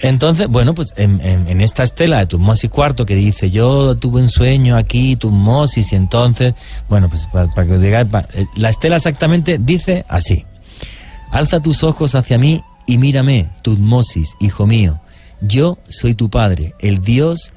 Entonces, 0.00 0.46
bueno, 0.48 0.74
pues 0.74 0.94
en, 0.96 1.60
esta 1.60 1.82
estela 1.82 2.20
de 2.20 2.26
Tutmosis 2.26 2.70
IV 2.74 3.04
que 3.04 3.16
dice, 3.16 3.50
yo 3.50 3.96
tuve 3.96 4.22
un 4.22 4.30
sueño 4.30 4.76
aquí, 4.76 5.16
Tutmosis, 5.16 5.92
y 5.92 5.96
entonces, 5.96 6.54
bueno, 6.88 7.08
pues 7.08 7.26
para, 7.26 7.48
para 7.48 7.66
que 7.66 7.74
os 7.74 7.82
digáis, 7.82 8.06
eh, 8.34 8.46
la 8.54 8.68
estela 8.68 8.96
exactamente 8.96 9.58
dice 9.58 10.06
así. 10.08 10.46
Alza 11.30 11.60
tus 11.60 11.82
ojos 11.82 12.14
hacia 12.14 12.38
mí 12.38 12.62
y 12.88 12.96
mírame, 12.96 13.50
Tutmosis, 13.62 14.34
hijo 14.40 14.66
mío. 14.66 14.98
Yo 15.42 15.78
soy 15.88 16.14
tu 16.14 16.30
padre, 16.30 16.74
el 16.80 17.02
dios 17.02 17.52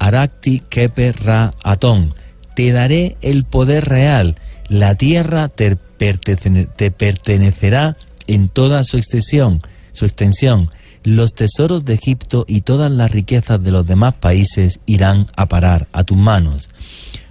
Arakti 0.00 0.60
Kepe 0.68 1.12
Ra 1.12 1.54
Atón. 1.62 2.12
Te 2.56 2.72
daré 2.72 3.16
el 3.22 3.44
poder 3.44 3.84
real. 3.84 4.36
La 4.68 4.96
tierra 4.96 5.48
te, 5.48 5.76
te 5.76 6.90
pertenecerá 6.90 7.96
en 8.26 8.48
toda 8.48 8.82
su 8.82 8.98
extensión, 8.98 9.62
su 9.92 10.06
extensión. 10.06 10.70
Los 11.04 11.34
tesoros 11.34 11.84
de 11.84 11.94
Egipto 11.94 12.44
y 12.48 12.62
todas 12.62 12.90
las 12.90 13.12
riquezas 13.12 13.62
de 13.62 13.70
los 13.70 13.86
demás 13.86 14.14
países 14.14 14.80
irán 14.86 15.28
a 15.36 15.46
parar 15.46 15.86
a 15.92 16.02
tus 16.02 16.16
manos. 16.16 16.68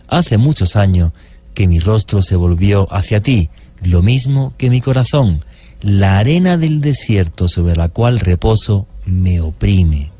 Hace 0.07 0.38
muchos 0.38 0.78
años 0.78 1.12
que 1.53 1.68
mi 1.68 1.80
rostro 1.80 2.22
se 2.22 2.38
volvió 2.38 2.88
hacia 2.89 3.22
ti, 3.22 3.49
lo 3.84 4.01
mismo 4.01 4.53
que 4.57 4.70
mi 4.70 4.80
corazón. 4.80 5.43
La 5.82 6.20
arena 6.20 6.58
del 6.58 6.82
desierto 6.82 7.48
sobre 7.48 7.76
la 7.76 7.90
cual 7.90 8.20
reposo 8.20 8.88
me 9.06 9.42
oprime. 9.42 10.12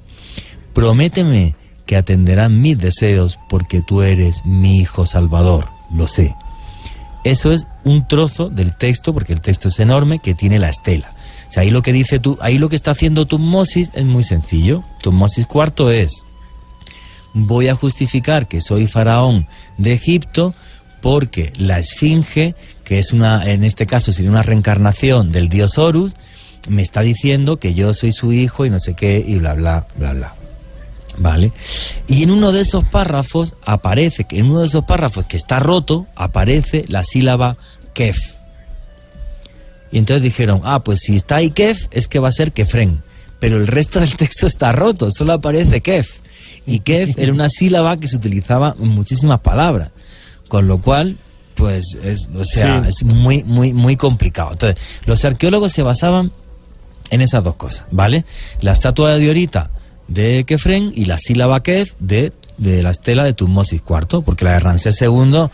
Prométeme 0.74 1.55
que 1.86 1.95
atenderás 1.95 2.49
mis 2.49 2.78
deseos 2.78 3.38
porque 3.49 3.82
tú 3.82 4.01
eres 4.01 4.45
mi 4.45 4.78
hijo 4.78 5.05
salvador, 5.05 5.68
lo 5.93 6.07
sé. 6.07 6.36
Eso 7.24 7.51
es 7.51 7.68
un 7.84 8.07
trozo 8.07 8.49
del 8.49 8.76
texto, 8.76 9.14
porque 9.14 9.34
el 9.34 9.41
texto 9.41 9.68
es 9.68 9.80
enorme, 9.80 10.20
que 10.20 10.34
tiene 10.34 10.57
la 10.57 10.70
estela. 10.70 11.14
O 11.47 11.51
sea, 11.51 11.62
ahí 11.64 11.70
lo 11.70 11.84
que 11.84 11.93
dice 11.93 12.18
tú, 12.18 12.38
ahí 12.41 12.57
lo 12.57 12.70
que 12.70 12.76
está 12.76 12.91
haciendo 12.91 13.28
Tutmosis 13.28 13.91
es 13.93 14.05
muy 14.05 14.24
sencillo. 14.24 14.84
Tutmosis 15.03 15.45
cuarto 15.45 15.91
es 15.91 16.26
voy 17.34 17.68
a 17.68 17.76
justificar 17.76 18.47
que 18.47 18.62
soy 18.62 18.88
faraón 18.88 19.47
de 19.78 19.93
Egipto 19.93 20.53
porque 21.02 21.52
la 21.58 21.80
esfinge, 21.80 22.56
que 22.84 22.99
es 22.99 23.12
una, 23.12 23.49
en 23.49 23.64
este 23.64 23.86
caso 23.86 24.14
sería 24.14 24.32
una 24.32 24.43
reencarnación 24.43 25.32
del 25.32 25.49
dios 25.49 25.78
Horus, 25.78 26.16
me 26.70 26.82
está 26.82 27.02
diciendo 27.02 27.58
que 27.58 27.74
yo 27.74 27.93
soy 27.93 28.12
su 28.12 28.32
hijo 28.34 28.66
y 28.66 28.70
no 28.70 28.80
sé 28.80 28.93
qué 28.93 29.24
y 29.26 29.36
bla 29.36 29.54
bla 29.54 29.88
bla 29.95 30.14
bla. 30.14 30.36
¿Vale? 31.18 31.52
Y 32.08 32.24
en 32.24 32.32
uno 32.32 32.52
de 32.52 32.62
esos 32.62 32.86
párrafos 32.86 33.56
aparece, 33.66 34.26
en 34.30 34.45
uno 34.45 34.62
de 34.62 34.68
esos 34.68 34.86
párrafos 34.86 35.26
que 35.26 35.36
está 35.36 35.60
roto, 35.60 36.08
aparece 36.16 36.86
la 36.88 37.04
sílaba 37.04 37.58
kef. 37.93 38.18
Y 39.91 39.97
entonces 39.97 40.24
dijeron, 40.24 40.62
ah, 40.64 40.80
pues 40.80 41.02
si 41.02 41.18
está 41.18 41.38
ahí 41.38 41.52
kef, 41.52 41.88
es 41.91 42.08
que 42.08 42.20
va 42.20 42.30
a 42.30 42.32
ser 42.32 42.54
kefren. 42.54 43.04
Pero 43.39 43.58
el 43.58 43.68
resto 43.68 43.99
del 43.99 44.16
texto 44.16 44.47
está 44.47 44.72
roto, 44.72 45.12
solo 45.12 45.34
aparece 45.34 45.82
kef. 45.82 46.08
Y 46.66 46.80
kef 46.80 47.18
era 47.18 47.34
una 47.34 47.49
sílaba 47.49 47.97
que 47.97 48.08
se 48.08 48.16
utilizaba 48.16 48.76
en 48.80 48.88
muchísimas 48.88 49.41
palabras. 49.41 49.89
Con 50.52 50.68
lo 50.68 50.80
cual, 50.82 51.16
pues, 51.56 51.97
es, 52.04 52.28
o 52.36 52.43
sea, 52.43 52.82
Sí. 52.84 52.89
es 52.89 53.04
muy, 53.06 53.41
muy, 53.45 53.72
muy 53.72 53.95
complicado. 53.95 54.52
Entonces, 54.52 54.84
los 55.06 55.24
arqueólogos 55.24 55.72
se 55.72 55.82
basaban 55.82 56.34
en 57.10 57.22
esas 57.22 57.41
dos 57.41 57.56
cosas, 57.56 57.86
¿vale? 57.89 58.26
La 58.60 58.74
estatua 58.74 59.14
de 59.14 59.20
Diorita 59.22 59.70
de 60.10 60.43
Kefren 60.43 60.91
y 60.93 61.06
la 61.06 61.18
sílaba 61.18 61.64
Kef 61.64 61.93
de, 61.99 62.34
de 62.58 62.84
la 62.84 62.89
estela 62.89 63.24
de 63.24 63.32
Tutmosis 63.34 63.82
IV, 63.89 64.24
porque 64.26 64.43
la 64.43 64.56
de 64.56 64.60
Ramsés 64.60 65.02
II, 65.02 65.47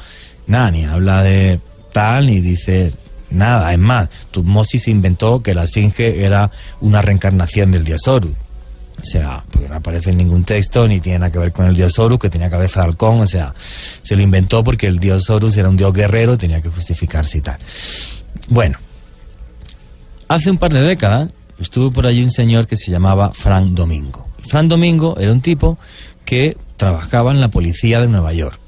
nada, 0.48 0.72
ni 0.72 0.84
habla 0.86 1.22
de 1.22 1.60
tal 1.94 2.26
ni 2.26 2.42
dice 2.42 2.92
nada. 3.30 3.72
Es 3.72 3.78
más, 3.78 4.10
Tutmosis 4.32 4.88
inventó 4.88 5.44
que 5.44 5.54
la 5.54 5.66
esfinge 5.66 6.24
era 6.26 6.50
una 6.82 7.04
reencarnación 7.04 7.70
del 7.72 7.84
dios 7.84 8.08
Horus. 8.08 8.32
O 9.00 9.06
sea, 9.06 9.44
porque 9.52 9.70
no 9.70 9.76
aparece 9.76 10.10
en 10.10 10.18
ningún 10.18 10.44
texto, 10.44 10.88
ni 10.88 11.00
tiene 11.00 11.20
nada 11.20 11.32
que 11.32 11.40
ver 11.40 11.52
con 11.52 11.68
el 11.68 11.76
dios 11.76 11.98
Horus, 12.00 12.20
que 12.20 12.30
tenía 12.30 12.50
cabeza 12.50 12.82
de 12.82 12.88
halcón, 12.88 13.22
o 13.22 13.28
sea, 13.28 13.54
se 14.02 14.16
lo 14.16 14.24
inventó 14.24 14.64
porque 14.64 14.88
el 14.88 15.00
dios 15.00 15.30
Horus 15.30 15.56
era 15.58 15.70
un 15.70 15.78
dios 15.78 15.94
guerrero, 15.94 16.38
tenía 16.38 16.62
que 16.62 16.70
justificarse 16.70 17.38
y 17.38 17.42
tal. 17.42 17.58
Bueno, 18.50 18.80
hace 20.28 20.50
un 20.50 20.58
par 20.58 20.74
de 20.74 20.82
décadas 20.82 21.30
estuvo 21.60 21.92
por 21.92 22.08
allí 22.08 22.24
un 22.24 22.32
señor 22.32 22.68
que 22.68 22.76
se 22.76 22.92
llamaba 22.92 23.32
Frank 23.34 23.68
Domingo. 23.70 24.28
Frank 24.48 24.68
Domingo 24.68 25.18
era 25.20 25.32
un 25.32 25.42
tipo 25.42 25.78
que 26.26 26.58
trabajaba 26.76 27.32
en 27.32 27.42
la 27.42 27.50
policía 27.50 28.00
de 28.00 28.08
Nueva 28.08 28.34
York. 28.34 28.60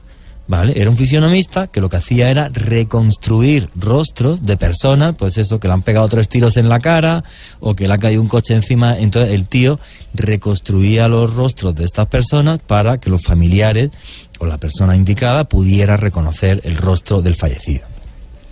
¿Vale? 0.49 0.73
Era 0.81 0.89
un 0.89 0.97
fisionomista 0.97 1.67
que 1.67 1.79
lo 1.79 1.89
que 1.89 1.97
hacía 1.97 2.31
era 2.31 2.49
reconstruir 2.49 3.69
rostros 3.75 4.47
de 4.47 4.57
personas, 4.57 5.15
pues 5.15 5.37
eso, 5.37 5.59
que 5.59 5.67
le 5.67 5.75
han 5.75 5.83
pegado 5.83 6.09
tres 6.09 6.27
tiros 6.27 6.57
en 6.57 6.69
la 6.69 6.79
cara 6.79 7.23
o 7.59 7.75
que 7.75 7.87
le 7.87 7.93
ha 7.93 7.99
caído 7.99 8.19
un 8.19 8.27
coche 8.27 8.55
encima. 8.55 8.97
Entonces 8.97 9.35
el 9.35 9.45
tío 9.45 9.79
reconstruía 10.15 11.07
los 11.07 11.35
rostros 11.35 11.75
de 11.75 11.85
estas 11.85 12.07
personas 12.07 12.59
para 12.65 12.97
que 12.97 13.11
los 13.11 13.23
familiares 13.23 13.91
o 14.39 14.47
la 14.47 14.57
persona 14.57 14.95
indicada 14.95 15.43
pudiera 15.43 15.97
reconocer 15.97 16.61
el 16.63 16.77
rostro 16.77 17.21
del 17.21 17.35
fallecido. 17.35 17.85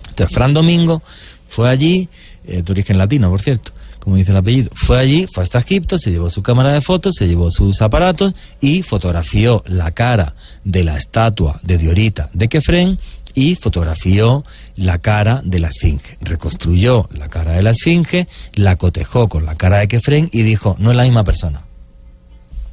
Entonces, 0.10 0.36
Fran 0.36 0.54
Domingo 0.54 1.02
fue 1.50 1.68
allí, 1.68 2.10
eh, 2.46 2.62
de 2.62 2.72
origen 2.72 3.00
latino, 3.00 3.32
por 3.32 3.42
cierto, 3.42 3.72
como 4.08 4.16
dice 4.16 4.32
el 4.32 4.38
apellido, 4.38 4.70
fue 4.74 5.00
allí, 5.00 5.28
fue 5.30 5.44
hasta 5.44 5.60
Egipto, 5.60 5.98
se 5.98 6.12
llevó 6.12 6.30
su 6.30 6.42
cámara 6.42 6.72
de 6.72 6.80
fotos, 6.80 7.16
se 7.16 7.28
llevó 7.28 7.52
sus 7.52 7.82
aparatos 7.82 8.34
y 8.62 8.82
fotografió 8.82 9.66
la 9.68 9.92
cara 9.92 10.34
de 10.64 10.86
la 10.86 10.96
estatua 10.96 11.60
de 11.62 11.78
Diorita 11.78 12.30
de 12.32 12.48
Kefren 12.48 13.00
y 13.34 13.56
fotografió 13.56 14.46
la 14.78 15.00
cara 15.00 15.42
de 15.44 15.60
la 15.60 15.68
esfinge. 15.68 16.18
Reconstruyó 16.22 17.10
la 17.12 17.28
cara 17.28 17.56
de 17.56 17.64
la 17.64 17.72
esfinge, 17.72 18.30
la 18.54 18.78
cotejó 18.78 19.28
con 19.28 19.46
la 19.46 19.56
cara 19.56 19.80
de 19.80 19.90
Kefren 19.90 20.30
y 20.32 20.44
dijo, 20.44 20.78
no 20.80 20.92
es 20.92 20.96
la 20.96 21.04
misma 21.04 21.26
persona, 21.26 21.64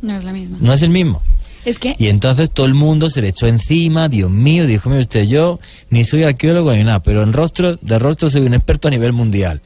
No 0.03 0.16
es 0.16 0.22
la 0.22 0.32
misma. 0.32 0.59
no 0.61 0.72
es 0.72 0.82
el 0.82 0.91
mismo. 0.91 1.20
Es 1.64 1.80
que 1.80 1.97
Y 1.99 2.11
entonces 2.11 2.53
todo 2.53 2.66
el 2.66 2.74
mundo 2.74 3.09
se 3.09 3.22
le 3.22 3.30
echó 3.30 3.49
encima, 3.49 4.09
Dios 4.09 4.30
mío, 4.30 4.68
dijo, 4.68 4.89
mire 4.89 5.01
usted, 5.01 5.24
yo 5.24 5.59
ni 5.91 6.05
soy 6.05 6.22
arqueólogo 6.22 6.70
ni 6.70 6.85
nada, 6.85 7.03
pero 7.03 7.24
en 7.24 7.32
rostro, 7.32 7.74
de 7.82 7.99
rostro 7.99 8.28
soy 8.28 8.43
un 8.43 8.55
experto 8.55 8.87
a 8.87 8.93
nivel 8.93 9.12
mundial. 9.12 9.62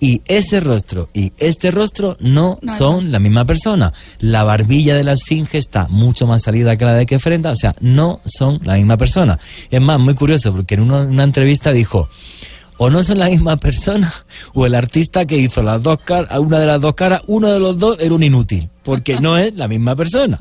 Y 0.00 0.22
ese 0.26 0.60
rostro 0.60 1.08
y 1.14 1.32
este 1.38 1.70
rostro 1.70 2.16
no, 2.20 2.58
No, 2.60 2.76
son 2.76 3.12
la 3.12 3.18
misma 3.18 3.44
persona. 3.44 3.92
La 4.18 4.44
barbilla 4.44 4.96
de 4.96 5.04
la 5.04 5.12
esfinge 5.12 5.58
está 5.58 5.86
mucho 5.88 6.26
más 6.26 6.42
salida 6.42 6.76
que 6.76 6.84
la 6.84 6.94
de 6.94 7.06
Kefrenta, 7.06 7.50
o 7.50 7.54
sea, 7.54 7.74
no 7.80 8.20
son 8.24 8.60
la 8.64 8.74
misma 8.74 8.96
persona. 8.96 9.38
Es 9.70 9.80
más, 9.80 10.00
muy 10.00 10.14
curioso, 10.14 10.52
porque 10.52 10.74
en 10.74 10.80
una, 10.80 10.98
una 10.98 11.22
entrevista 11.22 11.72
dijo, 11.72 12.08
o 12.76 12.90
no 12.90 13.02
son 13.02 13.18
la 13.18 13.26
misma 13.28 13.56
persona, 13.56 14.12
o 14.52 14.66
el 14.66 14.74
artista 14.74 15.24
que 15.26 15.36
hizo 15.38 15.62
las 15.62 15.82
dos 15.82 15.98
caras, 16.00 16.38
una 16.38 16.58
de 16.58 16.66
las 16.66 16.80
dos 16.80 16.94
caras, 16.94 17.22
uno 17.26 17.52
de 17.52 17.60
los 17.60 17.78
dos 17.78 17.96
era 18.00 18.14
un 18.14 18.22
inútil, 18.22 18.68
porque 18.82 19.20
no 19.20 19.38
es 19.38 19.54
la 19.54 19.68
misma 19.68 19.94
persona. 19.94 20.40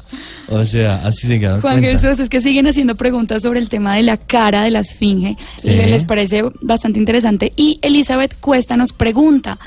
O 0.49 0.65
sea, 0.65 1.01
así 1.03 1.27
se 1.27 1.39
queda. 1.39 1.61
Juan 1.61 1.81
Jesús, 1.81 2.19
es 2.19 2.29
que 2.29 2.41
siguen 2.41 2.67
haciendo 2.67 2.95
preguntas 2.95 3.41
sobre 3.43 3.59
el 3.59 3.69
tema 3.69 3.95
de 3.95 4.03
la 4.03 4.17
cara 4.17 4.63
de 4.63 4.71
la 4.71 4.79
esfinge. 4.79 5.37
Sí. 5.57 5.69
Le- 5.69 5.87
Les 5.87 6.05
parece 6.05 6.41
bastante 6.61 6.99
interesante. 6.99 7.53
Y 7.55 7.79
Elizabeth 7.81 8.35
Cuesta 8.39 8.75
nos 8.77 8.91
pregunta. 8.93 9.59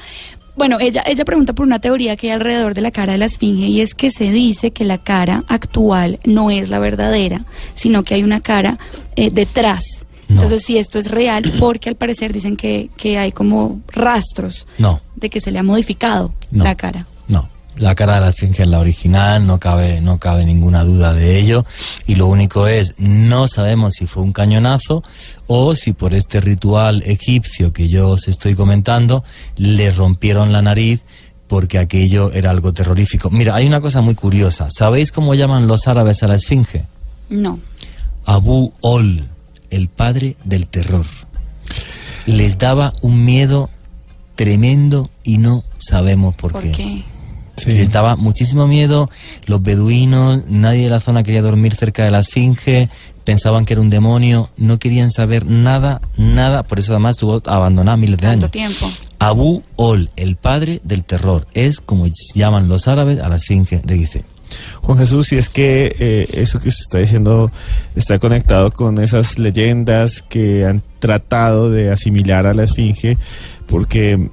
Bueno, 0.56 0.78
ella, 0.80 1.02
ella 1.06 1.24
pregunta 1.26 1.52
por 1.52 1.66
una 1.66 1.80
teoría 1.80 2.16
que 2.16 2.28
hay 2.28 2.32
alrededor 2.32 2.72
de 2.72 2.80
la 2.80 2.90
cara 2.90 3.12
de 3.12 3.18
la 3.18 3.26
esfinge 3.26 3.66
y 3.66 3.82
es 3.82 3.94
que 3.94 4.10
se 4.10 4.30
dice 4.32 4.70
que 4.70 4.84
la 4.84 4.96
cara 4.96 5.44
actual 5.48 6.18
no 6.24 6.50
es 6.50 6.70
la 6.70 6.78
verdadera, 6.78 7.44
sino 7.74 8.02
que 8.04 8.14
hay 8.14 8.22
una 8.24 8.40
cara 8.40 8.78
eh, 9.16 9.28
detrás. 9.30 10.05
Entonces, 10.28 10.62
si 10.64 10.76
esto 10.78 10.98
es 10.98 11.10
real, 11.10 11.44
porque 11.58 11.88
al 11.88 11.94
parecer 11.96 12.32
dicen 12.32 12.56
que, 12.56 12.90
que 12.96 13.16
hay 13.18 13.30
como 13.32 13.80
rastros 13.92 14.66
No, 14.78 15.00
de 15.14 15.30
que 15.30 15.40
se 15.40 15.50
le 15.50 15.58
ha 15.58 15.62
modificado 15.62 16.32
No. 16.50 16.64
la 16.64 16.74
cara. 16.74 17.06
no. 17.28 17.48
La 17.78 17.94
cara 17.94 18.14
de 18.14 18.20
la 18.22 18.28
esfinge 18.30 18.62
es 18.62 18.68
la 18.68 18.78
original, 18.78 19.46
no 19.46 19.60
cabe, 19.60 20.00
no 20.00 20.18
cabe 20.18 20.46
ninguna 20.46 20.82
duda 20.82 21.12
de 21.12 21.38
ello. 21.38 21.66
Y 22.06 22.14
lo 22.14 22.26
único 22.26 22.66
es, 22.68 22.94
no 22.96 23.48
sabemos 23.48 23.92
si 23.98 24.06
fue 24.06 24.22
un 24.22 24.32
cañonazo 24.32 25.02
o 25.46 25.74
si 25.74 25.92
por 25.92 26.14
este 26.14 26.40
ritual 26.40 27.02
egipcio 27.04 27.74
que 27.74 27.88
yo 27.90 28.08
os 28.08 28.28
estoy 28.28 28.54
comentando, 28.54 29.24
le 29.58 29.90
rompieron 29.90 30.54
la 30.54 30.62
nariz 30.62 31.02
porque 31.48 31.78
aquello 31.78 32.32
era 32.32 32.48
algo 32.48 32.72
terrorífico. 32.72 33.28
Mira, 33.28 33.54
hay 33.54 33.66
una 33.66 33.82
cosa 33.82 34.00
muy 34.00 34.14
curiosa. 34.14 34.68
¿Sabéis 34.70 35.12
cómo 35.12 35.34
llaman 35.34 35.66
los 35.66 35.86
árabes 35.86 36.22
a 36.22 36.28
la 36.28 36.36
esfinge? 36.36 36.86
No. 37.28 37.60
Abu 38.24 38.72
Ol, 38.80 39.22
el 39.70 39.88
padre 39.88 40.36
del 40.44 40.66
terror. 40.66 41.06
Les 42.26 42.58
daba 42.58 42.92
un 43.02 43.24
miedo 43.24 43.70
tremendo 44.34 45.10
y 45.22 45.38
no 45.38 45.64
sabemos 45.78 46.34
por, 46.34 46.52
¿Por 46.52 46.70
qué? 46.70 47.02
Les 47.64 47.90
daba 47.90 48.16
muchísimo 48.16 48.66
miedo. 48.66 49.10
Los 49.46 49.62
beduinos, 49.62 50.42
nadie 50.46 50.84
de 50.84 50.90
la 50.90 51.00
zona 51.00 51.22
quería 51.22 51.42
dormir 51.42 51.74
cerca 51.74 52.04
de 52.04 52.10
la 52.10 52.18
esfinge. 52.18 52.90
Pensaban 53.24 53.64
que 53.64 53.72
era 53.72 53.80
un 53.80 53.90
demonio. 53.90 54.50
No 54.56 54.78
querían 54.78 55.10
saber 55.10 55.46
nada, 55.46 56.00
nada. 56.16 56.62
Por 56.64 56.78
eso 56.78 56.92
además 56.92 57.16
estuvo 57.16 57.42
abandonada 57.46 57.96
miles 57.96 58.18
de 58.18 58.26
años. 58.26 58.50
tiempo. 58.50 58.90
Abu 59.18 59.62
Ol, 59.76 60.10
el 60.16 60.36
padre 60.36 60.80
del 60.84 61.02
terror. 61.02 61.46
Es 61.54 61.80
como 61.80 62.06
llaman 62.34 62.68
los 62.68 62.86
árabes 62.86 63.20
a 63.20 63.28
la 63.28 63.36
esfinge 63.36 63.80
de 63.84 63.98
Gizeh. 63.98 64.24
Juan 64.82 64.98
Jesús, 64.98 65.28
si 65.28 65.36
es 65.36 65.48
que 65.48 65.94
eh, 65.98 66.28
eso 66.32 66.60
que 66.60 66.68
usted 66.68 66.82
está 66.82 66.98
diciendo 66.98 67.50
está 67.94 68.18
conectado 68.18 68.70
con 68.70 68.98
esas 69.02 69.38
leyendas 69.38 70.22
que 70.22 70.64
han 70.64 70.82
tratado 70.98 71.70
de 71.70 71.90
asimilar 71.90 72.46
a 72.46 72.54
la 72.54 72.64
esfinge, 72.64 73.18
porque 73.66 74.28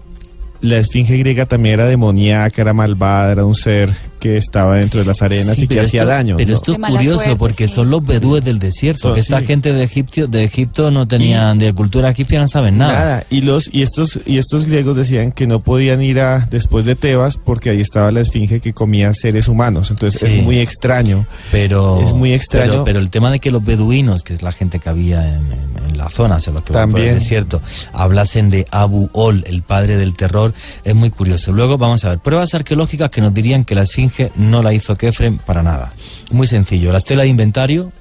la 0.62 0.78
esfinge 0.78 1.18
griega 1.18 1.46
también 1.46 1.74
era 1.74 1.88
demoníaca, 1.88 2.62
era 2.62 2.74
malvada, 2.74 3.32
era 3.32 3.46
un 3.46 3.56
ser 3.56 3.94
que 4.24 4.38
estaba 4.38 4.78
dentro 4.78 5.02
de 5.02 5.06
las 5.06 5.22
arenas 5.22 5.58
Sí, 5.58 5.64
y 5.64 5.68
que 5.68 5.82
hacía 5.82 6.04
esto- 6.04 6.10
daño. 6.14 6.38
Pero 6.38 6.50
¿no? 6.50 6.56
esto 6.56 6.72
es 6.72 6.78
curioso 6.80 7.36
porque 7.36 7.68
son 7.68 7.90
los 7.90 8.06
bedúes 8.06 8.42
del 8.46 8.58
desierto. 8.58 9.02
Son- 9.02 9.14
que 9.16 9.20
esta 9.20 9.42
sí. 9.42 9.48
gente 9.48 9.74
de 9.74 9.84
Egipto, 9.84 10.28
de 10.28 10.46
Egipto 10.46 10.92
no 10.92 11.08
tenían, 11.10 11.60
de 11.60 11.74
cultura 11.74 12.10
egipcia 12.10 12.40
no 12.40 12.48
saben 12.48 12.78
nada. 12.78 12.94
Nada. 12.94 13.24
Y 13.30 13.42
los 13.42 13.70
y 13.74 13.82
estos 13.82 14.20
y 14.26 14.38
estos 14.38 14.66
griegos 14.66 14.96
decían 14.96 15.34
que 15.34 15.46
no 15.46 15.60
podían 15.62 16.02
ir 16.02 16.22
a 16.22 16.48
después 16.50 16.86
de 16.86 16.96
Tebas 16.96 17.36
porque 17.36 17.70
ahí 17.72 17.82
estaba 17.82 18.12
la 18.12 18.22
esfinge 18.22 18.62
que 18.62 18.72
comía 18.74 19.14
seres 19.14 19.50
humanos. 19.50 19.92
Entonces 19.92 20.22
Sí. 20.22 20.38
es 20.38 20.44
muy 20.44 20.60
extraño. 20.60 21.26
Pero 21.52 22.02
Es 22.02 22.14
muy 22.14 22.32
extraño. 22.34 22.72
Pero, 22.72 22.84
pero 22.86 23.00
el 23.00 23.10
tema 23.10 23.30
de 23.30 23.40
que 23.40 23.52
los 23.52 23.64
beduinos, 23.66 24.24
que 24.24 24.34
es 24.36 24.42
la 24.42 24.54
gente 24.54 24.80
que 24.80 24.88
había 24.90 25.28
en, 25.28 25.42
en- 25.52 25.90
en 25.90 25.98
la 25.98 26.08
zona, 26.10 26.36
o 26.38 26.40
sea, 26.40 26.54
los 26.54 26.62
que 26.62 26.72
van 26.72 26.92
por 26.92 27.00
el 27.02 27.08
También. 27.08 27.20
desierto, 27.20 27.62
hablasen 27.92 28.50
de 28.50 28.66
Abu 28.72 29.10
Ol, 29.12 29.44
el 29.48 29.64
padre 29.64 29.98
del 29.98 30.16
terror, 30.16 30.54
es 30.86 30.96
muy 30.96 31.10
curioso. 31.10 31.52
Luego 31.52 31.78
vamos 31.78 32.06
a 32.06 32.10
ver 32.10 32.20
pruebas 32.20 32.54
arqueológicas 32.54 33.10
que 33.10 33.20
nos 33.20 33.34
dirían 33.34 33.66
que 33.66 33.76
la 33.76 33.82
esfinge 33.84 34.13
no 34.36 34.62
la 34.64 34.74
hizo 34.74 34.96
Kefren 34.96 35.38
para 35.38 35.64
nada. 35.64 35.94
Muy 36.32 36.48
sencillo. 36.48 36.92
La 36.92 36.98
estela 37.00 37.24
de 37.24 37.30
inventario, 37.30 37.92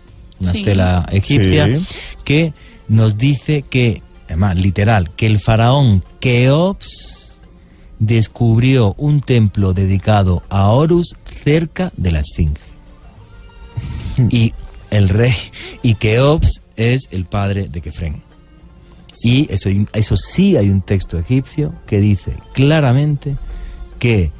una 0.41 0.53
Sí. 0.53 0.59
estela 0.59 1.07
egipcia, 1.11 1.67
Sí. 1.67 1.87
que 2.25 2.53
nos 2.89 3.17
dice 3.19 3.63
que, 3.63 4.03
además, 4.27 4.57
literal, 4.57 5.11
que 5.17 5.27
el 5.27 5.39
faraón 5.39 6.03
Keops 6.21 7.41
descubrió 7.99 8.95
un 8.99 9.21
templo 9.21 9.73
dedicado 9.75 10.43
a 10.49 10.69
Horus 10.69 11.15
cerca 11.45 11.93
de 11.97 12.11
la 12.13 12.21
Esfinge. 12.21 12.61
Y 14.31 14.53
el 14.91 15.09
rey, 15.09 15.35
y 15.83 15.95
Keops 15.95 16.61
es 16.77 17.09
el 17.11 17.25
padre 17.25 17.69
de 17.69 17.81
Kefren. 17.81 18.23
Y 19.23 19.47
eso, 19.53 19.69
eso 19.93 20.17
sí 20.17 20.57
hay 20.57 20.71
un 20.71 20.81
texto 20.83 21.19
egipcio 21.19 21.75
que 21.87 22.01
dice 22.01 22.35
claramente 22.55 23.37
que 23.99 24.31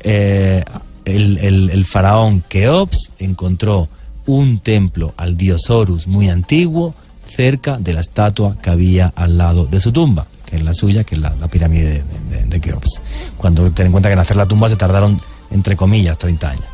eh, 0.00 0.62
el, 1.04 1.84
faraón 1.84 2.42
Keops 2.48 3.10
encontró 3.18 3.88
un 4.26 4.58
templo 4.58 5.14
al 5.16 5.36
dios 5.36 5.68
Horus 5.68 6.06
muy 6.06 6.28
antiguo 6.28 6.94
cerca 7.26 7.78
de 7.78 7.92
la 7.92 8.00
estatua 8.00 8.56
que 8.60 8.70
había 8.70 9.12
al 9.16 9.36
lado 9.38 9.66
de 9.66 9.80
su 9.80 9.92
tumba, 9.92 10.26
que 10.46 10.56
es 10.56 10.62
la 10.62 10.72
suya, 10.74 11.04
que 11.04 11.14
es 11.16 11.20
la, 11.20 11.32
pirámide 11.48 12.02
de, 12.48 12.60
Keops. 12.60 13.00
Cuando 13.36 13.70
ten 13.72 13.86
en 13.86 13.92
cuenta 13.92 14.08
que 14.08 14.14
en 14.14 14.18
hacer 14.18 14.36
la 14.36 14.46
tumba 14.46 14.68
se 14.68 14.76
tardaron, 14.76 15.20
entre 15.50 15.76
comillas, 15.76 16.16
30 16.18 16.50
años. 16.50 16.64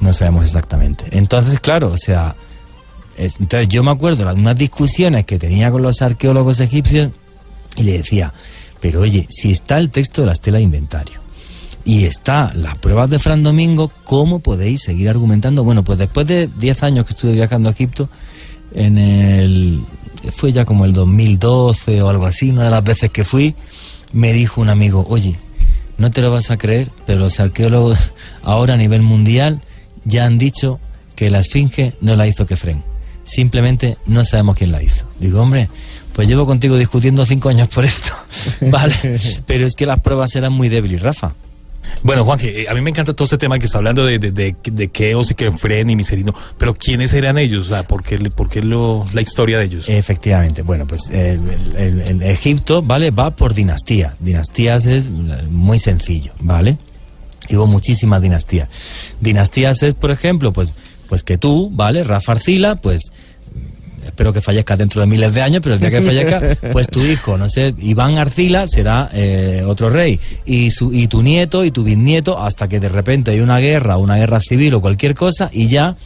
No 0.00 0.12
sabemos 0.12 0.44
exactamente. 0.44 1.04
Entonces, 1.10 1.60
claro, 1.60 1.92
o 1.92 1.96
sea, 1.96 2.34
es- 3.16 3.38
entonces 3.40 3.68
yo 3.68 3.82
me 3.82 3.90
acuerdo 3.90 4.24
de 4.24 4.32
unas 4.32 4.56
discusiones 4.56 5.26
que 5.26 5.38
tenía 5.38 5.70
con 5.70 5.82
los 5.82 6.00
arqueólogos 6.02 6.60
egipcios 6.60 7.10
y 7.76 7.82
le 7.82 7.98
decía, 7.98 8.32
pero 8.80 9.00
oye, 9.00 9.26
si 9.30 9.50
está 9.50 9.78
el 9.78 9.90
texto 9.90 10.22
de 10.22 10.26
la 10.26 10.32
estela 10.32 10.58
de 10.58 10.64
inventario 10.64 11.20
y 11.84 12.04
está 12.04 12.52
las 12.54 12.76
pruebas 12.76 13.10
de 13.10 13.18
Fran 13.18 13.42
Domingo, 13.42 13.90
¿cómo 14.04 14.40
podéis 14.40 14.82
seguir 14.82 15.08
argumentando? 15.08 15.64
Bueno, 15.64 15.84
pues 15.84 15.98
después 15.98 16.26
de 16.26 16.48
10 16.58 16.82
años 16.82 17.06
que 17.06 17.12
estuve 17.12 17.32
viajando 17.32 17.68
a 17.68 17.72
Egipto, 17.72 18.08
en 18.74 18.98
el 18.98 19.80
fue 20.36 20.52
ya 20.52 20.64
como 20.64 20.84
el 20.84 20.92
2012 20.92 22.02
o 22.02 22.08
algo 22.08 22.26
así, 22.26 22.50
una 22.50 22.64
de 22.64 22.70
las 22.70 22.84
veces 22.84 23.10
que 23.10 23.24
fui, 23.24 23.54
me 24.12 24.32
dijo 24.32 24.60
un 24.60 24.68
amigo, 24.68 25.06
oye, 25.08 25.36
no 25.96 26.10
te 26.10 26.22
lo 26.22 26.30
vas 26.30 26.50
a 26.50 26.58
creer, 26.58 26.90
pero 27.06 27.20
los 27.20 27.40
arqueólogos 27.40 27.98
ahora 28.42 28.74
a 28.74 28.76
nivel 28.76 29.02
mundial 29.02 29.60
ya 30.04 30.24
han 30.24 30.38
dicho 30.38 30.80
que 31.14 31.30
la 31.30 31.40
esfinge 31.40 31.94
no 32.00 32.16
la 32.16 32.26
hizo 32.26 32.46
Kefren. 32.46 32.82
Simplemente 33.24 33.98
no 34.06 34.24
sabemos 34.24 34.56
quién 34.56 34.72
la 34.72 34.82
hizo. 34.82 35.06
Digo, 35.18 35.42
hombre, 35.42 35.68
pues 36.14 36.28
llevo 36.28 36.46
contigo 36.46 36.78
discutiendo 36.78 37.26
cinco 37.26 37.48
años 37.48 37.68
por 37.68 37.84
esto. 37.84 38.12
vale, 38.70 39.20
pero 39.46 39.66
es 39.66 39.74
que 39.74 39.86
las 39.86 40.00
pruebas 40.00 40.34
eran 40.36 40.52
muy 40.52 40.68
débiles, 40.68 41.02
Rafa. 41.02 41.34
Bueno, 42.02 42.24
Juan, 42.24 42.38
que, 42.38 42.62
eh, 42.62 42.66
a 42.68 42.74
mí 42.74 42.80
me 42.80 42.90
encanta 42.90 43.14
todo 43.14 43.24
este 43.24 43.38
tema 43.38 43.58
que 43.58 43.66
está 43.66 43.78
hablando 43.78 44.04
de, 44.04 44.18
de, 44.18 44.30
de, 44.30 44.56
de 44.62 44.88
Keos 44.88 45.30
y 45.30 45.34
Kefren 45.34 45.90
y 45.90 45.96
Miserino, 45.96 46.34
pero 46.56 46.74
¿quiénes 46.74 47.12
eran 47.14 47.38
ellos? 47.38 47.70
¿por 47.88 48.02
qué, 48.02 48.18
por 48.30 48.48
qué 48.48 48.62
lo, 48.62 49.04
la 49.12 49.20
historia 49.20 49.58
de 49.58 49.64
ellos? 49.64 49.88
Efectivamente, 49.88 50.62
bueno, 50.62 50.86
pues 50.86 51.10
el, 51.10 51.40
Egipto, 52.22 52.82
¿vale? 52.82 53.10
Va 53.10 53.30
por 53.30 53.54
dinastías. 53.54 54.14
Dinastías 54.20 54.86
es 54.86 55.08
muy 55.08 55.78
sencillo, 55.78 56.32
¿vale? 56.40 56.78
Hubo 57.50 57.66
muchísimas 57.66 58.20
dinastías. 58.20 58.68
Dinastías 59.20 59.82
es, 59.82 59.94
por 59.94 60.10
ejemplo, 60.10 60.52
pues, 60.52 60.74
pues 61.08 61.22
que 61.22 61.38
tú, 61.38 61.70
¿vale? 61.72 62.04
Rafa 62.04 62.32
Arcila, 62.32 62.76
pues 62.76 63.10
espero 64.18 64.32
que 64.32 64.40
fallezca 64.40 64.76
dentro 64.76 65.00
de 65.00 65.06
miles 65.06 65.32
de 65.32 65.42
años, 65.42 65.60
pero 65.62 65.76
el 65.76 65.80
día 65.80 65.92
que 65.92 66.02
fallezca, 66.02 66.56
pues 66.72 66.88
tu 66.88 67.00
hijo, 67.04 67.38
no 67.38 67.48
sé, 67.48 67.72
Iván 67.78 68.18
Arcila 68.18 68.66
será 68.66 69.08
eh, 69.12 69.62
otro 69.64 69.90
rey. 69.90 70.18
Y, 70.44 70.72
su, 70.72 70.92
y 70.92 71.06
tu 71.06 71.22
nieto 71.22 71.64
y 71.64 71.70
tu 71.70 71.84
bisnieto, 71.84 72.36
hasta 72.36 72.66
que 72.66 72.80
de 72.80 72.88
repente 72.88 73.30
hay 73.30 73.38
una 73.38 73.60
guerra, 73.60 73.96
una 73.96 74.16
guerra 74.16 74.40
civil 74.40 74.74
o 74.74 74.80
cualquier 74.80 75.14
cosa, 75.14 75.50
y 75.52 75.68
ya 75.68 75.96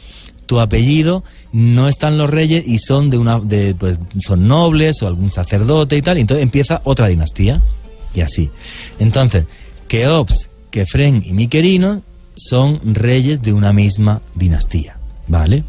tu 0.45 0.59
apellido 0.59 1.23
no 1.53 1.89
están 1.89 2.19
los 2.19 2.29
reyes 2.29 2.63
y 2.67 2.77
son 2.77 3.09
de 3.09 3.17
una 3.17 3.39
de 3.39 3.73
pues 3.73 3.99
son 4.19 4.47
nobles 4.47 5.01
o 5.01 5.07
algún 5.07 5.31
sacerdote 5.31 5.97
y 5.97 6.01
tal 6.03 6.17
y 6.17 6.21
entonces 6.21 6.43
empieza 6.43 6.81
otra 6.83 7.07
dinastía 7.07 7.61
y 8.13 8.19
así 8.19 8.51
entonces 8.99 9.45
Keops 9.87 10.49
Kefren 10.69 11.23
y 11.25 11.31
Miquerino 11.31 12.01
son 12.35 12.81
reyes 12.83 13.41
de 13.41 13.53
una 13.53 13.71
misma 13.71 14.21
dinastía 14.35 14.97
vale 15.27 15.63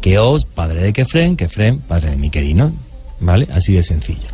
Keops 0.00 0.44
padre 0.44 0.82
de 0.82 0.92
Kefren 0.92 1.36
Kefren 1.36 1.78
padre 1.78 2.10
de 2.10 2.16
Miquerino 2.16 2.72
vale 3.20 3.48
así 3.52 3.72
de 3.72 3.82
sencillo 3.82 4.28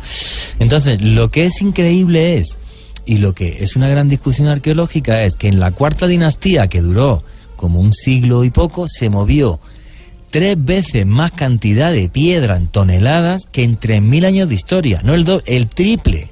entonces 0.59 1.01
lo 1.01 1.29
que 1.29 1.45
es 1.45 1.61
increíble 1.61 2.37
es 2.37 2.57
y 3.05 3.17
lo 3.19 3.33
que 3.33 3.63
es 3.63 3.75
una 3.75 3.87
gran 3.87 4.09
discusión 4.09 4.49
arqueológica 4.49 5.23
es 5.23 5.35
que 5.35 5.47
en 5.47 5.59
la 5.59 5.71
cuarta 5.71 6.07
dinastía 6.07 6.67
que 6.67 6.81
duró 6.81 7.23
como 7.55 7.79
un 7.79 7.93
siglo 7.93 8.43
y 8.43 8.49
poco 8.49 8.87
se 8.87 9.09
movió 9.09 9.59
tres 10.29 10.63
veces 10.63 11.05
más 11.05 11.31
cantidad 11.31 11.91
de 11.91 12.09
piedra 12.09 12.57
en 12.57 12.67
toneladas 12.67 13.47
que 13.51 13.63
en 13.63 13.79
3.000 13.79 14.25
años 14.25 14.49
de 14.49 14.55
historia, 14.55 15.01
no 15.03 15.13
el 15.13 15.25
do 15.25 15.41
el 15.45 15.67
triple. 15.67 16.31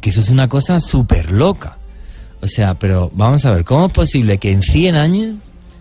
Que 0.00 0.10
eso 0.10 0.20
es 0.20 0.30
una 0.30 0.48
cosa 0.48 0.80
súper 0.80 1.30
loca. 1.30 1.78
O 2.40 2.46
sea, 2.46 2.74
pero 2.78 3.10
vamos 3.14 3.44
a 3.44 3.50
ver, 3.50 3.64
¿cómo 3.64 3.86
es 3.86 3.92
posible 3.92 4.38
que 4.38 4.52
en 4.52 4.62
100 4.62 4.96
años 4.96 5.34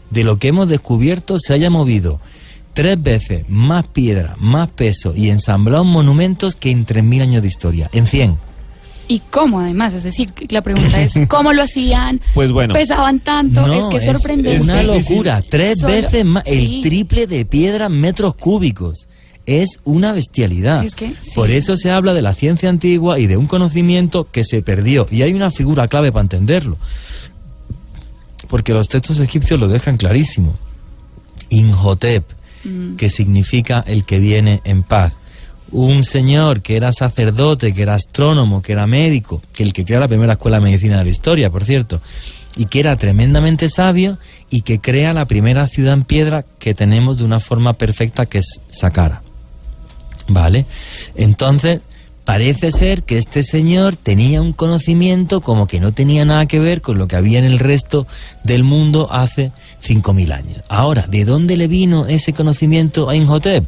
de 0.09 0.23
lo 0.23 0.37
que 0.37 0.49
hemos 0.49 0.67
descubierto 0.69 1.37
se 1.39 1.53
haya 1.53 1.69
movido 1.69 2.19
tres 2.73 3.01
veces 3.01 3.45
más 3.49 3.85
piedra, 3.87 4.35
más 4.39 4.69
peso 4.69 5.13
y 5.15 5.29
ensamblado 5.29 5.83
monumentos 5.83 6.55
que 6.55 6.71
en 6.71 6.85
3.000 6.85 7.21
años 7.21 7.41
de 7.41 7.47
historia? 7.47 7.89
En 7.93 8.07
100. 8.07 8.37
¿Y 9.07 9.19
cómo 9.31 9.59
además? 9.59 9.95
Es 9.95 10.03
decir, 10.03 10.31
la 10.49 10.61
pregunta 10.61 11.01
es, 11.01 11.13
¿cómo 11.27 11.51
lo 11.51 11.63
hacían? 11.63 12.21
Pues 12.35 12.51
bueno. 12.51 12.75
¿Pesaban 12.75 13.19
tanto? 13.19 13.65
No, 13.65 13.73
es 13.73 13.85
que 13.85 13.97
es 13.97 14.05
sorprendente. 14.05 14.57
Es 14.57 14.63
una 14.63 14.83
locura. 14.83 15.41
Tres 15.49 15.79
Solo- 15.79 15.93
veces 15.93 16.23
más. 16.25 16.43
sí. 16.45 16.51
El 16.77 16.81
triple 16.83 17.25
de 17.27 17.43
piedra 17.45 17.87
en 17.87 17.99
metros 17.99 18.35
cúbicos. 18.35 19.07
Es 19.47 19.79
una 19.83 20.11
bestialidad. 20.11 20.83
Es 20.85 20.93
que, 20.93 21.07
sí. 21.23 21.31
Por 21.33 21.49
eso 21.49 21.75
se 21.75 21.89
habla 21.89 22.13
de 22.13 22.21
la 22.21 22.35
ciencia 22.35 22.69
antigua 22.69 23.17
y 23.19 23.25
de 23.25 23.35
un 23.35 23.47
conocimiento 23.47 24.27
que 24.31 24.43
se 24.43 24.61
perdió. 24.61 25.07
Y 25.09 25.23
hay 25.23 25.33
una 25.33 25.49
figura 25.49 25.87
clave 25.87 26.11
para 26.11 26.21
entenderlo. 26.21 26.77
Porque 28.49 28.73
los 28.73 28.89
textos 28.89 29.19
egipcios 29.19 29.59
lo 29.59 29.67
dejan 29.69 29.95
clarísimo. 29.97 30.55
Inhotep, 31.49 32.25
Mm. 32.63 32.97
que 32.97 33.09
significa 33.09 33.83
el 33.87 34.03
que 34.03 34.19
viene 34.19 34.59
en 34.65 34.83
paz. 34.83 35.17
Un 35.71 36.03
señor 36.03 36.61
que 36.61 36.75
era 36.75 36.91
sacerdote, 36.91 37.73
que 37.73 37.83
era 37.83 37.93
astrónomo, 37.93 38.61
que 38.61 38.73
era 38.73 38.85
médico, 38.85 39.41
que 39.53 39.63
el 39.63 39.71
que 39.71 39.85
crea 39.85 39.99
la 39.99 40.09
primera 40.09 40.33
escuela 40.33 40.57
de 40.57 40.63
medicina 40.65 40.97
de 40.97 41.05
la 41.05 41.09
historia, 41.09 41.49
por 41.49 41.63
cierto, 41.63 42.01
y 42.57 42.65
que 42.65 42.81
era 42.81 42.97
tremendamente 42.97 43.69
sabio 43.69 44.17
y 44.49 44.63
que 44.63 44.79
crea 44.79 45.13
la 45.13 45.25
primera 45.25 45.67
ciudad 45.67 45.93
en 45.93 46.03
piedra 46.03 46.43
que 46.59 46.73
tenemos 46.73 47.17
de 47.17 47.23
una 47.23 47.39
forma 47.39 47.73
perfecta, 47.73 48.25
que 48.25 48.39
es 48.39 48.59
Saqqara. 48.69 49.21
¿Vale? 50.27 50.65
Entonces, 51.15 51.79
parece 52.29 52.71
ser 52.71 53.01
que 53.01 53.17
este 53.17 53.41
señor 53.41 53.95
tenía 53.95 54.39
un 54.39 54.53
conocimiento 54.53 55.41
como 55.41 55.65
que 55.65 55.79
no 55.79 55.93
tenía 55.93 56.25
nada 56.25 56.45
que 56.45 56.59
ver 56.59 56.79
con 56.79 56.99
lo 56.99 57.07
que 57.07 57.15
había 57.15 57.39
en 57.39 57.45
el 57.45 57.57
resto 57.57 58.05
del 58.43 58.63
mundo 58.63 59.11
hace 59.11 59.51
5.000 59.83 60.31
años. 60.31 60.61
Ahora, 60.69 61.07
¿de 61.07 61.25
dónde 61.25 61.57
le 61.57 61.67
vino 61.67 62.05
ese 62.05 62.33
conocimiento 62.33 63.09
a 63.09 63.15
Imhotep? 63.15 63.65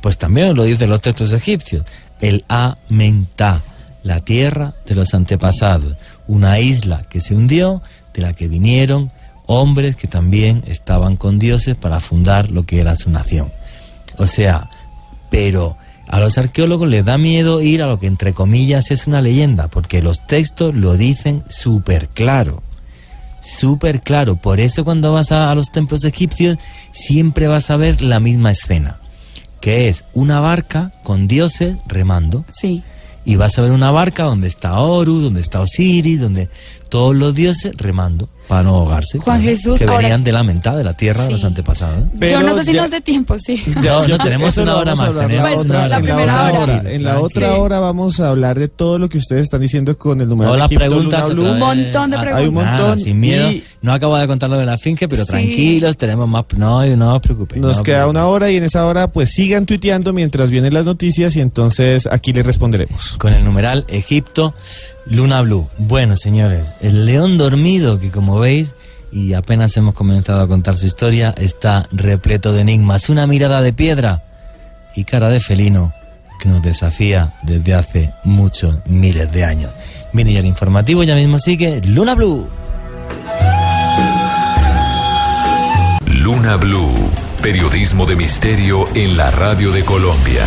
Pues 0.00 0.16
también 0.16 0.56
lo 0.56 0.64
dicen 0.64 0.88
los 0.88 1.02
textos 1.02 1.34
egipcios. 1.34 1.84
El 2.22 2.46
Amenta, 2.48 3.60
la 4.04 4.20
tierra 4.20 4.72
de 4.86 4.94
los 4.94 5.12
antepasados, 5.12 5.98
una 6.26 6.60
isla 6.60 7.02
que 7.10 7.20
se 7.20 7.34
hundió, 7.34 7.82
de 8.14 8.22
la 8.22 8.32
que 8.32 8.48
vinieron 8.48 9.12
hombres 9.44 9.96
que 9.96 10.08
también 10.08 10.64
estaban 10.66 11.16
con 11.16 11.38
dioses 11.38 11.76
para 11.76 12.00
fundar 12.00 12.52
lo 12.52 12.64
que 12.64 12.80
era 12.80 12.96
su 12.96 13.10
nación. 13.10 13.52
O 14.16 14.26
sea, 14.26 14.70
pero 15.28 15.76
a 16.08 16.20
los 16.20 16.38
arqueólogos 16.38 16.88
les 16.88 17.04
da 17.04 17.18
miedo 17.18 17.62
ir 17.62 17.82
a 17.82 17.86
lo 17.86 17.98
que 17.98 18.06
entre 18.06 18.32
comillas 18.32 18.90
es 18.90 19.06
una 19.06 19.20
leyenda, 19.20 19.68
porque 19.68 20.02
los 20.02 20.26
textos 20.26 20.74
lo 20.74 20.96
dicen 20.96 21.42
súper 21.48 22.08
claro. 22.08 22.62
Súper 23.40 24.00
claro. 24.00 24.36
Por 24.36 24.60
eso 24.60 24.84
cuando 24.84 25.12
vas 25.12 25.32
a, 25.32 25.50
a 25.50 25.54
los 25.54 25.72
templos 25.72 26.04
egipcios 26.04 26.58
siempre 26.92 27.48
vas 27.48 27.70
a 27.70 27.76
ver 27.76 28.00
la 28.00 28.20
misma 28.20 28.50
escena, 28.52 28.98
que 29.60 29.88
es 29.88 30.04
una 30.12 30.40
barca 30.40 30.92
con 31.02 31.26
dioses 31.28 31.76
remando. 31.86 32.44
Sí. 32.52 32.82
Y 33.24 33.36
vas 33.36 33.58
a 33.58 33.62
ver 33.62 33.70
una 33.70 33.90
barca 33.90 34.24
donde 34.24 34.48
está 34.48 34.80
Horus, 34.80 35.22
donde 35.22 35.40
está 35.40 35.60
Osiris, 35.60 36.20
donde 36.20 36.48
todos 36.92 37.16
los 37.16 37.34
dioses 37.34 37.72
remando 37.78 38.28
para 38.48 38.64
no 38.64 38.70
ahogarse. 38.74 39.18
Juan 39.18 39.40
Jesús, 39.40 39.78
que 39.78 39.84
ahora- 39.84 39.96
venían 40.00 40.24
de 40.24 40.30
la 40.32 40.42
mentada 40.42 40.76
de 40.76 40.84
la 40.84 40.92
tierra 40.92 41.24
de 41.24 41.30
los 41.30 41.42
antepasados. 41.42 42.04
Yo 42.20 42.42
no 42.42 42.52
sé 42.52 42.64
si 42.64 42.74
nos 42.74 42.90
dé 42.90 43.00
tiempo, 43.00 43.38
sí. 43.38 43.62
No, 43.82 44.06
no, 44.06 44.18
tenemos 44.18 44.58
una 44.58 44.76
hora 44.76 44.94
más. 44.94 45.14
tenemos 45.14 45.50
Pues, 45.54 45.66
la 45.68 45.74
hora. 45.78 45.84
en 45.84 45.90
la 45.90 46.00
primera 46.02 46.22
otra 46.34 46.52
hora. 46.62 46.62
hora. 46.80 46.90
En 46.92 47.02
la 47.02 47.20
otra 47.20 47.48
Sí. 47.48 47.58
hora 47.58 47.80
vamos 47.80 48.20
a 48.20 48.28
hablar 48.28 48.58
de 48.58 48.68
todo 48.68 48.98
lo 48.98 49.08
que 49.08 49.16
ustedes 49.16 49.44
están 49.44 49.62
diciendo 49.62 49.96
con 49.96 50.20
el 50.20 50.28
número 50.28 50.50
Todas 50.52 50.68
de 50.68 50.76
Egipto, 50.76 50.90
preguntas 50.94 51.28
Luna 51.30 51.32
otra 51.32 51.42
Blue. 51.42 51.52
vez. 51.52 51.60
montón 51.84 52.10
de 52.10 52.16
Ah, 52.18 52.36
Hay 52.36 52.46
un 52.48 52.54
nada, 52.56 52.76
montón. 52.76 52.98
sin 52.98 53.20
miedo. 53.20 53.50
Y 53.50 53.64
No 53.80 53.92
acabo 53.94 54.18
de 54.18 54.26
contar 54.26 54.50
lo 54.50 54.58
de 54.58 54.66
la 54.66 54.76
finca, 54.76 55.08
pero 55.08 55.24
Sí. 55.24 55.30
tranquilos, 55.30 55.96
tenemos 55.96 56.28
más. 56.28 56.44
No, 56.56 56.84
no 56.94 57.14
os 57.16 57.20
preocupéis. 57.22 57.62
nos 57.62 57.72
no 57.76 57.78
os 57.80 57.82
queda 57.82 58.06
una 58.06 58.26
hora 58.26 58.50
y 58.50 58.56
en 58.56 58.64
esa 58.64 58.84
hora 58.84 59.08
pues 59.10 59.30
sigan 59.30 59.64
tuiteando 59.64 60.12
mientras 60.12 60.50
vienen 60.50 60.74
las 60.74 60.84
noticias 60.84 61.34
y 61.36 61.40
entonces 61.40 62.06
aquí 62.10 62.32
les 62.34 62.44
responderemos. 62.44 63.16
Con 63.16 63.32
el 63.32 63.42
numeral 63.44 63.86
Egipto, 63.88 64.54
Luna 65.06 65.42
Blue. 65.42 65.68
Bueno, 65.78 66.16
señores, 66.16 66.74
el 66.80 67.06
león 67.06 67.38
dormido, 67.38 67.98
que 67.98 68.10
como 68.10 68.38
veis, 68.38 68.74
y 69.10 69.34
apenas 69.34 69.76
hemos 69.76 69.94
comenzado 69.94 70.40
a 70.40 70.48
contar 70.48 70.76
su 70.76 70.86
historia, 70.86 71.34
está 71.36 71.86
repleto 71.92 72.52
de 72.52 72.62
enigmas. 72.62 73.08
Una 73.08 73.26
mirada 73.26 73.60
de 73.60 73.72
piedra 73.72 74.24
y 74.94 75.04
cara 75.04 75.28
de 75.28 75.40
felino 75.40 75.92
que 76.40 76.48
nos 76.48 76.62
desafía 76.62 77.34
desde 77.42 77.74
hace 77.74 78.14
muchos 78.24 78.76
miles 78.86 79.30
de 79.32 79.44
años. 79.44 79.70
Viene 80.12 80.32
ya 80.32 80.40
el 80.40 80.46
informativo, 80.46 81.04
ya 81.04 81.14
mismo 81.14 81.38
sigue 81.38 81.80
Luna 81.82 82.14
Blue. 82.14 82.48
Luna 86.06 86.56
Blue, 86.56 86.92
periodismo 87.42 88.06
de 88.06 88.16
misterio 88.16 88.86
en 88.94 89.16
la 89.16 89.30
radio 89.30 89.72
de 89.72 89.84
Colombia. 89.84 90.46